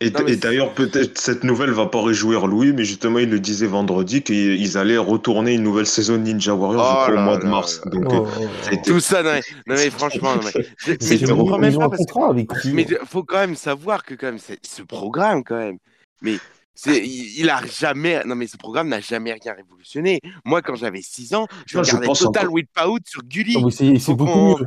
Et, 0.00 0.10
Non, 0.10 0.20
mais 0.24 0.34
et 0.34 0.36
d'ailleurs, 0.36 0.74
peut-être 0.74 1.18
cette 1.20 1.42
nouvelle 1.42 1.70
va 1.72 1.86
pas 1.86 2.00
réjouir 2.00 2.46
Louis, 2.46 2.72
mais 2.72 2.84
justement, 2.84 3.18
il 3.18 3.28
le 3.30 3.40
disait 3.40 3.66
vendredi 3.66 4.22
qu'ils 4.22 4.78
allaient 4.78 4.96
retourner 4.96 5.54
une 5.54 5.64
nouvelle 5.64 5.86
saison 5.88 6.12
de 6.18 6.22
Ninja 6.22 6.54
Warrior, 6.54 6.80
Oh 6.88 6.92
crois, 7.02 7.08
au 7.10 7.14
là 7.16 7.24
mois 7.24 7.36
de 7.38 7.42
là 7.44 7.50
mars. 7.50 7.80
là 7.84 7.90
Donc, 7.90 8.04
Oh, 8.08 8.14
euh, 8.14 8.18
oh, 8.38 8.42
ça 8.62 8.70
oh. 8.70 8.74
été- 8.74 8.90
Tout 8.92 9.00
ça, 9.00 9.22
non 9.24 9.32
mais, 9.32 9.40
non, 9.66 9.74
mais 9.74 9.90
franchement, 9.90 10.36
non, 10.36 10.42
mais, 10.44 10.62
je- 10.78 10.90
Mais 10.92 10.96
mais 11.20 11.26
comprends 11.32 11.58
même 11.58 11.76
pas 11.76 11.88
parce 11.88 12.06
que. 12.06 12.68
Mais 12.68 12.86
faut 13.06 13.24
quand 13.24 13.38
même 13.38 13.56
savoir 13.56 14.04
que 14.04 14.14
quand 14.14 14.26
même 14.26 14.38
c'est 14.38 14.64
ce 14.64 14.82
programme 14.82 15.42
quand 15.42 15.58
même. 15.58 15.78
Mais 16.22 16.36
c'est 16.76 17.04
il, 17.04 17.40
il 17.40 17.50
a 17.50 17.60
jamais 17.66 18.22
non 18.24 18.36
mais 18.36 18.46
ce 18.46 18.56
programme 18.56 18.86
n'a 18.88 19.00
jamais 19.00 19.32
rien 19.32 19.52
révolutionné. 19.52 20.20
Moi 20.44 20.62
quand 20.62 20.76
j'avais 20.76 21.02
6 21.02 21.34
ans, 21.34 21.48
je 21.66 21.76
Non, 21.76 21.82
regardais 21.82 22.06
Total 22.06 22.46
encore- 22.46 22.54
Whiteout 22.54 23.00
sur 23.04 23.24
Gulli. 23.24 23.56
Ah, 23.58 23.66
C'est 23.70 24.14
beaucoup 24.14 24.58
mieux. 24.60 24.66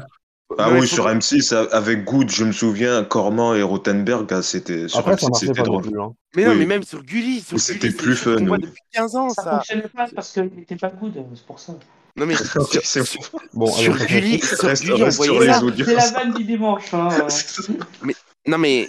Ah 0.58 0.68
Non, 0.68 0.74
mais 0.74 0.80
oui, 0.82 0.88
sur 0.88 1.04
qu'on- 1.06 1.10
M6, 1.12 1.54
avec 1.72 2.04
Good, 2.04 2.30
je 2.30 2.44
me 2.44 2.52
souviens, 2.52 3.04
Corman 3.04 3.56
et 3.56 3.62
Rothenberg, 3.64 4.28
ah, 4.32 4.42
c'était 4.42 4.88
sur 4.88 5.00
Après, 5.00 5.12
ça 5.18 5.28
M6, 5.28 5.30
marchait 5.32 5.46
c'était 5.48 5.60
non 5.62 5.66
drôle. 5.66 5.82
plus. 5.84 6.00
hein. 6.02 6.14
Mais 6.36 6.46
non 6.46 6.52
Oui. 6.52 6.58
mais 6.60 6.66
même 6.66 6.84
sur 6.84 7.04
Gulli, 7.04 7.42
sur 7.42 7.54
Mais 7.54 7.60
c'était 7.60 7.92
plus 7.92 8.16
fun, 8.16 8.36
oui. 8.48 8.60
depuis 8.62 8.82
15 8.94 9.16
ans 9.16 9.30
Ça 9.30 9.44
ça. 9.44 9.52
fonctionne 9.58 9.82
pas 9.96 10.08
parce 10.14 10.32
qu'il 10.32 10.44
n'était 10.56 10.76
pas 10.76 10.90
good, 10.90 11.14
c'est 11.36 11.46
pour 11.46 11.60
ça. 11.60 11.74
Non 12.18 12.26
mais 12.26 12.36
sur, 12.36 12.68
C'est 12.84 13.06
sur- 13.06 13.22
Bon, 13.54 13.68
sur 13.72 13.96
Gulli, 14.06 14.40
sur 14.40 14.58
Reste- 14.60 14.84
Gulli, 14.84 15.02
on 15.02 15.06
reste 15.06 15.24
sur 15.24 15.36
voyait 15.36 15.52
les. 15.78 15.84
C'est 15.86 15.96
la 15.96 16.10
vanne 16.12 16.34
du 16.34 16.44
dimanche. 16.44 16.94
Hein. 16.94 17.08
Non 18.48 18.58
mais 18.58 18.88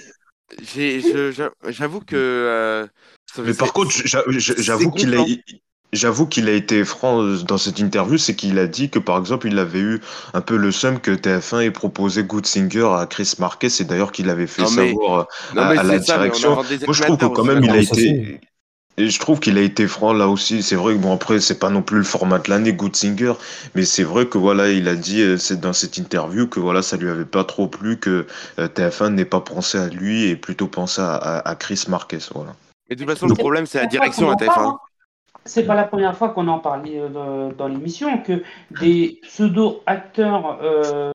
j'ai 0.74 1.00
je- 1.00 1.30
je- 1.30 1.70
j'avoue 1.70 2.00
que 2.00 2.16
euh, 2.16 2.86
ça- 3.34 3.42
Mais 3.42 3.54
par 3.54 3.72
contre, 3.72 3.90
j'avoue 4.36 4.90
qu'il 4.90 5.14
a. 5.14 5.24
j'avoue 5.92 6.26
qu'il 6.26 6.48
a 6.48 6.52
été 6.52 6.84
franc 6.84 7.22
euh, 7.22 7.38
dans 7.42 7.58
cette 7.58 7.78
interview, 7.78 8.18
c'est 8.18 8.34
qu'il 8.34 8.58
a 8.58 8.66
dit 8.66 8.88
que 8.90 8.98
par 8.98 9.18
exemple, 9.18 9.46
il 9.48 9.58
avait 9.58 9.80
eu 9.80 10.00
un 10.34 10.40
peu 10.40 10.56
le 10.56 10.70
seum 10.72 10.98
que 11.00 11.10
TF1 11.10 11.60
ait 11.62 11.70
proposé 11.70 12.24
Good 12.24 12.46
Singer 12.46 12.88
à 12.96 13.06
Chris 13.06 13.34
Marquez, 13.38 13.68
c'est 13.68 13.84
d'ailleurs 13.84 14.12
qu'il 14.12 14.30
avait 14.30 14.46
fait 14.46 14.62
Non, 14.62 14.70
mais- 14.72 14.88
savoir 14.92 15.20
euh, 15.20 15.24
Non 15.54 15.62
à, 15.62 15.72
mais 15.72 15.78
à 15.78 15.82
la 15.82 16.02
ça, 16.02 16.14
direction. 16.16 16.54
Moi, 16.54 16.64
je 16.92 17.02
trouve 17.02 17.18
que 17.18 17.26
quand 17.26 17.44
même, 17.44 17.62
il 17.62 17.70
a 17.70 17.76
été. 17.78 18.40
Et 18.98 19.08
je 19.08 19.18
trouve 19.18 19.40
qu'il 19.40 19.56
a 19.56 19.62
été 19.62 19.86
franc 19.88 20.12
là 20.12 20.28
aussi. 20.28 20.62
C'est 20.62 20.74
vrai 20.76 20.92
que 20.92 20.98
bon 20.98 21.14
après 21.14 21.40
c'est 21.40 21.58
pas 21.58 21.70
non 21.70 21.80
plus 21.80 21.96
le 21.96 22.04
format 22.04 22.38
de 22.38 22.50
l'année 22.50 22.74
Good 22.74 22.94
Singer, 22.94 23.32
mais 23.74 23.86
c'est 23.86 24.02
vrai 24.02 24.26
que 24.26 24.36
voilà 24.36 24.68
il 24.68 24.86
a 24.86 24.94
dit 24.94 25.22
euh, 25.22 25.38
c'est 25.38 25.58
dans 25.58 25.72
cette 25.72 25.96
interview 25.96 26.46
que 26.46 26.60
voilà 26.60 26.82
ça 26.82 26.98
lui 26.98 27.08
avait 27.08 27.24
pas 27.24 27.42
trop 27.42 27.68
plu 27.68 27.96
que 27.96 28.26
euh, 28.58 28.68
TF1 28.68 29.14
n'ait 29.14 29.24
pas 29.24 29.40
pensé 29.40 29.78
à 29.78 29.88
lui 29.88 30.24
et 30.24 30.36
plutôt 30.36 30.66
pensé 30.66 31.00
à, 31.00 31.14
à- 31.14 31.48
à 31.48 31.54
Chris 31.54 31.84
Marquez 31.88 32.18
voilà. 32.34 32.54
Mais 32.90 32.94
de 32.96 33.02
toute 33.02 33.10
façon 33.10 33.28
le 33.28 33.34
problème 33.34 33.64
c'est 33.64 33.78
la 33.78 33.86
direction 33.86 34.30
à 34.30 34.36
qu'on 34.36 34.42
en 34.44 34.46
parle, 34.46 34.66
TF1. 34.66 34.68
hein. 34.72 34.78
C'est 35.44 35.64
pas 35.66 35.74
la 35.74 35.84
première 35.84 36.16
fois 36.16 36.30
qu'on 36.30 36.48
en 36.48 36.58
parlait 36.58 36.98
euh, 37.00 37.50
dans- 37.52 37.68
l'émission 37.68 38.18
que 38.22 38.42
des 38.80 39.20
pseudo-acteurs 39.22 40.58
euh, 40.62 41.10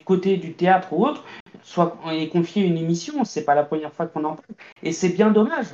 du 0.00 0.04
côté 0.04 0.36
du 0.36 0.54
théâtre 0.54 0.88
ou 0.92 1.06
autre 1.06 1.24
soient 1.62 1.98
aient 2.10 2.28
confié 2.28 2.64
une 2.64 2.76
émission. 2.78 3.24
C'est 3.24 3.44
pas 3.44 3.54
la 3.54 3.64
première 3.64 3.92
fois 3.92 4.06
qu'on 4.06 4.24
en 4.24 4.34
parle. 4.36 4.56
Et 4.82 4.92
c'est 4.92 5.10
bien 5.10 5.30
dommage. 5.30 5.66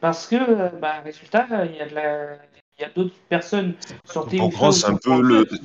Parce 0.00 0.26
que, 0.26 0.36
euh, 0.36 0.68
bah, 0.80 1.00
résultat, 1.04 1.46
il 1.66 1.76
y 1.76 1.80
a 1.80 1.88
de 1.88 1.94
la- 1.94 2.34
il 2.78 2.82
y 2.82 2.84
a 2.84 2.88
d'autres 2.94 3.14
personnes 3.28 3.74
sur 4.10 4.26
TF1. 4.26 4.38
Beaugrand 4.38 4.72
c'est 4.72 4.86
un 4.86 4.96
peu 4.96 5.20
le 5.20 5.44
France 5.44 5.58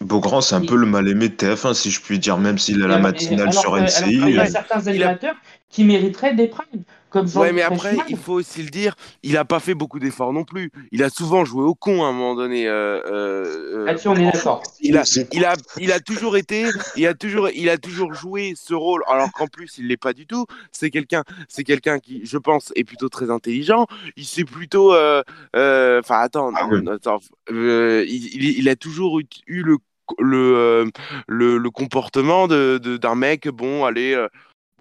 Beaugrand 0.00 0.40
c'est 0.40 0.54
un 0.56 0.60
peu 0.64 0.76
le 0.76 0.86
mal 0.86 1.08
aimé 1.08 1.28
de 1.28 1.34
TF1 1.34 1.74
si 1.74 1.90
je 1.90 2.00
puis 2.00 2.18
dire 2.18 2.36
même 2.36 2.58
s'il 2.58 2.82
a 2.82 2.88
la 2.88 2.96
Et- 2.96 2.98
et- 2.98 3.02
matinale 3.02 3.40
alors 3.48 3.52
sur 3.54 3.74
alors 3.74 3.86
LCI. 3.86 4.04
qu'il 4.04 4.30
y 4.34 4.38
a 4.38 4.42
euh, 4.42 4.46
certains 4.46 4.80
il 4.80 4.88
animateurs 4.88 5.36
qui 5.72 5.84
mériteraient 5.84 6.34
des 6.34 6.48
primes, 6.48 6.84
comme 7.08 7.26
Jean 7.26 7.40
Ouais, 7.40 7.52
mais 7.52 7.62
après, 7.62 7.96
il 8.08 8.16
faut 8.18 8.34
aussi 8.34 8.62
le 8.62 8.68
dire, 8.68 8.94
il 9.22 9.38
a 9.38 9.44
pas 9.46 9.58
fait 9.58 9.74
beaucoup 9.74 9.98
d'efforts 9.98 10.34
non 10.34 10.44
plus. 10.44 10.70
Il 10.92 11.02
a 11.02 11.08
souvent 11.08 11.46
joué 11.46 11.64
au 11.64 11.74
con 11.74 12.04
à 12.04 12.08
un 12.08 12.12
moment 12.12 12.34
donné. 12.34 12.68
euh, 12.68 13.00
euh, 13.06 13.78
euh, 13.78 13.86
Là-dessus, 13.86 14.08
on 14.08 14.16
est 14.16 14.30
d'accord. 14.30 14.62
il 14.82 14.98
a, 14.98 15.02
il 15.32 15.44
a, 15.46 15.54
il 15.78 15.90
a 15.92 16.00
toujours 16.00 16.36
été, 16.36 16.66
il 16.94 17.06
a 17.06 17.14
toujours, 17.14 17.48
il 17.54 17.70
a 17.70 17.78
toujours 17.78 18.12
joué 18.12 18.52
ce 18.54 18.74
rôle, 18.74 19.02
alors 19.08 19.32
qu'en 19.32 19.46
plus 19.46 19.78
il 19.78 19.88
l'est 19.88 19.96
pas 19.96 20.12
du 20.12 20.26
tout. 20.26 20.44
C'est 20.72 20.90
quelqu'un, 20.90 21.24
c'est 21.48 21.64
quelqu'un 21.64 21.98
qui, 22.00 22.20
je 22.26 22.36
pense, 22.36 22.70
est 22.76 22.84
plutôt 22.84 23.08
très 23.08 23.30
intelligent. 23.30 23.86
Il 24.16 24.26
sait 24.26 24.44
plutôt, 24.44 24.92
euh, 24.92 25.22
euh, 25.56 26.00
enfin 26.00 26.18
attends, 26.20 26.52
Ah 26.54 26.66
oui. 26.70 26.80
attends, 26.86 27.20
euh, 27.50 28.04
il, 28.06 28.26
il- 28.36 28.58
il 28.58 28.68
a 28.68 28.76
toujours 28.76 29.20
eu, 29.20 29.24
eu 29.46 29.62
le, 29.62 29.78
le, 30.18 30.36
euh, 30.56 30.90
le, 31.28 31.56
le 31.56 31.70
comportement 31.70 32.46
de, 32.46 32.76
de- 32.76 32.98
d'un 32.98 33.14
mec, 33.14 33.48
bon, 33.48 33.86
allez. 33.86 34.14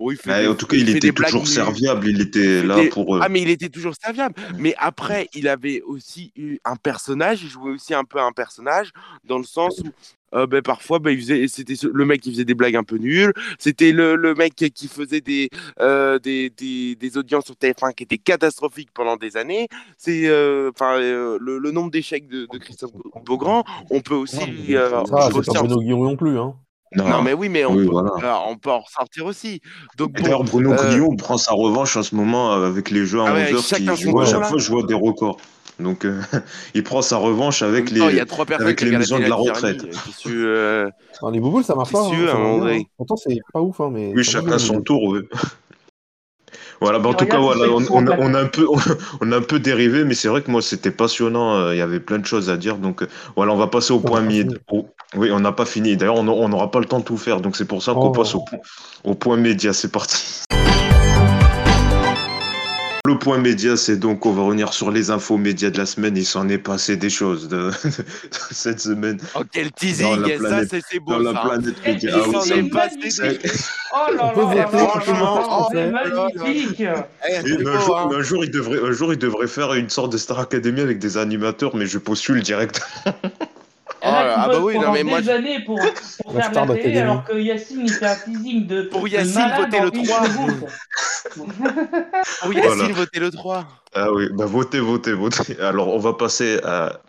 Bon, 0.01 0.09
il 0.09 0.17
fait 0.17 0.31
ouais, 0.31 0.41
des- 0.41 0.47
en 0.47 0.55
tout 0.55 0.65
cas 0.65 0.77
il 0.77 0.89
était 0.89 1.11
blagues 1.11 1.27
toujours 1.29 1.43
nulles. 1.43 1.53
serviable, 1.53 2.07
il 2.07 2.21
était 2.21 2.63
là 2.63 2.83
pour. 2.91 3.15
euh, 3.15 3.19
Ah, 3.21 3.29
mais 3.29 3.41
il 3.43 3.49
était 3.49 3.69
toujours 3.69 3.93
serviable. 3.95 4.33
Mais 4.57 4.73
après, 4.79 5.29
il 5.35 5.47
avait 5.47 5.81
aussi 5.83 6.31
eu 6.35 6.57
un 6.65 6.75
personnage, 6.75 7.43
il 7.43 7.49
jouait 7.49 7.71
aussi 7.71 7.93
un 7.93 8.03
peu 8.03 8.19
un 8.19 8.31
personnage, 8.31 8.89
dans 9.23 9.37
le 9.37 9.43
sens 9.43 9.79
où 9.85 9.89
euh, 10.33 10.47
ben, 10.47 10.61
parfois, 10.61 10.97
ben, 10.99 11.11
il 11.11 11.19
faisait, 11.19 11.47
c'était 11.49 11.75
le 11.93 12.05
mec 12.05 12.21
qui 12.21 12.31
faisait 12.31 12.45
des 12.45 12.53
blagues 12.55 12.77
un 12.77 12.83
peu 12.85 12.95
nulles, 12.97 13.33
c'était 13.59 13.91
le, 13.91 14.15
le 14.15 14.33
mec 14.33 14.55
qui 14.55 14.87
faisait 14.87 15.19
des, 15.21 15.49
euh, 15.81 16.17
des, 16.19 16.49
des, 16.49 16.95
des 16.95 17.17
audiences 17.17 17.45
sur 17.45 17.55
TF1 17.55 17.93
qui 17.93 18.03
étaient 18.03 18.17
catastrophiques 18.17 18.89
pendant 18.93 19.17
des 19.17 19.35
années. 19.37 19.67
C'est 19.97 20.27
enfin 20.69 20.95
euh, 20.99 21.37
le, 21.39 21.59
le 21.59 21.71
nombre 21.71 21.91
d'échecs 21.91 22.27
de, 22.27 22.47
de 22.51 22.57
Christophe 22.57 22.91
Beaugrand, 23.25 23.65
on 23.91 23.99
peut 24.01 24.15
aussi. 24.15 24.73
euh, 24.75 24.89
Ça, 24.89 25.01
on 25.01 25.05
c'est 25.27 25.31
peut 25.33 25.37
aussi 25.39 25.51
pas 25.51 25.59
en- 25.59 25.63
Bruno 25.65 25.81
Guillon 25.81 26.03
non 26.05 26.15
plus. 26.15 26.39
Hein. 26.39 26.55
Non, 26.95 27.21
mais 27.21 27.33
oui, 27.33 27.47
mais 27.49 27.65
on, 27.65 27.73
Oui, 27.73 27.85
peut, 27.85 27.91
voilà. 27.91 28.11
euh, 28.21 28.49
on 28.49 28.57
peut 28.57 28.69
en 28.69 28.81
ressortir 28.81 29.25
aussi. 29.25 29.61
Donc, 29.97 30.11
Et 30.11 30.17
bon, 30.17 30.23
D'ailleurs, 30.23 30.43
Bruno 30.43 30.73
euh, 30.73 31.15
prend 31.17 31.37
sa 31.37 31.53
revanche 31.53 31.95
en 31.95 32.03
ce 32.03 32.15
moment 32.15 32.53
euh, 32.53 32.67
avec 32.67 32.89
les 32.91 33.05
jeux 33.05 33.21
à 33.21 33.25
Ah 33.27 33.33
ouais, 33.33 33.53
11h 33.53 33.67
chacun 33.67 33.95
qui 33.95 34.03
à 34.07 34.11
tour, 34.11 34.25
chaque 34.25 34.45
fois, 34.45 34.57
je 34.57 34.69
vois 34.71 34.83
des 34.83 34.93
records. 34.93 35.37
Donc, 35.79 36.05
euh, 36.05 36.19
il 36.75 36.83
prend 36.83 37.01
sa 37.01 37.17
revanche 37.17 37.61
avec 37.61 37.91
il 37.91 37.97
y 37.97 38.01
les. 38.01 38.19
a 38.19 38.25
trois 38.25 38.45
personnes 38.45 38.67
avec 38.67 38.81
les 38.81 38.91
maisons 38.91 39.19
de 39.19 39.25
la 39.25 39.35
retraite. 39.35 39.83
10h30, 39.85 40.27
euh, 40.27 40.89
les 41.31 41.39
bouboules, 41.39 41.63
ça 41.63 41.75
marche 41.75 41.91
pas. 41.91 42.01
Hein, 42.01 42.67
hein. 42.67 42.81
Pourtant, 42.97 43.15
c'est 43.15 43.37
pas 43.53 43.61
ouf. 43.61 43.79
Hein, 43.79 43.89
mais 43.91 44.11
Oui, 44.15 44.23
chacun 44.23 44.57
son 44.59 44.81
tour. 44.81 45.03
oui. 45.03 45.21
Voilà, 46.82 46.97
bah, 46.97 47.09
en 47.09 47.13
tout 47.13 47.25
cas, 47.27 47.38
voilà, 47.38 47.69
on, 47.71 47.84
on 47.91 48.07
a, 48.07 48.11
en 48.17 48.19
on 48.19 48.34
a 48.34 48.39
un 48.41 48.47
peu, 48.47 48.65
on 49.21 49.32
a 49.32 49.38
un 49.38 49.41
peu 49.41 49.59
dérivé, 49.59 50.03
mais 50.03 50.15
c'est 50.15 50.27
vrai 50.27 50.41
que 50.41 50.49
moi, 50.49 50.61
c'était 50.63 50.89
passionnant. 50.91 51.55
euh, 51.57 51.75
Il 51.75 51.77
y 51.77 51.82
avait 51.82 51.99
plein 51.99 52.17
de 52.17 52.25
choses 52.25 52.49
à 52.49 52.57
dire. 52.57 52.77
Donc, 52.77 53.03
euh, 53.03 53.07
voilà, 53.36 53.53
on 53.53 53.57
va 53.57 53.67
passer 53.67 53.93
au 53.93 53.97
On 53.97 54.01
point 54.01 54.27
fini. 54.27 54.55
au- 54.71 54.88
Oui, 55.15 55.29
on 55.32 55.39
n'a 55.39 55.51
pas 55.51 55.65
fini. 55.65 55.95
D'ailleurs, 55.95 56.15
on 56.15 56.27
on 56.27 56.49
n'aura 56.49 56.71
pas 56.71 56.79
le 56.79 56.86
temps 56.86 56.99
de 56.99 57.03
tout 57.05 57.17
faire. 57.17 57.39
Donc, 57.39 57.55
c'est 57.55 57.65
pour 57.67 57.84
ça 57.84 57.93
qu'on 57.93 58.07
Oh. 58.07 58.11
passe 58.11 58.34
au, 58.34 58.39
point- 58.41 58.59
au 59.03 59.13
point 59.13 59.38
média. 59.38 59.73
C'est 59.73 59.91
parti. 59.91 60.17
Le 63.22 63.26
point 63.26 63.38
média, 63.38 63.78
c'est 63.78 63.97
donc, 63.97 64.26
on 64.26 64.32
va 64.32 64.41
revenir 64.41 64.74
sur 64.74 64.89
les 64.89 65.11
infos 65.11 65.38
médias 65.38 65.69
de 65.69 65.78
la 65.78 65.86
semaine. 65.86 66.17
Il 66.17 66.26
s'en 66.26 66.49
est 66.49 66.57
passé 66.57 66.97
des 66.97 67.11
choses 67.11 67.47
de, 67.47 67.69
de 67.84 67.91
cette 68.49 68.80
semaine 68.80 69.19
Oh, 69.36 69.41
quel 69.51 69.65
Dans 69.65 69.72
teasing 69.76 70.22
la 70.22 70.28
Ça, 70.30 70.38
planète- 70.39 70.76
c'est 70.89 70.97
dans 70.97 71.17
beau, 71.17 71.19
la 71.19 71.32
ça. 71.34 71.39
hein. 71.43 71.47
planète 71.49 71.86
média. 71.86 72.09
Il 72.15 72.19
Ah 72.19 72.32
s'en 72.34 72.41
ça- 72.41 72.55
est 72.55 72.63
passé 72.72 72.95
des... 72.97 73.39
Oh 73.93 74.11
là 74.15 74.34
là 74.55 74.67
franchement, 74.67 75.43
oh 75.51 75.67
c'est 75.72 75.91
magnifique. 75.91 76.82
Un 76.82 78.22
jour, 78.24 79.13
il 79.13 79.19
devrait 79.19 79.47
faire 79.47 79.74
une 79.76 79.89
sorte 79.91 80.11
de 80.13 80.17
Star 80.17 80.39
Academy 80.39 80.82
avec 80.82 80.97
des 80.97 81.17
animateurs, 81.19 81.76
mais 81.76 81.86
je 81.86 81.99
postule 81.99 82.41
direct. 82.41 82.82
Il 84.03 84.07
y 84.07 84.11
en 84.11 84.15
a 84.15 84.23
qui 84.23 84.29
ah 84.35 84.47
bah 84.47 84.59
oui, 84.61 84.79
non, 84.79 84.91
mais 84.91 85.03
moi, 85.03 85.19
des 85.21 85.25
je- 85.27 85.31
années 85.31 85.59
pour, 85.65 85.79
pour 86.23 86.33
faire 86.33 86.65
la 86.65 86.75
télé, 86.75 86.97
alors 86.99 87.23
que 87.23 87.33
Yacine, 87.37 87.81
il 87.83 87.91
fait 87.91 88.05
un 88.07 88.15
teasing 88.15 88.65
de. 88.67 88.81
Pour 88.83 89.03
de 89.03 89.09
Yacine, 89.09 89.35
malade 89.41 89.59
votez 89.61 89.79
en 89.79 89.83
le 89.85 89.95
une 89.95 90.03
3. 90.05 90.25
seconde. 90.25 90.67
Pour 92.41 92.53
Yacine, 92.53 92.91
votez 92.93 93.19
le 93.19 93.31
3. 93.31 93.65
Ah 93.93 94.11
oui, 94.11 94.27
bah 94.33 94.45
votez, 94.45 94.79
votez, 94.79 95.13
votez. 95.13 95.59
Alors, 95.59 95.89
on 95.89 95.99
va 95.99 96.13
passer 96.13 96.59
à 96.63 96.99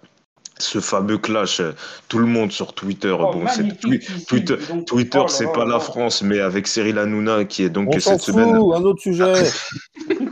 ce 0.63 0.81
fameux 0.81 1.19
clash. 1.19 1.61
euh, 1.61 1.73
Tout 2.09 2.19
le 2.19 2.27
monde 2.27 2.53
sur 2.53 2.73
Twitter. 2.73 3.15
Oh, 3.19 3.33
bon, 3.33 3.45
c'est 3.49 3.79
Twitter. 4.27 4.57
Twitter, 4.87 5.19
Oh 5.19 5.23
là 5.25 5.29
c'est 5.29 5.53
pas 5.53 5.65
la. 5.65 5.79
France, 5.81 6.23
mais 6.23 6.39
avec 6.41 6.67
Cyril 6.69 6.99
Hanouna 6.99 7.45
qui 7.45 7.65
est 7.65 7.69
donc 7.69 7.89
On 7.95 7.99
s'en 8.01 8.13
cette 8.19 8.25
fout, 8.25 8.35
semaine. 8.35 8.55
un 8.55 8.83
autre 8.85 9.01
sujet. 9.03 9.33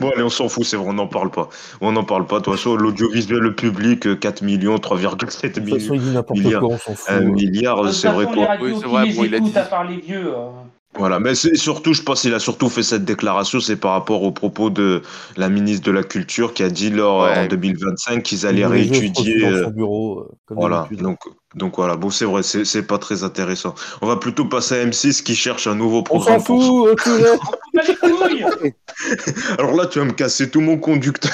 Bon, 0.00 0.10
allez, 0.10 0.22
on 0.22 0.28
s'en 0.30 0.48
fout, 0.48 0.64
c'est 0.64 0.76
vrai, 0.76 0.86
on 0.88 0.94
n'en 0.94 1.06
parle 1.06 1.30
pas. 1.30 1.48
On 1.80 1.92
n'en 1.92 2.02
parle 2.04 2.26
pas. 2.26 2.38
De 2.40 2.44
toute 2.44 2.54
façon, 2.54 2.74
l'audiovisuel, 2.76 3.38
le 3.40 3.54
public, 3.54 4.06
euh, 4.06 4.16
4 4.16 4.42
millions, 4.42 4.76
3,7 4.76 5.48
De 5.48 5.54
toute 5.54 5.64
millions. 5.64 5.78
façon, 5.78 5.94
il 5.94 6.00
dit 6.00 6.10
n'importe 6.10 6.38
milliards. 6.40 6.60
quoi, 6.62 6.70
on 6.74 6.78
s'en 6.78 6.94
fout. 6.94 7.04
Un 7.08 7.20
euh. 7.22 7.30
milliard, 7.30 7.92
c'est 7.92 8.08
vrai 8.08 8.24
radios 8.24 8.64
Oui, 8.66 8.74
c'est 8.80 8.86
vrai, 8.88 9.12
bon, 9.12 9.24
il 9.24 9.34
a 9.34 9.36
écoutent, 9.38 9.52
dit- 9.52 9.58
à 9.58 9.62
part 9.62 9.84
les 9.84 9.96
vieux. 9.98 10.34
euh, 10.34 10.48
Voilà, 10.96 11.20
mais 11.20 11.34
c'est 11.34 11.54
surtout, 11.56 11.92
je 11.92 12.02
pense 12.02 12.22
qu'il 12.22 12.34
a 12.34 12.38
surtout 12.40 12.68
fait 12.70 12.82
cette 12.82 13.04
déclaration, 13.04 13.60
c'est 13.60 13.76
par 13.76 13.92
rapport 13.92 14.22
aux 14.22 14.32
propos 14.32 14.70
de 14.70 15.02
la 15.36 15.48
ministre 15.48 15.84
de 15.86 15.92
la 15.92 16.02
Culture 16.02 16.54
qui 16.54 16.62
a 16.62 16.70
dit 16.70 16.90
lors 16.90 17.22
Ouais. 17.24 17.38
en 17.38 17.46
2025 17.46 18.22
qu'ils 18.22 18.40
Il 18.40 18.46
allaient 18.46 18.66
réétudier. 18.66 19.40
dans 19.42 19.46
euh, 19.52 19.64
son 19.64 19.70
bureau, 19.70 20.20
euh, 20.20 20.28
comme 20.46 20.58
Voilà, 20.58 20.76
d'habitude. 20.82 21.02
donc, 21.02 21.18
donc 21.54 21.76
voilà, 21.76 21.96
bon 21.96 22.10
c'est 22.10 22.26
vrai, 22.26 22.42
c'est 22.42 22.82
pas 22.86 22.98
très 22.98 23.24
intéressant. 23.24 23.74
On 24.02 24.06
va 24.06 24.16
plutôt 24.16 24.44
passer 24.44 24.74
à 24.80 24.84
M6 24.84 25.22
qui 25.22 25.34
cherche 25.34 25.66
un 25.66 25.74
nouveau 25.74 25.98
On 25.98 26.02
programme. 26.02 26.38
s'en 26.40 26.44
pour- 26.44 26.88
fout, 26.88 27.00
couilles 28.00 28.72
Alors 29.58 29.74
là, 29.74 29.86
tu 29.86 29.98
vas 29.98 30.04
me 30.04 30.12
casser 30.12 30.50
tout 30.50 30.60
mon 30.60 30.76
conducteur. 30.76 31.32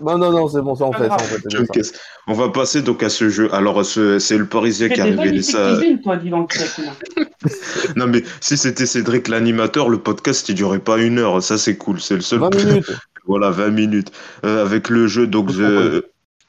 Non, 0.00 0.16
non, 0.18 0.30
non, 0.30 0.48
c'est 0.48 0.60
bon, 0.62 0.74
ça 0.74 0.84
en 0.84 0.92
fait, 0.92 1.08
ça 1.08 1.14
en 1.14 1.82
ça. 1.82 1.92
On 2.28 2.34
va 2.34 2.50
passer 2.50 2.82
donc 2.82 3.02
à 3.02 3.08
ce 3.08 3.28
jeu. 3.30 3.52
Alors 3.54 3.84
ce- 3.84 4.18
c'est 4.18 4.38
le 4.38 4.46
Parisien 4.46 4.88
qui 4.90 5.00
a 5.00 5.04
révélé 5.04 5.42
ça. 5.42 5.78
toi, 6.04 6.16
dis 6.16 6.30
donc, 6.30 6.50
Christina. 6.50 6.92
Non 7.96 8.06
mais 8.06 8.22
si 8.40 8.56
c'était 8.56 8.86
Cédric 8.86 9.28
l'animateur, 9.28 9.88
le 9.88 9.98
podcast 9.98 10.48
il 10.48 10.54
durait 10.54 10.78
pas 10.80 10.98
une 10.98 11.18
heure. 11.18 11.42
Ça 11.42 11.56
c'est 11.58 11.76
cool, 11.76 12.00
c'est 12.00 12.14
le 12.16 12.20
seul. 12.20 12.40
20 12.40 12.54
minutes. 12.54 12.90
Voilà, 13.26 13.50
20 13.50 13.70
minutes. 13.70 14.12
Euh, 14.44 14.62
avec 14.64 14.88
le 14.88 15.06
jeu, 15.06 15.26
donc 15.26 15.50
Je 15.50 16.00
The- 16.00 16.04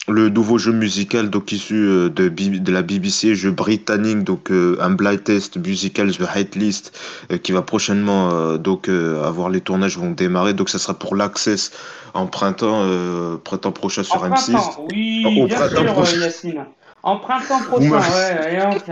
le 0.09 0.29
nouveau 0.29 0.57
jeu 0.57 0.71
musical 0.71 1.29
donc 1.29 1.51
issu 1.51 1.75
euh, 1.75 2.09
de, 2.09 2.27
de 2.29 2.71
la 2.71 2.81
BBC, 2.81 3.35
jeu 3.35 3.51
britannique, 3.51 4.23
donc 4.23 4.51
euh, 4.51 4.77
un 4.79 4.89
blind 4.89 5.23
test 5.23 5.57
musical 5.57 6.11
The 6.11 6.23
Hate 6.33 6.55
List, 6.55 6.97
euh, 7.31 7.37
qui 7.37 7.51
va 7.51 7.61
prochainement 7.61 8.29
euh, 8.31 8.57
donc 8.57 8.89
avoir 8.89 9.49
les 9.49 9.61
tournages 9.61 9.97
vont 9.97 10.11
démarrer. 10.11 10.53
Donc 10.53 10.69
ça 10.69 10.79
sera 10.79 10.93
pour 10.93 11.15
l'Access 11.15 11.71
en 12.13 12.27
printemps, 12.27 12.81
euh, 12.83 13.37
printemps 13.37 13.71
prochain 13.71 14.03
sur 14.03 14.23
En 14.23 14.29
M6. 14.29 14.51
printemps, 14.51 14.87
oui, 14.91 15.45
bien 15.45 15.55
printemps 15.57 15.81
sûr, 15.83 15.93
prochain. 15.93 16.17
Yacine. 16.19 16.65
En 17.03 17.17
printemps 17.17 17.61
prochain, 17.61 17.91
Ouais. 17.91 18.59
donc. 18.59 18.83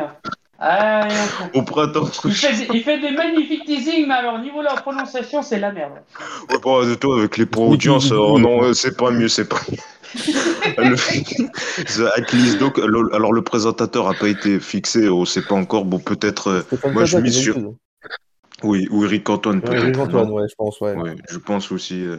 Ah, 0.60 1.08
donc. 1.08 1.56
Au 1.56 1.62
printemps 1.62 2.10
Il 2.26 2.34
fait, 2.34 2.54
des, 2.54 2.68
il 2.78 2.84
fait 2.84 3.00
des 3.00 3.12
magnifiques 3.12 3.66
teasings, 3.66 4.08
mais 4.08 4.16
alors, 4.16 4.40
niveau 4.40 4.60
de 4.60 4.66
la 4.66 4.76
prononciation, 4.76 5.44
c'est 5.44 5.60
la 5.60 5.72
merde. 5.72 5.94
Ouais, 6.50 6.58
bon, 6.60 6.84
de 6.84 6.96
toi, 6.96 7.20
avec 7.20 7.38
les 7.38 7.46
points 7.46 7.66
Oui, 7.66 7.74
audience, 7.74 8.12
euh, 8.12 8.40
non, 8.40 8.64
euh, 8.64 8.74
c'est 8.74 8.98
pas 8.98 9.12
mieux, 9.12 9.28
c'est 9.28 9.48
pas 9.48 9.60
mieux. 9.70 9.78
Le- 10.78 10.96
The 12.56 12.60
donc, 12.60 12.78
le- 12.78 13.14
alors 13.14 13.34
le 13.34 13.42
présentateur 13.42 14.08
a 14.08 14.14
pas 14.14 14.28
été 14.30 14.60
fixé, 14.60 15.10
on 15.10 15.26
sait 15.26 15.42
pas 15.44 15.56
encore. 15.56 15.86
Bon, 15.86 16.00
peut-être, 16.00 16.48
euh, 16.50 16.90
Moi, 16.92 17.06
je 17.06 17.18
mise 17.20 17.38
sur- 17.38 17.54
d'habitude. 17.56 17.76
oui, 18.64 18.88
ou 18.90 19.04
Eric 19.06 19.30
Antoine, 19.30 19.62
peut-être. 19.62 19.84
Eric 19.84 19.98
Antoine, 20.00 20.32
ouais, 20.32 20.48
je 20.50 20.56
pense, 20.56 20.82
ouais. 20.82 20.96
Je 21.30 21.38
pense 21.38 21.72
aussi. 21.72 22.04
euh, 22.04 22.18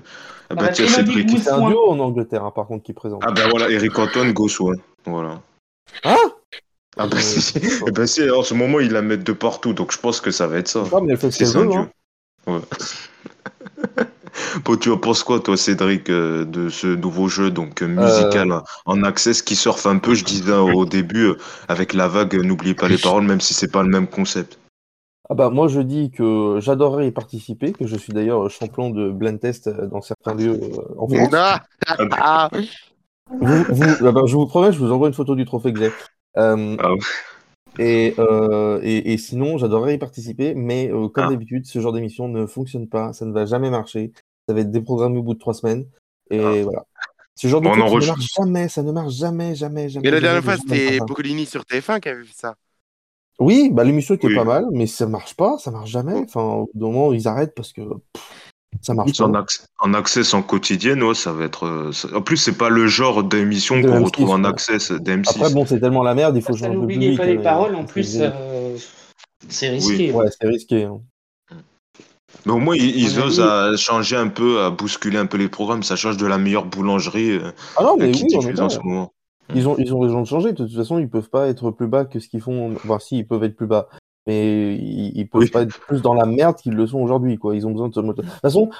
Ah 0.51 0.55
bah 0.55 0.69
tiens. 0.69 0.85
Gousse. 0.87 1.43
C'est 1.43 1.51
un 1.51 1.69
duo 1.69 1.91
en 1.91 1.99
Angleterre, 1.99 2.45
hein, 2.45 2.53
par 2.55 2.67
contre, 2.67 2.85
qui 2.85 2.93
présente. 2.93 3.23
Ah 3.25 3.33
bah 3.33 3.49
voilà, 3.51 3.69
Eric 3.71 3.99
Antoine, 3.99 4.33
Gossuin. 4.33 4.75
Voilà. 5.07 5.41
Ah 6.05 6.17
Ah 6.99 7.07
bah 7.07 7.21
si, 7.21 7.41
sais 7.41 7.61
pas. 7.61 7.67
eh 7.87 7.91
ben, 7.93 8.07
si, 8.07 8.29
en 8.31 8.43
ce 8.43 8.55
moment, 8.55 8.81
ils 8.81 8.93
la 8.93 9.03
mettent 9.03 9.25
de 9.25 9.33
partout, 9.33 9.73
donc 9.73 9.93
je 9.93 9.99
pense 9.99 10.21
que 10.21 10.31
ça 10.31 10.47
va 10.47 10.59
être 10.59 10.69
ça. 10.69 10.85
Ah, 10.93 10.99
mais 11.03 11.13
elle 11.13 11.19
fait 11.19 11.31
ce 11.31 11.39
qu'elle 11.39 11.49
veut, 11.49 11.73
hein. 11.73 11.89
Ouais. 12.47 12.61
Bon, 14.65 14.77
tu 14.77 14.91
en 14.91 14.99
penses 14.99 15.23
quoi, 15.25 15.41
toi, 15.41 15.57
Cédric, 15.57 16.11
euh, 16.11 16.45
de 16.45 16.69
ce 16.69 16.87
nouveau 16.87 17.29
jeu 17.29 17.51
donc 17.51 17.83
euh, 17.83 17.87
musical 17.87 18.53
en- 18.53 18.63
en 18.87 19.03
access 19.03 19.43
qui 19.43 19.57
surfe 19.57 19.87
un 19.87 19.99
peu, 19.99 20.15
je 20.15 20.25
disais 20.25 20.53
au 20.53 20.85
début, 20.85 21.25
euh, 21.27 21.39
avec 21.69 21.93
la 21.93 22.09
vague, 22.09 22.37
euh, 22.37 22.43
n'oubliez 22.43 22.75
pas 22.75 22.89
les 22.89 22.99
paroles, 22.99 23.25
même 23.25 23.41
si 23.41 23.55
c'est 23.55 23.71
pas 23.71 23.83
le 23.83 23.89
même 23.89 24.07
concept. 24.07 24.59
Ah 25.31 25.35
bah 25.35 25.51
moi 25.51 25.69
je 25.69 25.81
dis 25.81 26.11
que 26.11 26.59
j'adorerais 26.61 27.09
y 27.09 27.13
participer, 27.13 27.73
que 27.73 27.87
je 27.87 27.97
suis 27.97 28.13
d'ailleurs 28.15 28.49
champion 28.51 28.91
de 28.91 29.11
blind 29.11 29.39
test 29.39 29.67
euh, 29.67 29.87
dans 29.87 30.01
certains 30.01 30.35
lieux 30.35 30.53
euh, 30.53 30.99
en 30.99 31.07
France. 31.07 31.35
Ah, 31.35 31.61
ah, 32.13 32.51
Vous, 33.29 33.65
vous- 33.69 34.07
ah 34.07 34.13
bah, 34.13 34.23
je 34.27 34.35
vous 34.35 34.47
promets, 34.47 34.73
je 34.73 34.79
vous 34.79 34.91
envoie 34.91 35.09
une 35.09 35.15
photo 35.15 35.35
du 35.35 35.45
trophée 35.45 35.73
que 35.73 35.79
j'ai. 35.79 35.93
Euh, 36.39 36.77
Ah 36.79 36.93
ouais. 36.93 36.99
et, 37.79 38.15
euh, 38.19 38.81
et, 38.83 39.13
et 39.13 39.19
sinon, 39.19 39.59
j'adorerais 39.59 39.95
y 39.95 39.99
participer, 39.99 40.55
mais 40.55 40.91
euh, 40.91 41.09
comme 41.09 41.25
Ah. 41.25 41.31
d'habitude, 41.31 41.67
ce 41.67 41.81
genre 41.81 41.93
d'émission 41.93 42.29
ne 42.29 42.47
fonctionne 42.47 42.89
pas, 42.89 43.13
ça 43.13 43.25
ne 43.27 43.33
va 43.33 43.45
jamais 43.47 43.71
marcher, 43.71 44.13
ça 44.49 44.55
va 44.55 44.61
être 44.61 44.71
déprogrammé 44.71 45.19
au 45.19 45.23
bout 45.23 45.35
de 45.35 45.39
trois 45.39 45.55
semaines, 45.55 45.87
et 46.31 46.41
Ah. 46.41 46.63
voilà. 46.63 46.85
Ce 47.35 47.47
genre 47.47 47.61
de 47.61 47.67
Bon, 47.69 47.73
truc, 47.73 47.85
ça 47.89 47.95
ne 48.01 48.07
marche 48.07 48.27
jamais, 48.37 48.69
ça 48.69 48.83
ne 48.83 48.93
marche 48.93 49.15
jamais, 49.15 49.55
jamais, 49.55 49.89
jamais. 49.89 50.05
Mais 50.05 50.11
la 50.11 50.21
dernière 50.21 50.43
fois, 50.43 50.57
c'était. 50.57 50.99
Boccolini 50.99 51.47
sur 51.47 51.63
TF1 51.65 52.01
qui 52.01 52.09
avait 52.09 52.25
fait 52.25 52.35
ça. 52.37 52.57
Oui, 53.39 53.71
bah 53.73 53.85
l'émission 53.85 54.17
était 54.17 54.27
Oui. 54.27 54.35
pas 54.35 54.43
mal, 54.43 54.67
mais 54.73 54.89
ça 54.89 55.07
marche 55.07 55.37
pas, 55.37 55.57
ça 55.59 55.71
marche 55.71 55.91
jamais. 55.91 56.17
Enfin, 56.25 56.43
au 56.43 56.65
bout 56.65 56.71
d'un 56.75 56.87
moment, 56.87 57.13
ils 57.13 57.29
arrêtent 57.29 57.55
parce 57.55 57.73
que 57.73 57.83
pff, 57.83 58.48
ça 58.81 58.95
marche 58.95 59.21
En, 59.21 59.33
acc- 59.33 59.65
en 59.81 59.95
access 59.95 60.35
en 60.35 60.43
quotidienne, 60.43 61.03
ouais, 61.03 61.15
ça 61.15 61.33
va 61.33 61.45
être. 61.45 61.67
euh, 61.67 61.93
ça- 61.93 62.09
En 62.15 62.23
plus, 62.23 62.37
c'est 62.37 62.57
pas 62.57 62.69
le 62.69 62.87
genre 62.87 63.25
d'émission 63.25 63.81
De 63.81 63.89
qu'on 63.89 63.97
M6, 64.01 64.05
retrouve 64.05 64.31
en 64.31 64.45
access 64.45 64.93
d'M6. 64.93 65.31
Après, 65.31 65.53
bon, 65.53 65.67
c'est 65.67 65.81
tellement 65.81 66.03
la 66.03 66.15
merde, 66.15 66.37
il 66.37 66.43
faut 66.43 66.57
changer 66.57 66.75
n'oubliez 66.75 67.01
public. 67.13 67.19
pas 67.19 67.27
les 67.27 67.39
hein, 67.39 67.43
paroles, 67.43 67.75
en 67.75 67.87
c'est 67.87 67.93
plus, 67.93 68.17
euh, 68.21 68.77
c'est 69.49 69.69
risqué. 69.71 70.13
Ouais, 70.13 70.27
c'est 70.31 70.47
risqué. 70.47 70.85
hein. 70.85 71.01
Mais 72.47 72.53
au 72.53 72.59
moins, 72.59 72.77
ils, 72.77 73.19
osent 73.21 73.41
à 73.41 73.77
changer 73.77 74.17
un 74.17 74.29
peu, 74.29 74.61
à 74.61 74.71
bousculer 74.71 75.19
un 75.19 75.27
peu 75.27 75.39
les 75.39 75.49
programmes. 75.49 75.83
Ça 75.83 75.97
change 75.97 76.17
de 76.19 76.27
la 76.27 76.39
meilleure 76.39 76.67
boulangerie 76.67 77.33
euh, 77.33 77.51
Ah 77.77 77.83
non, 77.83 77.97
mais 77.99 78.11
qui 78.13 78.25
oui, 78.25 78.37
en 78.37 78.39
diffuse 78.41 78.61
en 78.61 78.69
ce 78.69 78.79
moment. 78.79 79.13
Ils 79.55 79.67
ont, 79.67 79.77
ils 79.79 79.95
ont 79.95 80.01
raison 80.01 80.21
de 80.21 80.27
changer. 80.27 80.53
De 80.53 80.65
toute 80.67 80.77
façon, 80.77 80.99
ils 80.99 81.09
peuvent 81.09 81.31
pas 81.31 81.49
être 81.49 81.71
plus 81.71 81.87
bas 81.89 82.05
que 82.05 82.21
ce 82.21 82.29
qu'ils 82.29 82.43
font. 82.43 82.75
Enfin, 82.77 82.99
si, 82.99 83.19
ils 83.19 83.27
peuvent 83.27 83.43
être 83.45 83.57
plus 83.57 83.67
bas. 83.67 83.89
Mais 84.29 84.75
ils, 84.77 85.13
ils 85.17 85.29
peuvent 85.29 85.43
Oui. 85.43 85.51
pas 85.51 85.63
être 85.63 85.81
plus 85.81 86.03
dans 86.03 86.15
la 86.15 86.27
merde 86.27 86.55
qu'ils 86.57 86.75
le 86.75 86.87
sont 86.87 87.01
aujourd'hui, 87.01 87.39
quoi. 87.39 87.57
Ils 87.57 87.67
ont 87.67 87.71
besoin 87.73 87.89
de 87.89 87.95
se 87.95 88.01
De 88.01 88.13
toute 88.13 88.25
façon, 88.43 88.71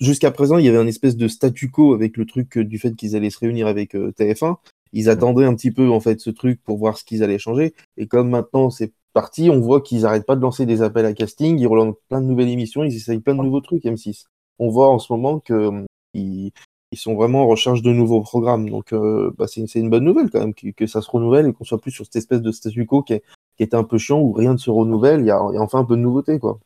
jusqu'à 0.00 0.30
présent, 0.30 0.58
il 0.58 0.66
y 0.66 0.68
avait 0.68 0.76
un 0.78 0.86
espèce 0.86 1.16
de 1.16 1.28
statu 1.28 1.70
quo 1.70 1.94
avec 1.94 2.16
le 2.16 2.26
truc 2.26 2.58
euh, 2.58 2.64
du 2.64 2.78
fait 2.78 2.94
qu'ils 2.94 3.14
allaient 3.16 3.30
se 3.30 3.38
réunir 3.38 3.66
avec 3.68 3.94
euh, 3.94 4.12
TF1. 4.18 4.56
Ils 4.92 5.08
attendaient 5.08 5.44
un 5.44 5.54
petit 5.54 5.70
peu, 5.70 5.88
en 5.90 6.00
fait, 6.00 6.20
ce 6.20 6.30
truc 6.30 6.60
pour 6.64 6.78
voir 6.78 6.98
ce 6.98 7.04
qu'ils 7.04 7.22
allaient 7.22 7.38
changer. 7.38 7.74
Et 7.96 8.06
comme 8.06 8.28
maintenant, 8.28 8.70
c'est 8.70 8.92
parti, 9.12 9.50
on 9.50 9.60
voit 9.60 9.80
qu'ils 9.82 10.04
arrêtent 10.04 10.26
pas 10.26 10.36
de 10.36 10.40
lancer 10.40 10.66
des 10.66 10.82
appels 10.82 11.06
à 11.06 11.12
casting. 11.12 11.58
Ils 11.58 11.66
relancent 11.66 11.94
plein 12.08 12.20
de 12.20 12.26
nouvelles 12.26 12.48
émissions. 12.48 12.82
Ils 12.84 12.94
essayent 12.96 13.20
plein 13.20 13.34
de 13.34 13.42
nouveaux 13.42 13.60
trucs, 13.60 13.84
M6. 13.84 14.24
On 14.58 14.68
voit 14.68 14.88
en 14.90 14.98
ce 14.98 15.12
moment 15.12 15.38
que 15.38 15.52
euh, 15.52 15.84
ils, 16.14 16.50
ils 16.90 16.98
sont 16.98 17.14
vraiment 17.14 17.42
en 17.42 17.46
recherche 17.46 17.82
de 17.82 17.92
nouveaux 17.92 18.22
programmes. 18.22 18.68
Donc, 18.70 18.92
euh, 18.92 19.30
bah, 19.38 19.46
c'est 19.46 19.60
une, 19.60 19.68
c'est 19.68 19.78
une 19.78 19.90
bonne 19.90 20.04
nouvelle 20.04 20.30
quand 20.30 20.40
même 20.40 20.54
que, 20.54 20.70
que 20.70 20.86
ça 20.86 21.02
se 21.02 21.10
renouvelle 21.10 21.46
et 21.46 21.52
qu'on 21.52 21.64
soit 21.64 21.78
plus 21.80 21.90
sur 21.92 22.04
cette 22.06 22.16
espèce 22.16 22.40
de 22.40 22.50
statu 22.50 22.86
quo 22.86 23.02
qui, 23.02 23.12
est- 23.12 23.22
qui 23.58 23.64
était 23.64 23.76
un 23.76 23.84
peu 23.84 23.98
chiant 23.98 24.20
où 24.20 24.32
rien 24.32 24.52
ne 24.54 24.56
se 24.58 24.70
renouvelle. 24.70 25.20
Il 25.20 25.26
y 25.26 25.30
a, 25.30 25.40
il 25.52 25.56
y 25.56 25.58
a 25.58 25.60
enfin 25.60 25.80
un 25.80 25.84
peu 25.84 25.96
de 25.96 26.00
nouveauté, 26.00 26.38
quoi. 26.38 26.58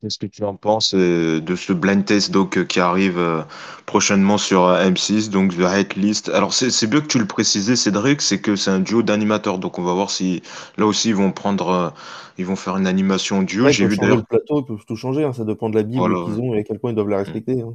Qu'est-ce 0.00 0.18
que 0.18 0.26
tu 0.26 0.44
en 0.44 0.54
penses 0.54 0.94
euh, 0.94 1.40
de 1.40 1.56
ce 1.56 1.72
blind 1.72 2.04
test 2.04 2.30
donc, 2.30 2.56
euh, 2.56 2.62
qui 2.64 2.78
arrive 2.78 3.18
euh, 3.18 3.42
prochainement 3.84 4.38
sur 4.38 4.62
euh, 4.64 4.88
M6, 4.88 5.28
donc 5.28 5.56
The 5.56 5.62
Hate 5.62 5.96
List 5.96 6.28
Alors 6.28 6.54
c'est 6.54 6.86
bien 6.86 7.00
que 7.00 7.08
tu 7.08 7.18
le 7.18 7.26
précisais, 7.26 7.74
Cédric, 7.74 8.22
c'est 8.22 8.40
que 8.40 8.54
c'est 8.54 8.70
un 8.70 8.78
duo 8.78 9.02
d'animateurs. 9.02 9.58
Donc 9.58 9.80
on 9.80 9.82
va 9.82 9.92
voir 9.92 10.10
si 10.10 10.40
là 10.76 10.86
aussi 10.86 11.08
ils 11.08 11.16
vont 11.16 11.32
prendre, 11.32 11.92
ils 12.38 12.46
vont 12.46 12.54
faire 12.54 12.76
une 12.76 12.86
animation 12.86 13.42
duo. 13.42 13.64
Ouais, 13.64 13.72
J'ai 13.72 13.88
vu 13.88 13.96
d'ailleurs. 13.96 14.18
le 14.18 14.22
plateau, 14.22 14.60
ils 14.60 14.66
peuvent 14.66 14.84
tout 14.86 14.94
changer. 14.94 15.24
hein, 15.24 15.32
ça 15.32 15.44
dépend 15.44 15.68
de 15.68 15.74
la 15.74 15.82
Bible 15.82 15.98
Voilà, 15.98 16.24
qu'ils 16.26 16.40
ont 16.40 16.54
et 16.54 16.60
à 16.60 16.62
quel 16.62 16.78
point 16.78 16.90
ils 16.92 16.94
doivent 16.94 17.08
la 17.08 17.18
respecter. 17.18 17.60
hein. 17.60 17.74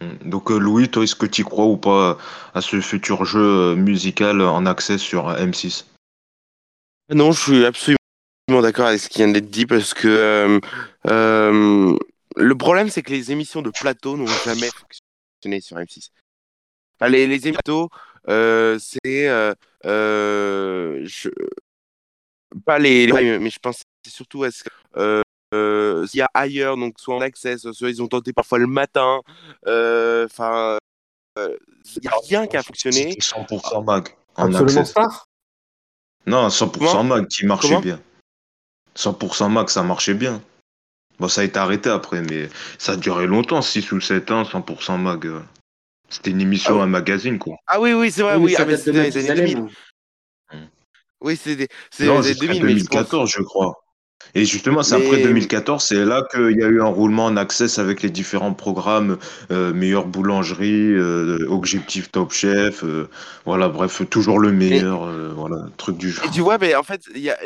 Mm. 0.00 0.28
Donc 0.30 0.52
euh, 0.52 0.58
Louis, 0.58 0.88
toi, 0.88 1.02
est-ce 1.02 1.16
que 1.16 1.26
tu 1.26 1.42
crois 1.42 1.64
ou 1.66 1.78
pas 1.78 2.16
à 2.54 2.60
ce 2.60 2.80
futur 2.80 3.24
jeu 3.24 3.74
musical 3.74 4.40
en 4.40 4.66
accès 4.66 4.98
sur 4.98 5.30
euh, 5.30 5.36
M6 5.44 5.84
Non, 7.10 7.32
je 7.32 7.40
suis 7.40 7.64
absolument 7.64 7.98
d'accord 8.62 8.86
avec 8.86 9.00
ce 9.00 9.08
qui 9.08 9.18
vient 9.18 9.28
d'être 9.28 9.50
dit 9.50 9.66
parce 9.66 9.94
que 9.94 10.08
euh, 10.08 10.60
euh, 11.06 11.96
le 12.36 12.54
problème, 12.56 12.88
c'est 12.90 13.02
que 13.02 13.10
les 13.12 13.30
émissions 13.32 13.62
de 13.62 13.70
plateau 13.70 14.16
n'ont 14.16 14.26
jamais 14.26 14.68
fonctionné 14.70 15.60
sur 15.60 15.76
M6. 15.78 16.10
Enfin, 16.98 17.10
les, 17.10 17.26
les 17.26 17.46
émissions, 17.48 17.88
euh, 18.28 18.78
c'est 18.80 19.28
euh, 19.28 19.54
euh, 19.84 21.00
je- 21.04 21.28
pas 22.64 22.78
les, 22.78 23.06
les- 23.06 23.38
mais 23.38 23.50
je 23.50 23.58
pense 23.58 23.82
surtout 24.08 24.44
à 24.44 24.50
ce 24.50 24.64
que 24.64 24.68
euh, 24.96 25.20
euh, 25.54 26.06
s'il 26.06 26.18
y 26.18 26.22
a 26.22 26.30
ailleurs, 26.34 26.76
donc 26.76 26.98
soit 26.98 27.14
en 27.16 27.20
access, 27.20 27.70
soit 27.72 27.90
ils 27.90 28.02
ont 28.02 28.08
tenté 28.08 28.32
parfois 28.32 28.58
le 28.58 28.66
matin. 28.66 29.20
euh, 29.66 30.24
Enfin, 30.26 30.78
euh, 31.38 31.56
il 31.96 32.00
n'y 32.02 32.08
a 32.08 32.12
rien 32.28 32.46
qui 32.46 32.56
a 32.56 32.62
fonctionné. 32.62 33.10
C'était 33.10 33.20
100% 33.20 33.82
mag 33.82 34.08
en 34.36 34.46
Absolument 34.46 34.80
access. 34.80 34.90
star. 34.90 35.26
Non, 36.26 36.48
100% 36.48 36.78
Comment 36.78 37.04
mag 37.04 37.26
qui 37.28 37.46
marchait 37.46 37.68
Comment 37.68 37.80
bien. 37.80 38.00
100% 38.96 39.48
mag, 39.48 39.68
ça 39.68 39.82
marchait 39.82 40.14
bien. 40.14 40.42
Bon, 41.18 41.28
ça 41.28 41.40
a 41.42 41.44
été 41.44 41.58
arrêté 41.58 41.88
après, 41.88 42.20
mais 42.22 42.48
ça 42.78 42.92
a 42.92 42.96
duré 42.96 43.26
longtemps, 43.26 43.62
6 43.62 43.90
ou 43.92 44.00
7 44.00 44.30
ans, 44.30 44.42
100% 44.44 44.98
mag. 44.98 45.30
C'était 46.08 46.30
une 46.30 46.40
émission, 46.40 46.80
Ah 46.80 46.84
un 46.84 46.86
magazine, 46.86 47.38
quoi. 47.38 47.56
Ah 47.66 47.80
oui, 47.80 47.92
oui, 47.92 48.10
c'est 48.10 48.22
vrai, 48.22 48.36
Oui, 48.36 48.44
oui, 48.46 48.52
ça 48.54 48.64
ah, 48.68 48.76
c'était 48.76 48.92
les 48.92 48.98
années 48.98 49.06
Mathusalem. 49.08 49.68
2000. 50.52 50.66
Oui, 51.20 51.36
c'est 51.36 51.56
des- 51.56 51.68
c'est 51.90 52.06
Non, 52.06 52.22
jusqu'à 52.22 52.46
2000, 52.46 52.64
mais 52.64 52.70
je 52.78 52.84
pense. 52.84 52.90
2014, 52.90 53.30
je 53.30 53.42
crois. 53.42 53.74
Et 54.34 54.44
justement, 54.44 54.82
c'est 54.82 54.96
après 54.96 55.16
Mais- 55.16 55.22
2014, 55.22 55.84
c'est 55.84 56.04
là 56.04 56.22
qu'il 56.30 56.58
y 56.58 56.62
a 56.62 56.66
eu 56.66 56.82
un 56.82 56.86
roulement 56.86 57.26
en 57.26 57.36
access 57.36 57.78
avec 57.78 58.02
les 58.02 58.10
différents 58.10 58.52
programmes, 58.52 59.18
euh, 59.50 59.72
meilleure 59.72 60.06
boulangerie, 60.06 60.92
euh, 60.92 61.46
objectif 61.48 62.10
top 62.10 62.32
chef, 62.32 62.84
euh, 62.84 63.08
voilà, 63.44 63.68
bref, 63.68 64.02
toujours 64.10 64.38
le 64.38 64.52
meilleur, 64.52 65.06
voilà, 65.34 65.56
truc 65.78 65.96
du 65.96 66.10
genre. 66.10 66.26
Et 66.26 66.30
tu 66.30 66.40
vois, 66.40 66.58
mais 66.58 66.74
en 66.74 66.82
fait, 66.82 67.00
y 67.14 67.30
a, 67.30 67.38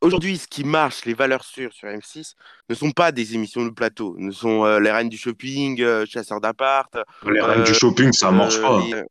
aujourd'hui, 0.00 0.38
ce 0.38 0.48
qui 0.48 0.64
marche, 0.64 1.04
les 1.04 1.14
valeurs 1.14 1.44
sûres 1.44 1.72
sur 1.72 1.88
M6, 1.88 2.34
ne 2.68 2.74
sont 2.74 2.90
pas 2.90 3.12
des 3.12 3.34
émissions 3.34 3.64
de 3.64 3.70
plateau, 3.70 4.16
ne 4.18 4.32
sont 4.32 4.64
les 4.78 4.90
reines 4.90 5.08
du 5.08 5.18
shopping, 5.18 6.04
chasseurs 6.06 6.40
d'appart. 6.40 6.96
Les 7.30 7.40
reines 7.40 7.64
du 7.64 7.74
shopping, 7.74 8.12
ça 8.12 8.30
marche 8.30 8.60
pas. 8.60 8.80
les- 8.80 9.02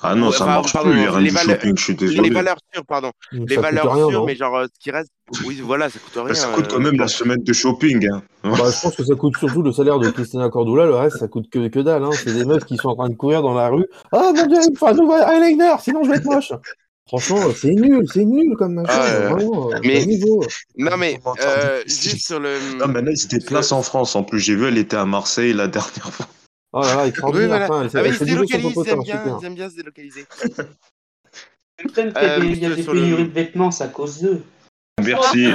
Ah 0.00 0.14
non, 0.14 0.26
Ouais, 0.28 0.32
ça 0.32 0.44
enfin, 0.44 0.54
marche 0.54 0.72
pardon, 0.72 0.90
plus, 0.90 0.98
les 1.00 1.06
les 1.22 1.28
du 1.28 1.34
valeurs- 1.34 1.56
shopping, 1.56 1.76
je 1.76 1.82
suis 1.82 1.92
Les 1.94 1.98
désolé. 2.08 2.30
valeurs 2.30 2.56
sûres, 2.72 2.84
pardon. 2.86 3.10
Ça 3.32 3.38
Les 3.48 3.56
valeurs 3.56 3.92
rien, 3.94 4.08
sûres, 4.08 4.24
mais 4.26 4.36
genre 4.36 4.56
euh, 4.56 4.66
ce 4.72 4.78
qui 4.80 4.90
reste. 4.92 5.10
Oui, 5.44 5.60
voilà, 5.64 5.90
ça 5.90 5.98
coûte 5.98 6.12
rien. 6.14 6.24
Bah, 6.26 6.34
ça 6.34 6.48
coûte 6.48 6.68
quand 6.68 6.76
euh, 6.76 6.78
même 6.78 6.96
la 6.98 7.08
semaine 7.08 7.42
de 7.42 7.52
shopping. 7.52 8.06
Hein. 8.08 8.22
Bah, 8.44 8.50
je 8.56 8.80
pense 8.80 8.94
que 8.96 9.04
ça 9.04 9.14
coûte 9.16 9.36
surtout 9.38 9.62
le 9.62 9.72
salaire 9.72 9.98
de 9.98 10.08
Christina 10.10 10.48
Cordula, 10.50 10.86
le 10.86 10.94
reste 10.94 11.18
ça 11.18 11.26
coûte 11.28 11.50
que, 11.50 11.66
que 11.68 11.80
dalle. 11.80 12.04
Hein. 12.04 12.10
C'est 12.12 12.32
des 12.32 12.44
meufs 12.44 12.64
qui 12.64 12.76
sont 12.76 12.88
en 12.90 12.94
train 12.96 13.08
de 13.08 13.14
courir 13.16 13.42
dans 13.42 13.54
la 13.54 13.68
rue. 13.68 13.86
Ah 14.12 14.30
mon 14.34 14.46
dieu, 14.46 14.58
il 14.64 14.70
me 14.72 14.76
faut 14.76 14.86
un 14.86 14.94
nouveau 14.94 15.16
eyeliner, 15.16 15.74
sinon 15.80 16.04
je 16.04 16.10
vais 16.10 16.16
être 16.16 16.24
moche. 16.26 16.52
Franchement, 17.08 17.40
c'est 17.56 17.70
nul, 17.72 18.04
c'est 18.12 18.24
nul 18.26 18.54
comme 18.58 18.74
machin. 18.74 18.92
Ah, 18.94 19.06
euh, 19.06 19.28
vraiment, 19.30 19.70
mais- 19.82 20.04
niveau. 20.04 20.44
Non, 20.76 20.96
mais 20.98 21.18
euh, 21.42 21.82
juste 21.86 22.26
sur 22.26 22.38
le. 22.38 22.50
Non, 22.78 22.86
mais 22.86 23.00
là, 23.00 23.10
ils 23.12 23.16
se 23.16 23.26
déplacent 23.28 23.72
en 23.72 23.82
France. 23.82 24.14
En 24.14 24.22
plus, 24.22 24.38
j'ai 24.38 24.54
vu, 24.54 24.68
elle 24.68 24.76
était 24.76 24.96
à 24.98 25.06
Marseille 25.06 25.54
la 25.54 25.68
dernière 25.68 26.12
fois. 26.12 26.26
Oh 26.72 26.80
là 26.82 26.94
là, 26.96 27.02
Oui, 27.02 27.08
extraordinaire. 27.08 27.48
voilà. 27.48 27.64
Enfin, 27.66 27.82
elle 27.84 27.90
s'est- 27.90 27.98
Ah, 27.98 28.00
elle 28.04 28.06
ils 28.08 28.14
se 28.16 28.24
aiment 28.24 29.02
bien, 29.02 29.16
super. 29.18 29.38
ils 29.40 29.46
aiment 29.46 29.54
bien 29.54 29.70
se 29.70 29.76
délocaliser. 29.76 30.26
Le 31.80 31.84
problème, 31.90 32.12
c'est 32.14 32.24
Euh, 32.24 32.40
qu'il 32.40 32.58
y 32.62 32.66
a 32.66 32.70
des 32.70 32.82
le- 32.82 32.92
pénuries 32.92 33.24
de 33.28 33.32
vêtements, 33.32 33.70
c'est 33.70 33.84
à 33.84 33.88
cause 33.88 34.20
d'eux. 34.20 34.42
Merci. 35.02 35.46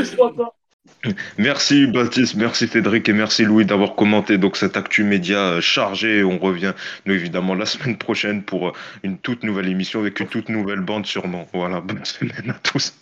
Merci 1.38 1.88
Baptiste, 1.88 2.36
merci 2.36 2.68
Cédric 2.68 3.07
et 3.09 3.14
merci 3.14 3.43
Louis 3.45 3.66
d'avoir 3.66 3.95
commenté 3.95 4.38
donc 4.38 4.55
cette 4.57 4.76
actu 4.78 5.03
média 5.03 5.38
euh, 5.38 5.61
chargée. 5.61 6.24
On 6.24 6.38
revient 6.38 6.74
nous 7.05 7.14
évidemment 7.14 7.55
la 7.55 7.66
semaine 7.93 7.97
prochaine 7.97 8.43
pour 8.43 8.70
euh, 8.70 8.74
une 9.03 9.18
toute 9.18 9.43
nouvelle 9.43 9.68
émission 9.70 9.99
avec 9.99 10.20
une 10.20 10.28
toute 10.28 10.49
nouvelle 10.49 10.80
bande 10.82 11.05
sûrement. 11.05 11.47
Voilà, 11.53 11.80
bonne 11.82 12.03
semaine 12.05 12.49
à 12.51 12.53
tous. 12.64 12.93